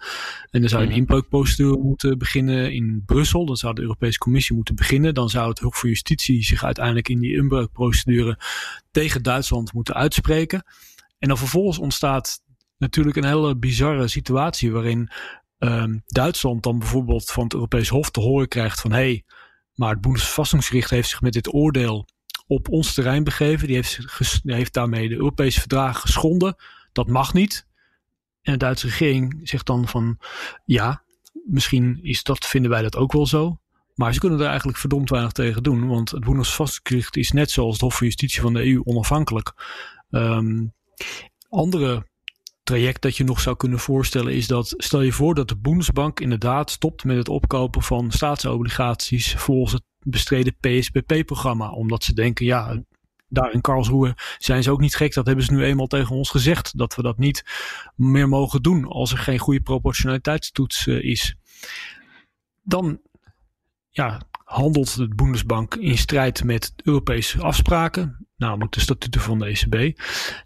En 0.51 0.61
dan 0.61 0.69
zou 0.69 0.83
een 0.83 0.89
mhm. 0.89 0.99
inbreukprocedure 0.99 1.79
moeten 1.79 2.19
beginnen 2.19 2.73
in 2.73 3.03
Brussel. 3.07 3.47
Dan 3.47 3.57
zou 3.57 3.75
de 3.75 3.81
Europese 3.81 4.19
Commissie 4.19 4.55
moeten 4.55 4.75
beginnen. 4.75 5.15
Dan 5.15 5.29
zou 5.29 5.49
het 5.49 5.59
Hof 5.59 5.79
van 5.79 5.89
Justitie 5.89 6.45
zich 6.45 6.65
uiteindelijk 6.65 7.09
in 7.09 7.19
die 7.19 7.37
inbreukprocedure 7.37 8.39
tegen 8.91 9.23
Duitsland 9.23 9.73
moeten 9.73 9.95
uitspreken. 9.95 10.65
En 11.19 11.29
dan 11.29 11.39
vervolgens 11.39 11.79
ontstaat 11.79 12.43
natuurlijk 12.79 13.17
een 13.17 13.25
hele 13.25 13.57
bizarre 13.57 14.09
situatie 14.09 14.73
waarin 14.73 15.11
um, 15.59 16.03
Duitsland 16.07 16.63
dan 16.63 16.79
bijvoorbeeld 16.79 17.31
van 17.31 17.45
het 17.45 17.55
Europees 17.55 17.89
Hof 17.89 18.11
te 18.11 18.21
horen 18.21 18.49
krijgt 18.49 18.81
van 18.81 18.91
hé, 18.91 18.99
hey, 18.99 19.25
maar 19.75 19.91
het 19.91 20.01
Bundesverfassungsgericht 20.01 20.91
heeft 20.91 21.09
zich 21.09 21.21
met 21.21 21.33
dit 21.33 21.55
oordeel 21.55 22.07
op 22.53 22.69
ons 22.69 22.95
terrein 22.95 23.25
begeven. 23.25 23.67
Die 23.67 23.77
heeft, 23.77 23.99
heeft 24.43 24.73
daarmee 24.73 25.09
de 25.09 25.15
Europese 25.15 25.61
verdragen 25.61 26.01
geschonden. 26.01 26.57
Dat 26.93 27.09
mag 27.09 27.33
niet. 27.33 27.67
En 28.43 28.53
de 28.53 28.59
Duitse 28.59 28.87
regering 28.87 29.41
zegt 29.43 29.67
dan 29.67 29.89
van 29.89 30.19
ja, 30.65 31.03
misschien 31.45 31.99
is 32.03 32.23
dat, 32.23 32.47
vinden 32.47 32.71
wij 32.71 32.83
dat 32.83 32.97
ook 32.97 33.13
wel 33.13 33.27
zo. 33.27 33.61
Maar 33.95 34.13
ze 34.13 34.21
kunnen 34.21 34.41
er 34.41 34.47
eigenlijk 34.47 34.79
verdomd 34.79 35.11
weinig 35.11 35.33
tegen 35.33 35.63
doen. 35.63 35.87
Want 35.87 36.11
het 36.11 36.25
Bundesverfassungsgericht 36.25 37.17
is 37.17 37.31
net 37.31 37.51
zoals 37.51 37.73
het 37.73 37.81
Hof 37.81 37.97
van 37.97 38.07
Justitie 38.07 38.41
van 38.41 38.53
de 38.53 38.65
EU 38.65 38.81
onafhankelijk. 38.85 39.53
Um, 40.11 40.73
andere 41.49 42.07
traject 42.63 43.03
dat 43.03 43.17
je 43.17 43.25
nog 43.25 43.41
zou 43.41 43.57
kunnen 43.57 43.79
voorstellen 43.79 44.35
is 44.35 44.47
dat 44.47 44.75
stel 44.77 45.01
je 45.01 45.13
voor 45.13 45.35
dat 45.35 45.49
de 45.49 45.57
Bundesbank 45.57 46.21
inderdaad 46.21 46.71
stopt 46.71 47.05
met 47.05 47.17
het 47.17 47.29
opkopen 47.29 47.83
van 47.83 48.11
staatsobligaties 48.11 49.35
volgens 49.35 49.73
het 49.73 49.83
bestreden 50.05 50.57
PSBP-programma. 50.61 51.71
Omdat 51.71 52.05
ze 52.05 52.15
denken, 52.15 52.47
ja, 52.47 52.83
daar 53.29 53.53
in 53.53 53.61
Karlsruhe 53.61 54.15
zijn 54.39 54.63
ze 54.63 54.71
ook 54.71 54.81
niet 54.81 54.95
gek. 54.97 55.15
Dat 55.15 55.27
hebben 55.27 55.45
ze 55.45 55.53
nu 55.53 55.65
eenmaal 55.65 55.87
tegen 55.87 56.17
ons 56.17 56.31
gezegd. 56.31 56.79
Dat 56.79 56.95
we 56.95 57.03
dat 57.03 57.19
niet 57.19 57.45
meer 57.97 58.29
mogen 58.29 58.63
doen 58.63 58.85
als 58.85 59.13
er 59.13 59.19
geen 59.19 59.39
goede 59.39 59.61
proportionaliteitstoets 59.61 60.87
uh, 60.87 61.05
is. 61.05 61.37
Dan 62.63 63.01
ja, 63.91 64.23
handelt 64.53 64.97
de 64.97 65.09
Bundesbank 65.09 65.75
in 65.75 65.99
strijd 65.99 66.45
met 66.45 66.73
Europese 66.77 67.41
afspraken, 67.41 68.27
namelijk 68.37 68.73
de 68.73 68.81
statuten 68.81 69.21
van 69.21 69.39
de 69.39 69.47
ECB. 69.47 70.01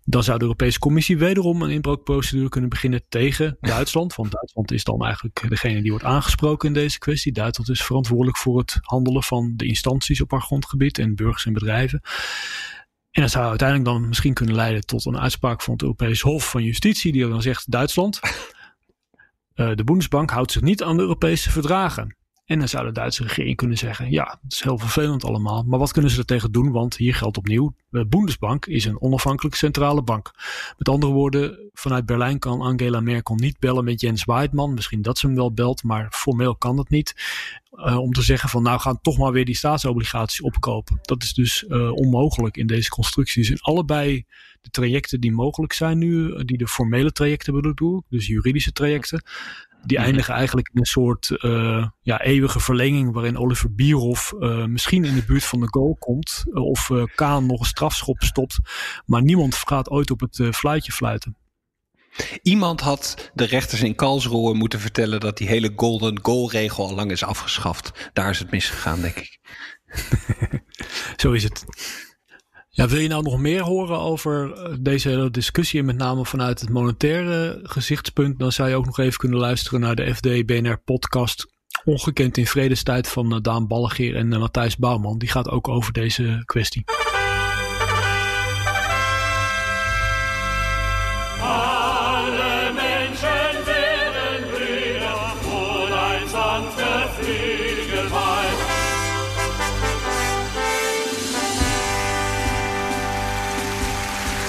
Dan 0.05 0.23
zou 0.23 0.38
de 0.38 0.45
Europese 0.45 0.79
Commissie 0.79 1.19
wederom 1.19 1.62
een 1.62 1.71
inbreukprocedure 1.71 2.49
kunnen 2.49 2.71
beginnen 2.71 3.05
tegen 3.09 3.57
Duitsland. 3.61 4.14
Want 4.14 4.33
Duitsland 4.33 4.73
is 4.73 4.85
dan 4.85 5.05
eigenlijk 5.05 5.49
degene 5.49 5.83
die 5.83 5.90
wordt 5.90 6.05
aangesproken 6.05 6.69
in 6.69 6.75
deze 6.75 6.99
kwestie. 6.99 7.33
Duitsland 7.33 7.71
is 7.71 7.83
verantwoordelijk 7.83 8.37
voor 8.37 8.59
het 8.59 8.79
handelen 8.81 9.23
van 9.23 9.53
de 9.57 9.66
instanties 9.66 10.21
op 10.21 10.31
haar 10.31 10.42
grondgebied 10.42 10.99
en 10.99 11.14
burgers 11.14 11.47
en 11.47 11.53
bedrijven. 11.53 12.01
En 13.11 13.23
dat 13.23 13.31
zou 13.31 13.49
uiteindelijk 13.49 13.88
dan 13.88 14.09
misschien 14.09 14.35
kunnen 14.35 14.55
leiden 14.55 14.87
tot 14.87 15.07
een 15.07 15.19
uitspraak 15.19 15.62
van 15.62 15.73
het 15.73 15.83
Europees 15.83 16.21
Hof 16.21 16.51
van 16.51 16.62
Justitie, 16.62 17.12
die 17.12 17.29
dan 17.29 17.42
zegt: 17.42 17.71
Duitsland, 17.71 18.21
uh, 19.55 19.71
de 19.75 19.85
Bundesbank 19.85 20.31
houdt 20.31 20.53
zich 20.53 20.62
niet 20.62 20.83
aan 20.83 20.97
de 20.97 21.03
Europese 21.03 21.51
verdragen. 21.51 22.16
En 22.47 22.59
dan 22.59 22.69
zou 22.69 22.87
de 22.87 22.93
Duitse 22.93 23.23
regering 23.23 23.57
kunnen 23.57 23.79
zeggen: 23.79 24.11
ja, 24.11 24.39
het 24.43 24.53
is 24.53 24.63
heel 24.63 24.79
vervelend 24.79 25.25
allemaal, 25.25 25.63
maar 25.63 25.79
wat 25.79 25.93
kunnen 25.93 26.11
ze 26.11 26.19
er 26.19 26.25
tegen 26.25 26.53
doen? 26.53 26.73
Want 26.73 26.97
hier 26.97 27.15
geldt 27.15 27.37
opnieuw: 27.37 27.75
de 27.89 28.07
Bundesbank 28.07 28.67
is 28.67 28.85
een 28.85 29.01
onafhankelijke 29.01 29.59
centrale 29.59 30.03
bank. 30.03 30.31
Met 30.79 30.89
andere 30.89 31.13
woorden, 31.13 31.71
vanuit 31.73 32.07
Berlijn 32.07 32.39
kan 32.39 32.61
Angela 32.61 33.01
Merkel 33.01 33.35
niet 33.35 33.59
bellen 33.59 33.85
met 33.85 34.01
Jens 34.01 34.25
Weidmann. 34.25 34.75
Misschien 34.75 35.03
dat 35.03 35.19
ze 35.19 35.27
hem 35.27 35.37
wel 35.37 35.53
belt, 35.53 35.83
maar 35.83 36.09
formeel 36.11 36.57
kan 36.57 36.77
dat 36.77 36.89
niet. 36.89 37.15
Uh, 37.73 37.99
om 37.99 38.13
te 38.13 38.23
zeggen 38.23 38.49
van 38.49 38.63
nou 38.63 38.81
gaan 38.81 39.01
toch 39.01 39.19
maar 39.19 39.33
weer 39.33 39.45
die 39.45 39.57
staatsobligaties 39.57 40.41
opkopen. 40.41 40.99
Dat 41.03 41.23
is 41.23 41.33
dus 41.35 41.65
uh, 41.69 41.93
onmogelijk 41.93 42.57
in 42.57 42.67
deze 42.67 42.91
constructie. 42.91 43.43
Dus 43.43 43.51
in 43.51 43.61
allebei 43.61 44.25
de 44.67 44.71
trajecten 44.71 45.21
die 45.21 45.33
mogelijk 45.33 45.73
zijn 45.73 45.99
nu, 45.99 46.33
eh, 46.33 46.45
die 46.45 46.59
de 46.59 46.69
formele 46.69 47.13
trajecten 47.13 47.61
bedoel 47.61 48.03
dus 48.09 48.27
juridische 48.27 48.73
trajecten, 48.73 49.23
die 49.85 49.97
mhm. 49.97 50.07
eindigen 50.07 50.35
eigenlijk 50.35 50.69
in 50.73 50.81
een 50.81 50.87
soort 50.87 51.31
uh, 51.31 51.87
ja, 52.03 52.21
eeuwige 52.21 52.61
verlenging 52.61 53.12
waarin 53.12 53.39
Oliver 53.39 53.75
Bierhoff 53.75 54.33
uh, 54.39 54.65
misschien 54.65 55.05
in 55.05 55.15
de 55.15 55.25
buurt 55.25 55.45
van 55.45 55.61
de 55.61 55.69
goal 55.69 55.97
komt. 55.99 56.45
Uh, 56.47 56.62
of 56.62 56.91
Kaan 57.15 57.47
nog 57.47 57.61
een 57.61 57.67
strafschop 57.67 58.23
stopt. 58.23 58.59
Maar 59.05 59.23
niemand 59.23 59.55
gaat 59.55 59.91
ooit 59.91 60.11
op 60.11 60.21
het 60.21 60.49
fluitje 60.53 60.93
fluiten. 60.93 61.37
Iemand 62.43 62.81
had 62.81 63.31
de 63.35 63.45
rechters 63.45 63.83
in 63.83 63.95
Karlsruhe 63.95 64.55
moeten 64.55 64.81
vertellen 64.81 65.21
dat 65.21 65.37
die 65.37 65.49
hele 65.49 65.73
golden 65.77 66.19
goal 66.23 66.51
regel 66.51 66.87
al 66.87 66.95
lang 66.95 67.11
is 67.11 67.25
afgeschaft. 67.25 68.11
Daar 68.12 68.31
is 68.31 68.39
het 68.39 68.51
misgegaan, 68.51 69.01
denk 69.01 69.17
ik. 69.17 69.39
Zo 71.23 71.33
is 71.33 71.43
het. 71.43 71.65
Ja, 72.77 72.89
wil 72.89 73.01
je 73.01 73.09
nou 73.09 73.23
nog 73.23 73.39
meer 73.39 73.62
horen 73.62 73.99
over 73.99 74.53
eh, 74.53 74.75
deze 74.81 75.09
hele 75.09 75.31
discussie, 75.31 75.83
met 75.83 75.97
name 75.97 76.25
vanuit 76.25 76.61
het 76.61 76.69
monetaire 76.69 77.61
gezichtspunt, 77.62 78.39
dan 78.39 78.53
zou 78.53 78.69
je 78.69 78.75
ook 78.75 78.87
nog 78.87 78.99
even 78.99 79.19
kunnen 79.19 79.39
luisteren 79.39 79.81
naar 79.81 79.97
de 79.97 80.15
FD 80.15 80.47
BNR 80.47 80.79
podcast 80.85 81.47
Ongekend 81.85 82.37
in 82.37 82.47
vredestijd 82.47 83.09
van 83.09 83.43
Daan 83.43 83.67
Ballegeer 83.67 84.17
en 84.17 84.29
Matthijs 84.29 84.77
Bouwman. 84.77 85.19
Die 85.19 85.29
gaat 85.29 85.51
ook 85.51 85.69
over 85.69 85.93
deze 85.93 86.43
kwestie. 86.45 86.85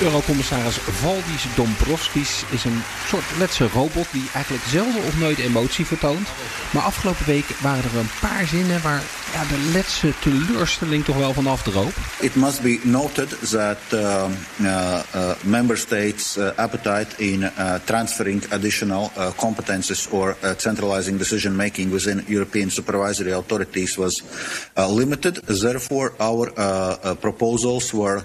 Eurocommissaris 0.07 0.77
Valdis 0.77 1.45
Dombrovskis 1.55 2.43
is 2.49 2.63
een 2.63 2.83
soort 3.07 3.23
letse 3.37 3.67
robot 3.67 4.07
die 4.11 4.29
eigenlijk 4.33 4.63
zelden 4.67 5.03
of 5.03 5.17
nooit 5.17 5.37
emotie 5.37 5.85
vertoont. 5.85 6.27
Maar 6.71 6.83
afgelopen 6.83 7.25
week 7.25 7.45
waren 7.61 7.83
er 7.83 7.97
een 7.97 8.09
paar 8.19 8.45
zinnen 8.45 8.81
waar 8.81 9.01
ja, 9.33 9.45
de 9.45 9.69
letse 9.73 10.13
teleurstelling 10.19 11.05
toch 11.05 11.17
wel 11.17 11.33
van 11.33 11.47
afdroop. 11.47 11.93
It 12.19 12.35
must 12.35 12.61
be 12.61 12.79
noted 12.83 13.29
that 13.49 13.77
uh, 13.93 13.99
uh, 14.61 14.99
uh, 15.15 15.31
member 15.43 15.77
states' 15.77 16.37
appetite 16.55 17.07
in 17.17 17.51
transferring 17.83 18.43
additional 18.49 19.11
competences 19.35 20.07
or 20.09 20.35
centralizing 20.57 21.17
decision 21.17 21.55
making 21.55 21.91
within 21.91 22.23
European 22.27 22.71
supervisory 22.71 23.31
authorities 23.31 23.95
was 23.95 24.23
limited. 24.75 25.41
Therefore, 25.45 26.13
our 26.19 26.51
proposals 27.15 27.91
were 27.91 28.21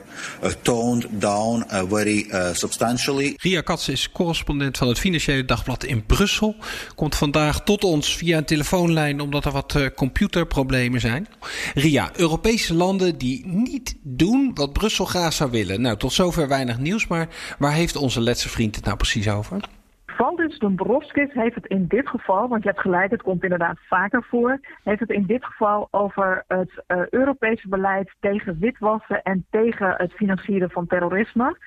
toned 0.62 1.06
down 1.10 1.64
very 1.88 2.26
substantially. 2.52 3.34
Ria 3.40 3.60
Katz 3.60 3.88
is 3.88 4.10
correspondent 4.12 4.78
van 4.78 4.88
het 4.88 4.98
Financiële 4.98 5.44
Dagblad 5.44 5.84
in 5.84 6.06
Brussel. 6.06 6.56
Komt 6.94 7.16
vandaag 7.16 7.64
tot 7.64 7.84
ons 7.84 8.16
via 8.16 8.36
een 8.36 8.44
telefoonlijn 8.44 9.20
omdat 9.20 9.44
er 9.44 9.52
wat 9.52 9.76
computerproblemen 9.94 10.91
zijn. 11.00 11.26
Ria, 11.74 12.10
Europese 12.16 12.74
landen 12.74 13.18
die 13.18 13.46
niet 13.46 13.98
doen 14.02 14.50
wat 14.54 14.72
Brussel 14.72 15.04
graag 15.04 15.32
zou 15.32 15.50
willen. 15.50 15.80
Nou, 15.80 15.96
tot 15.96 16.12
zover 16.12 16.48
weinig 16.48 16.78
nieuws, 16.78 17.06
maar 17.06 17.28
waar 17.58 17.72
heeft 17.72 17.96
onze 17.96 18.20
letse 18.20 18.48
vriend 18.48 18.76
het 18.76 18.84
nou 18.84 18.96
precies 18.96 19.28
over? 19.28 19.60
Valdis 20.06 20.58
Dombrovskis 20.58 21.32
heeft 21.32 21.54
het 21.54 21.66
in 21.66 21.86
dit 21.86 22.08
geval, 22.08 22.48
want 22.48 22.62
je 22.62 22.68
hebt 22.68 22.80
gelijk, 22.80 23.10
het 23.10 23.22
komt 23.22 23.42
inderdaad 23.42 23.78
vaker 23.88 24.24
voor, 24.24 24.60
heeft 24.82 25.00
het 25.00 25.10
in 25.10 25.26
dit 25.26 25.44
geval 25.44 25.88
over 25.90 26.44
het 26.48 26.70
uh, 26.88 27.06
Europese 27.10 27.68
beleid 27.68 28.14
tegen 28.20 28.58
witwassen 28.58 29.22
en 29.22 29.46
tegen 29.50 29.94
het 29.96 30.12
financieren 30.12 30.70
van 30.70 30.86
terrorisme. 30.86 31.58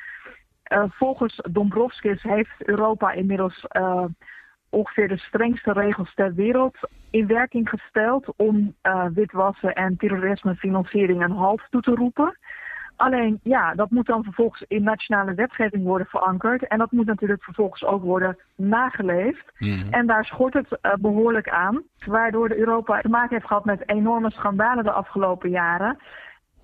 Uh, 0.73 0.83
volgens 0.89 1.39
Dombrovskis 1.51 2.21
heeft 2.23 2.49
Europa 2.57 3.11
inmiddels 3.11 3.65
uh, 3.71 4.03
ongeveer 4.75 5.07
de 5.07 5.17
strengste 5.17 5.71
regels 5.71 6.13
ter 6.13 6.33
wereld 6.33 6.77
in 7.09 7.27
werking 7.27 7.69
gesteld 7.69 8.33
om 8.35 8.75
uh, 8.83 9.05
witwassen 9.13 9.73
en 9.73 9.97
terrorismefinanciering 9.97 11.23
een 11.23 11.31
halt 11.31 11.61
toe 11.69 11.81
te 11.81 11.91
roepen. 11.91 12.37
Alleen 12.95 13.39
ja, 13.43 13.73
dat 13.73 13.89
moet 13.89 14.05
dan 14.05 14.23
vervolgens 14.23 14.63
in 14.67 14.83
nationale 14.83 15.33
wetgeving 15.33 15.83
worden 15.83 16.07
verankerd. 16.07 16.67
En 16.67 16.77
dat 16.77 16.91
moet 16.91 17.05
natuurlijk 17.05 17.43
vervolgens 17.43 17.83
ook 17.83 18.03
worden 18.03 18.37
nageleefd. 18.55 19.51
Mm. 19.57 19.87
En 19.89 20.07
daar 20.07 20.25
schort 20.25 20.53
het 20.53 20.67
uh, 20.71 20.93
behoorlijk 20.99 21.49
aan. 21.49 21.83
Waardoor 22.05 22.51
Europa 22.51 23.01
te 23.01 23.09
maken 23.09 23.35
heeft 23.35 23.47
gehad 23.47 23.65
met 23.65 23.89
enorme 23.89 24.31
schandalen 24.31 24.83
de 24.83 24.91
afgelopen 24.91 25.49
jaren. 25.49 25.97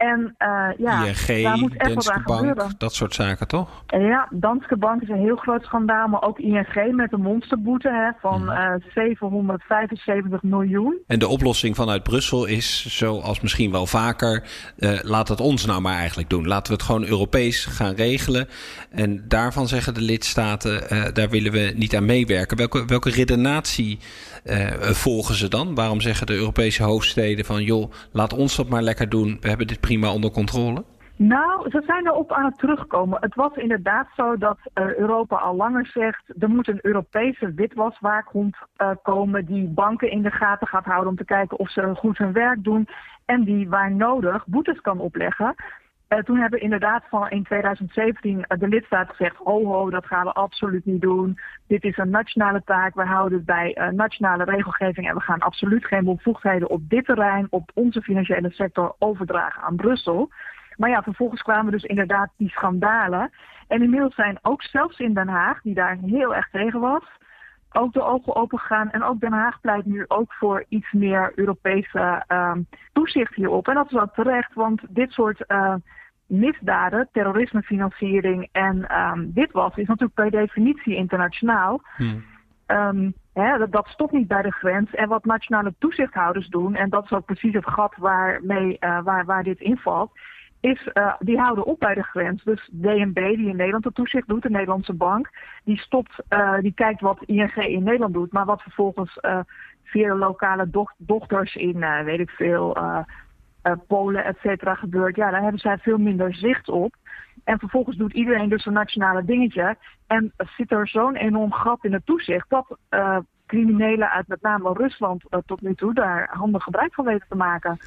En 0.02 0.36
uh, 0.40 0.68
ja, 0.78 1.06
ING, 1.06 1.44
daar 1.44 1.58
moet 1.58 1.78
echt 1.78 1.94
Danske 1.94 2.10
wat 2.10 2.18
aan 2.18 2.24
Bank, 2.26 2.40
gebeuren. 2.40 2.76
dat 2.78 2.94
soort 2.94 3.14
zaken 3.14 3.48
toch? 3.48 3.84
Ja, 3.88 4.28
Danske 4.30 4.78
Bank 4.78 5.02
is 5.02 5.10
een 5.10 5.20
heel 5.20 5.36
groot 5.36 5.64
schandaal, 5.64 6.08
maar 6.08 6.22
ook 6.22 6.40
ING 6.40 6.96
met 6.96 7.14
een 7.14 7.22
monsterboete 7.22 7.90
hè, 7.90 8.12
van 8.20 8.44
uh, 8.44 8.74
775 8.94 10.44
miljoen. 10.44 10.98
En 11.08 11.20
de 11.20 11.28
oplossing 11.28 11.76
vanuit 11.76 12.04
Brussel 12.04 12.46
is, 12.46 12.98
zoals 12.98 13.42
misschien 13.42 13.72
wel 13.72 13.86
vaker, 13.86 14.44
uh, 14.78 15.00
laat 15.02 15.28
het 15.28 15.40
ons 15.40 15.66
nou 15.66 15.82
maar 15.82 15.98
eigenlijk 15.98 16.30
doen. 16.30 16.48
Laten 16.48 16.68
we 16.68 16.78
het 16.78 16.88
gewoon 16.88 17.06
Europees 17.06 17.66
gaan 17.66 17.94
regelen. 17.94 18.48
En 18.90 19.24
daarvan 19.28 19.68
zeggen 19.68 19.94
de 19.94 20.02
lidstaten, 20.02 21.14
daar 21.14 21.30
willen 21.30 21.52
we 21.52 21.74
niet 21.76 21.96
aan 21.96 22.06
meewerken. 22.06 22.58
Welke, 22.58 22.86
welke 22.86 23.10
redenatie 23.10 24.00
volgen 24.80 25.36
ze 25.36 25.48
dan? 25.48 25.76
Waarom 25.76 26.02
zeggen 26.02 26.28
de 26.28 26.34
Europese 26.34 26.84
hoofdsteden 26.84 27.46
van, 27.46 27.64
joh, 27.64 27.92
laat 28.12 28.34
ons 28.34 28.56
dat 28.56 28.70
maar 28.70 28.82
lekker 28.82 29.10
doen. 29.10 29.38
We 29.42 29.48
hebben 29.48 29.68
dit 29.68 29.80
prima 29.92 30.14
onder 30.14 30.32
controle? 30.32 30.84
Nou, 31.16 31.70
ze 31.70 31.84
zijn 31.86 32.08
erop 32.08 32.32
aan 32.32 32.46
het 32.46 32.58
terugkomen. 32.58 33.18
Het 33.22 33.36
was 33.36 33.56
inderdaad 33.56 34.08
zo 34.16 34.38
dat 34.38 34.58
uh, 34.74 34.96
Europa 34.96 35.36
al 35.36 35.56
langer 35.56 35.86
zegt... 35.86 36.24
er 36.40 36.50
moet 36.50 36.68
een 36.68 36.80
Europese 36.82 37.54
witwaswaakhond 37.54 38.56
uh, 38.78 38.92
komen... 39.04 39.46
die 39.46 39.68
banken 39.68 40.12
in 40.12 40.22
de 40.22 40.32
gaten 40.32 40.68
gaat 40.68 40.86
houden 40.86 41.10
om 41.10 41.16
te 41.16 41.26
kijken 41.26 41.60
of 41.60 41.72
ze 41.72 41.96
goed 41.96 42.18
hun 42.18 42.34
werk 42.34 42.64
doen... 42.64 42.88
en 43.26 43.44
die 43.44 43.70
waar 43.70 43.92
nodig 43.92 44.46
boetes 44.48 44.82
kan 44.82 45.00
opleggen. 45.00 45.56
Uh, 46.13 46.19
toen 46.19 46.38
hebben 46.38 46.62
inderdaad 46.62 47.04
van 47.10 47.30
in 47.30 47.43
2017 47.43 48.45
de 48.47 48.67
lidstaten 48.67 49.15
gezegd... 49.15 49.36
ho 49.36 49.65
ho, 49.65 49.89
dat 49.89 50.06
gaan 50.06 50.26
we 50.26 50.32
absoluut 50.32 50.86
niet 50.86 51.02
doen. 51.02 51.39
Dit 51.67 51.84
is 51.84 51.97
een 51.97 52.10
nationale 52.10 52.62
taak. 52.65 52.95
We 52.95 53.06
houden 53.06 53.38
het 53.38 53.45
bij 53.45 53.78
uh, 53.78 53.88
nationale 53.88 54.43
regelgeving... 54.43 55.08
en 55.08 55.15
we 55.15 55.21
gaan 55.21 55.39
absoluut 55.39 55.86
geen 55.86 56.04
bevoegdheden 56.04 56.69
op 56.69 56.89
dit 56.89 57.06
terrein... 57.06 57.47
op 57.50 57.71
onze 57.74 58.02
financiële 58.02 58.52
sector 58.52 58.95
overdragen 59.00 59.62
aan 59.62 59.76
Brussel... 59.76 60.30
Maar 60.82 60.89
ja, 60.89 61.04
vervolgens 61.04 61.41
kwamen 61.41 61.71
dus 61.71 61.84
inderdaad 61.84 62.30
die 62.38 62.50
schandalen. 62.50 63.32
En 63.67 63.82
inmiddels 63.82 64.15
zijn 64.15 64.39
ook 64.41 64.63
zelfs 64.63 65.00
in 65.00 65.13
Den 65.13 65.28
Haag, 65.28 65.62
die 65.62 65.74
daar 65.74 65.97
heel 66.06 66.36
erg 66.36 66.50
tegen 66.50 66.80
was, 66.80 67.04
ook 67.71 67.93
de 67.93 68.02
ogen 68.02 68.36
open. 68.36 68.89
En 68.91 69.04
ook 69.04 69.19
Den 69.19 69.32
Haag 69.32 69.62
pleit 69.62 69.86
nu 69.86 70.06
ook 70.08 70.34
voor 70.34 70.65
iets 70.69 70.91
meer 70.91 71.32
Europese 71.36 72.24
uh, 72.28 72.54
toezicht 72.93 73.36
hierop. 73.36 73.67
En 73.67 73.76
dat 73.76 73.91
is 73.91 73.97
ook 73.97 74.13
terecht, 74.13 74.54
want 74.54 74.82
dit 74.89 75.12
soort 75.12 75.45
misdaden, 76.32 77.10
terrorismefinanciering 77.12 78.50
en 78.52 79.02
um, 79.02 79.32
witwas, 79.34 79.76
is 79.76 79.88
natuurlijk 79.88 80.13
per 80.13 80.32
definitie 80.32 80.96
internationaal. 80.96 81.82
Hmm. 81.96 82.24
Um, 82.67 83.13
hè, 83.34 83.58
dat, 83.58 83.72
dat, 83.72 83.88
stopt 83.88 84.12
niet 84.12 84.28
bij 84.28 84.41
de 84.41 84.52
grens. 84.52 84.94
En 84.94 85.10
wat 85.10 85.26
nationale 85.26 85.74
toezichthouders 85.78 86.48
doen, 86.48 86.76
en 86.76 86.89
dat 86.89 87.04
is 87.04 87.12
ook 87.12 87.26
precies 87.26 87.54
het 87.54 87.70
gat 87.70 87.96
waarmee, 87.98 88.78
uh, 88.80 89.04
waar, 89.04 89.26
waar 89.26 89.44
dit 89.44 89.60
invalt, 89.60 90.12
is, 90.60 90.89
uh, 90.94 91.13
die 91.20 91.39
houden 91.39 91.65
op 91.65 91.80
bij 91.80 91.94
de 91.94 92.04
grens. 92.04 92.44
Dus 92.44 92.70
DNB, 92.72 93.36
die 93.36 93.50
in 93.50 93.56
Nederland 93.56 93.84
de 93.84 93.91
toezicht 93.91 94.28
doet, 94.28 94.41
de 94.41 94.50
Nederlandse 94.50 94.94
bank, 94.94 95.30
die 95.63 95.78
stopt, 95.78 96.24
uh, 96.30 96.60
die 96.60 96.74
kijkt 96.74 97.02
wat 97.02 97.24
ING 97.26 97.56
in 97.56 97.84
Nederland 97.84 98.13
doet, 98.13 98.32
maar 98.32 98.46
wat 98.46 98.62
vervolgens 98.62 99.17
uh, 99.22 99.39
via 99.84 100.08
de 100.08 100.17
lokale 100.17 100.70
doch 100.70 100.94
dochters 100.98 101.56
in, 101.56 102.04
weet 102.04 102.20
ik 102.20 102.30
veel, 102.30 102.78
Polen, 103.88 104.26
et 104.26 104.38
cetera, 104.41 104.76
gebeurt, 104.76 105.15
ja, 105.15 105.32
daar 105.32 105.41
hebben 105.41 105.60
zij 105.60 105.78
veel 105.78 105.97
minder 105.97 106.36
zicht 106.36 106.69
op. 106.69 106.95
En 107.43 107.60
vervolgens 107.60 107.97
doet 107.97 108.13
iedereen 108.13 108.50
dus 108.50 108.65
een 108.65 108.74
nationale 108.74 109.26
dingetje. 109.26 109.78
En 110.08 110.34
zit 110.58 110.71
er 110.71 110.88
zo'n 110.88 111.15
enorm 111.15 111.54
gat 111.54 111.80
in 111.82 111.93
het 111.93 112.06
toezicht 112.06 112.50
dat 112.50 112.78
criminelen 113.45 114.10
uit 114.10 114.28
met 114.28 114.41
name 114.41 114.74
Rusland 114.74 115.24
tot 115.45 115.62
nu 115.62 115.76
toe 115.76 115.93
daar 115.93 116.30
handig 116.32 116.63
gebruik 116.63 116.93
van 116.93 117.06
weten 117.06 117.28
te 117.30 117.36
maken. 117.36 117.78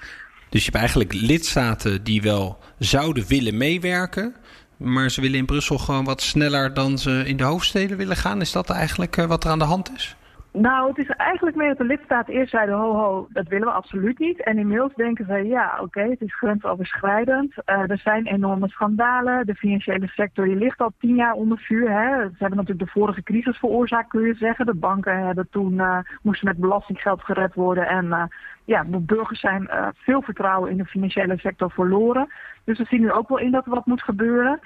Dus 0.49 0.65
je 0.65 0.71
hebt 0.71 0.77
eigenlijk 0.77 1.13
lidstaten 1.13 2.05
die 2.05 2.23
wel 2.23 2.59
zouden 2.79 3.27
willen 3.27 3.57
meewerken. 3.57 4.35
Maar 4.77 5.11
ze 5.11 5.21
willen 5.21 5.39
in 5.39 5.47
Brussel 5.47 5.79
gewoon 5.79 6.05
wat 6.05 6.23
sneller 6.23 6.75
dan 6.75 6.99
ze 6.99 7.23
in 7.27 7.37
de 7.37 7.45
hoofdsteden 7.45 7.97
willen 7.97 8.17
gaan. 8.17 8.41
Is 8.41 8.53
dat 8.53 8.71
eigenlijk 8.71 9.17
wat 9.17 9.45
er 9.45 9.51
aan 9.51 9.59
de 9.59 9.65
hand 9.65 9.93
is? 9.97 10.17
Nou, 10.59 10.89
het 10.89 10.99
is 10.99 11.09
eigenlijk 11.09 11.57
meer 11.57 11.69
dat 11.69 11.79
de 11.79 11.85
lidstaten 11.85 12.35
eerst 12.35 12.51
zeiden: 12.51 12.75
ho, 12.75 12.93
ho, 12.93 13.27
dat 13.31 13.49
willen 13.49 13.67
we 13.67 13.73
absoluut 13.73 14.19
niet. 14.19 14.43
En 14.43 14.59
inmiddels 14.59 14.95
denken 14.95 15.27
ze: 15.27 15.35
ja, 15.35 15.79
oké, 15.81 16.01
het 16.01 16.21
is 16.21 16.37
grensoverschrijdend. 16.37 17.53
Uh, 17.67 17.91
er 17.91 17.99
zijn 17.99 18.27
enorme 18.27 18.69
schandalen. 18.69 19.47
De 19.47 19.55
financiële 19.55 20.07
sector 20.07 20.45
die 20.45 20.57
ligt 20.57 20.81
al 20.81 20.93
tien 20.99 21.15
jaar 21.15 21.33
onder 21.33 21.59
vuur. 21.59 21.91
Hè. 21.91 22.23
Ze 22.23 22.35
hebben 22.39 22.59
natuurlijk 22.59 22.87
de 22.87 23.01
vorige 23.01 23.23
crisis 23.23 23.59
veroorzaakt, 23.59 24.09
kun 24.09 24.21
je 24.21 24.35
zeggen. 24.35 24.67
De 24.67 24.75
banken 24.75 25.27
hebben 25.27 25.49
toen, 25.51 25.73
uh, 25.73 25.99
moesten 26.23 26.49
met 26.49 26.59
belastinggeld 26.59 27.23
gered 27.23 27.55
worden. 27.55 27.87
En 27.87 28.05
uh, 28.05 28.23
ja, 28.65 28.85
de 28.85 28.99
burgers 28.99 29.41
zijn 29.41 29.69
veel 29.95 30.23
vertrouwen 30.23 30.71
in 30.71 30.77
de 30.77 30.85
financiële 30.85 31.39
sector 31.39 31.71
verloren. 31.71 32.33
Dus 32.65 32.79
we 32.79 32.85
zien 32.85 33.01
nu 33.01 33.13
ook 33.13 33.29
wel 33.29 33.39
in 33.39 33.51
dat 33.51 33.65
er 33.65 33.71
wat 33.71 33.87
moet 33.87 34.03
gebeuren. 34.03 34.61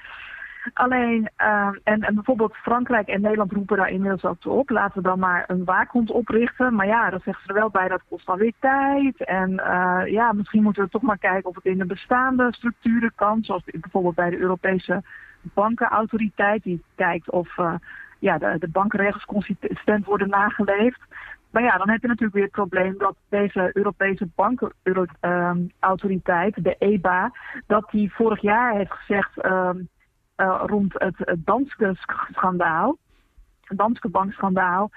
Alleen, 0.73 1.29
uh, 1.37 1.69
en, 1.83 2.01
en 2.01 2.15
bijvoorbeeld 2.15 2.55
Frankrijk 2.55 3.07
en 3.07 3.21
Nederland 3.21 3.51
roepen 3.51 3.77
daar 3.77 3.89
inmiddels 3.89 4.23
ook 4.23 4.45
op. 4.45 4.69
Laten 4.69 5.01
we 5.01 5.07
dan 5.07 5.19
maar 5.19 5.43
een 5.47 5.65
waakhond 5.65 6.11
oprichten. 6.11 6.75
Maar 6.75 6.87
ja, 6.87 7.09
dan 7.09 7.19
zeggen 7.23 7.43
ze 7.43 7.49
er 7.49 7.59
wel 7.59 7.69
bij 7.69 7.87
dat 7.87 8.01
kost 8.09 8.27
alweer 8.27 8.53
tijd. 8.59 9.23
En 9.23 9.51
uh, 9.51 10.01
ja, 10.05 10.33
misschien 10.33 10.63
moeten 10.63 10.83
we 10.83 10.89
toch 10.89 11.01
maar 11.01 11.17
kijken 11.17 11.49
of 11.49 11.55
het 11.55 11.65
in 11.65 11.77
de 11.77 11.85
bestaande 11.85 12.47
structuren 12.51 13.11
kan. 13.15 13.43
Zoals 13.43 13.63
bijvoorbeeld 13.63 14.15
bij 14.15 14.29
de 14.29 14.37
Europese 14.37 15.03
bankenautoriteit. 15.41 16.63
Die 16.63 16.83
kijkt 16.95 17.29
of 17.29 17.57
uh, 17.57 17.73
ja, 18.19 18.37
de, 18.37 18.69
bankenregels 18.71 19.25
consistent 19.25 20.05
worden 20.05 20.29
nageleefd. 20.29 21.01
Maar 21.51 21.63
ja, 21.63 21.77
dan 21.77 21.89
heb 21.89 22.01
je 22.01 22.07
natuurlijk 22.07 22.35
weer 22.35 22.43
het 22.43 22.51
probleem 22.51 22.97
dat 22.97 23.15
deze 23.29 23.69
Europese 23.73 24.27
bankenautoriteit, 24.35 26.63
de 26.63 26.75
EBA, 26.79 27.31
dat 27.67 27.89
die 27.91 28.13
vorig 28.13 28.41
jaar 28.41 28.73
heeft 28.73 28.91
gezegd... 28.91 29.45
Uh, 29.45 29.69
rond 30.45 30.93
het, 30.97 31.15
het 31.17 31.45
Danske 31.45 31.95
schandaal, 32.31 32.97
het 33.63 33.77
Danske 33.77 34.09
bankschandaal, 34.09 34.91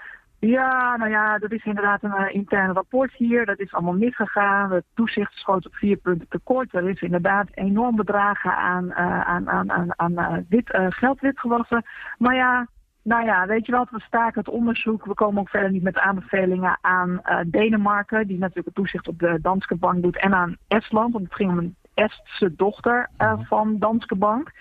Ja, 0.45 0.97
nou 0.97 1.11
ja, 1.11 1.39
dat 1.39 1.53
is 1.53 1.65
inderdaad 1.65 2.03
een 2.03 2.21
uh, 2.21 2.35
intern 2.35 2.73
rapport 2.73 3.13
hier. 3.13 3.47
Dat 3.47 3.59
is 3.59 3.73
allemaal 3.73 3.95
misgegaan. 3.95 4.73
Het 4.73 4.85
toezicht 4.95 5.33
schoot 5.33 5.67
op 5.67 5.75
vier 5.75 5.97
punten 5.97 6.29
tekort. 6.29 6.75
Er 6.75 6.89
is 6.89 7.01
inderdaad 7.01 7.49
enorm 7.55 7.97
bedragen 7.97 8.57
aan, 8.57 8.85
uh, 8.85 9.21
aan, 9.21 9.51
aan, 9.51 9.73
aan, 9.73 9.93
aan 9.97 10.13
uh, 10.13 10.37
wit, 10.49 10.71
geld 10.89 11.21
witgewassen. 11.21 11.85
Maar 12.19 12.35
ja, 12.35 12.67
nou 13.03 13.25
ja, 13.25 13.47
weet 13.47 13.67
je 13.67 13.73
wat, 13.73 13.91
we 13.91 14.01
staken 14.01 14.41
het 14.41 14.49
onderzoek. 14.49 15.05
We 15.05 15.15
komen 15.15 15.41
ook 15.41 15.49
verder 15.49 15.71
niet 15.71 15.83
met 15.83 15.99
aanbevelingen 15.99 16.79
aan 16.81 17.23
Denemarken, 17.47 18.27
die 18.27 18.39
natuurlijk 18.39 18.67
het 18.67 18.75
toezicht 18.75 19.09
op 19.09 19.19
de 19.19 19.39
Danske 19.43 19.77
Bank 19.77 20.03
doet, 20.03 20.19
en 20.19 20.35
aan 20.35 20.57
Estland, 20.69 21.13
want 21.13 21.25
het 21.25 21.35
ging 21.35 21.51
om 21.51 21.59
een 21.59 21.77
Estse 21.95 22.55
dochter 22.57 23.09
van 23.49 23.79
Danske 23.79 24.17
Bank. 24.17 24.53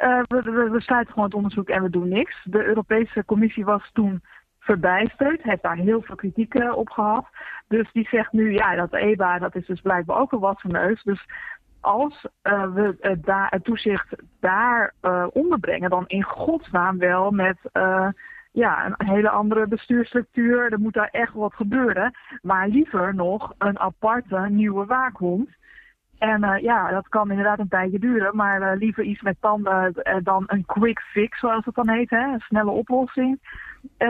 We, 0.00 0.68
we, 0.72 0.80
sluiten 0.80 1.12
gewoon 1.12 1.28
het 1.28 1.34
onderzoek 1.34 1.68
en 1.68 1.82
we 1.82 1.90
doen 1.90 2.08
niks. 2.08 2.44
De 2.44 2.64
Europese 2.64 3.24
Commissie 3.24 3.64
was 3.64 3.90
toen 3.92 4.22
verbijsterd. 4.58 5.42
Heeft 5.42 5.62
daar 5.62 5.76
heel 5.76 6.02
veel 6.02 6.14
kritiek 6.14 6.54
uh, 6.54 6.76
op 6.76 6.90
gehad. 6.90 7.26
Dus 7.68 7.92
die 7.92 8.08
zegt 8.10 8.32
nu, 8.32 8.52
ja, 8.52 8.74
dat 8.74 8.92
EBA, 8.92 9.38
dat 9.38 9.54
is 9.54 9.66
dus 9.66 9.80
blijkbaar 9.80 10.18
ook 10.18 10.32
een 10.32 10.38
wasseneus. 10.38 11.02
Dus 11.02 11.26
als 11.80 12.26
uh, 12.42 12.74
we 12.74 13.18
uh, 13.26 13.46
het 13.48 13.64
toezicht 13.64 14.14
daar 14.40 14.94
onderbrengen, 15.32 15.90
dan 15.90 16.04
in 16.06 16.22
godsnaam 16.22 16.98
wel 16.98 17.30
met 17.30 17.58
ja, 18.52 18.86
een 18.86 19.06
hele 19.06 19.30
andere 19.30 19.66
bestuursstructuur. 19.66 20.72
Er 20.72 20.80
moet 20.80 20.94
daar 20.94 21.08
echt 21.10 21.32
wat 21.32 21.54
gebeuren. 21.54 22.12
Maar 22.42 22.68
liever 22.68 23.14
nog 23.14 23.54
een 23.58 23.78
aparte 23.78 24.46
nieuwe 24.48 24.86
waakhond. 24.86 25.48
En 26.20 26.44
uh, 26.44 26.58
ja, 26.62 26.90
dat 26.90 27.08
kan 27.08 27.30
inderdaad 27.30 27.58
een 27.58 27.68
tijdje 27.68 27.98
duren, 27.98 28.36
maar 28.36 28.60
uh, 28.60 28.78
liever 28.78 29.04
iets 29.04 29.22
met 29.22 29.36
tanden 29.40 29.92
uh, 29.94 30.14
dan 30.22 30.44
een 30.46 30.64
quick 30.66 31.00
fix, 31.00 31.38
zoals 31.38 31.64
het 31.64 31.74
dan 31.74 31.88
heet, 31.88 32.10
hè? 32.10 32.32
een 32.32 32.40
snelle 32.40 32.70
oplossing. 32.70 33.40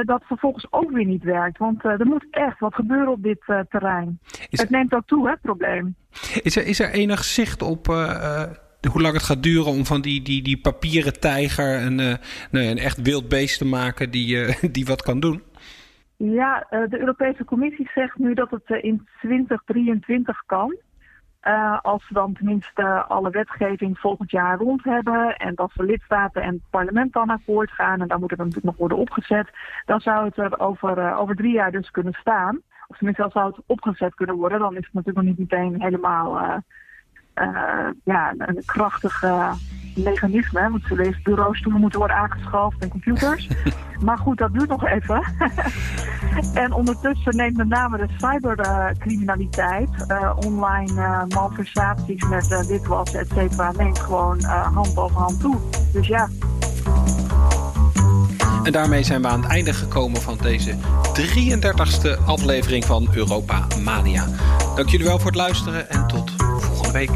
dat 0.02 0.22
vervolgens 0.24 0.66
ook 0.70 0.90
weer 0.90 1.04
niet 1.04 1.22
werkt, 1.22 1.58
want 1.58 1.84
er 1.84 2.06
moet 2.06 2.26
echt 2.30 2.58
wat 2.58 2.74
gebeuren 2.74 3.08
op 3.12 3.22
dit 3.22 3.44
terrein. 3.68 4.18
Is... 4.48 4.60
Het 4.60 4.70
neemt 4.70 4.94
ook 4.94 5.06
toe, 5.06 5.24
hè, 5.24 5.30
het 5.30 5.40
probleem. 5.40 5.94
Is 6.42 6.56
er, 6.56 6.66
is 6.66 6.80
er 6.80 6.90
enig 6.90 7.24
zicht 7.24 7.62
op 7.62 7.86
hoe 8.92 9.02
lang 9.02 9.14
het 9.14 9.22
gaat 9.22 9.42
duren 9.42 9.72
om 9.72 9.84
van 9.84 10.00
die, 10.00 10.22
die, 10.22 10.42
die 10.42 10.60
papieren 10.60 11.20
tijger 11.20 11.82
een, 11.82 11.96
nou 12.50 12.64
ja, 12.64 12.70
een 12.70 12.78
echt 12.78 13.02
wild 13.02 13.28
beest 13.28 13.58
te 13.58 13.66
maken 13.66 14.10
die, 14.10 14.46
die 14.72 14.84
wat 14.84 15.02
kan 15.02 15.20
doen? 15.20 15.42
Ja, 16.16 16.66
de 16.68 16.98
Europese 16.98 17.44
Commissie 17.44 17.90
zegt 17.94 18.18
nu 18.18 18.34
dat 18.34 18.50
het 18.50 18.82
in 18.82 19.08
2023 19.20 20.42
kan. 20.46 20.76
Uh, 21.44 21.78
als 21.82 22.08
we 22.08 22.14
dan 22.14 22.32
tenminste 22.32 23.04
alle 23.08 23.30
wetgeving 23.30 23.98
volgend 23.98 24.30
jaar 24.30 24.58
rond 24.58 24.84
hebben 24.84 25.36
en 25.36 25.54
dat 25.54 25.70
de 25.74 25.84
lidstaten 25.84 26.42
en 26.42 26.52
het 26.52 26.70
parlement 26.70 27.12
dan 27.12 27.30
akkoord 27.30 27.70
gaan 27.70 28.00
en 28.00 28.08
dan 28.08 28.20
moet 28.20 28.30
het 28.30 28.38
natuurlijk 28.38 28.66
nog 28.66 28.76
worden 28.76 28.98
opgezet, 28.98 29.50
dan 29.84 30.00
zou 30.00 30.24
het 30.24 30.38
er 30.38 30.58
over, 30.58 30.98
uh, 30.98 31.18
over 31.20 31.36
drie 31.36 31.52
jaar 31.52 31.70
dus 31.72 31.90
kunnen 31.90 32.12
staan. 32.12 32.60
Of 32.86 32.96
tenminste, 32.96 33.22
als 33.22 33.32
zou 33.32 33.46
het 33.46 33.64
opgezet 33.66 34.14
kunnen 34.14 34.36
worden, 34.36 34.58
dan 34.58 34.76
is 34.76 34.84
het 34.84 34.92
natuurlijk 34.92 35.26
nog 35.26 35.36
niet 35.36 35.50
meteen 35.50 35.82
helemaal 35.82 36.40
uh, 37.34 37.88
ja, 38.04 38.34
een 38.36 38.62
krachtig 38.64 39.22
mechanisme. 39.96 40.70
Want 40.70 40.82
zullen 40.86 41.04
even 41.04 41.22
bureaus 41.22 41.62
toen 41.62 41.72
moeten 41.72 41.98
worden 41.98 42.16
aangeschaft 42.16 42.76
en 42.78 42.88
computers. 42.88 43.48
maar 44.06 44.18
goed, 44.18 44.38
dat 44.38 44.52
duurt 44.52 44.68
nog 44.68 44.86
even. 44.86 45.22
en 46.62 46.72
ondertussen 46.72 47.36
neemt 47.36 47.56
met 47.56 47.68
name 47.68 47.96
de 47.96 48.08
cybercriminaliteit, 48.16 49.88
uh, 50.08 50.32
online 50.36 50.92
uh, 50.92 51.22
malversaties 51.28 52.28
met 52.28 52.50
uh, 52.50 52.60
witwas, 52.60 53.14
et 53.14 53.28
cetera, 53.34 53.72
neemt 53.72 53.98
gewoon 53.98 54.44
hand 54.44 54.96
over 54.96 55.20
hand 55.20 55.40
toe. 55.40 55.56
Dus 55.92 56.06
ja. 56.06 56.28
En 58.62 58.72
daarmee 58.72 59.02
zijn 59.02 59.22
we 59.22 59.28
aan 59.28 59.42
het 59.42 59.50
einde 59.50 59.72
gekomen 59.72 60.20
van 60.20 60.38
deze 60.42 60.74
33ste 61.18 62.24
aflevering 62.26 62.84
van 62.84 63.08
Europa 63.12 63.66
Mania. 63.82 64.26
Dank 64.76 64.88
jullie 64.88 65.06
wel 65.06 65.18
voor 65.18 65.26
het 65.26 65.36
luisteren 65.36 65.90
en 65.90 66.06
tot 66.06 66.30
volgende 66.58 66.92
week. 66.92 67.10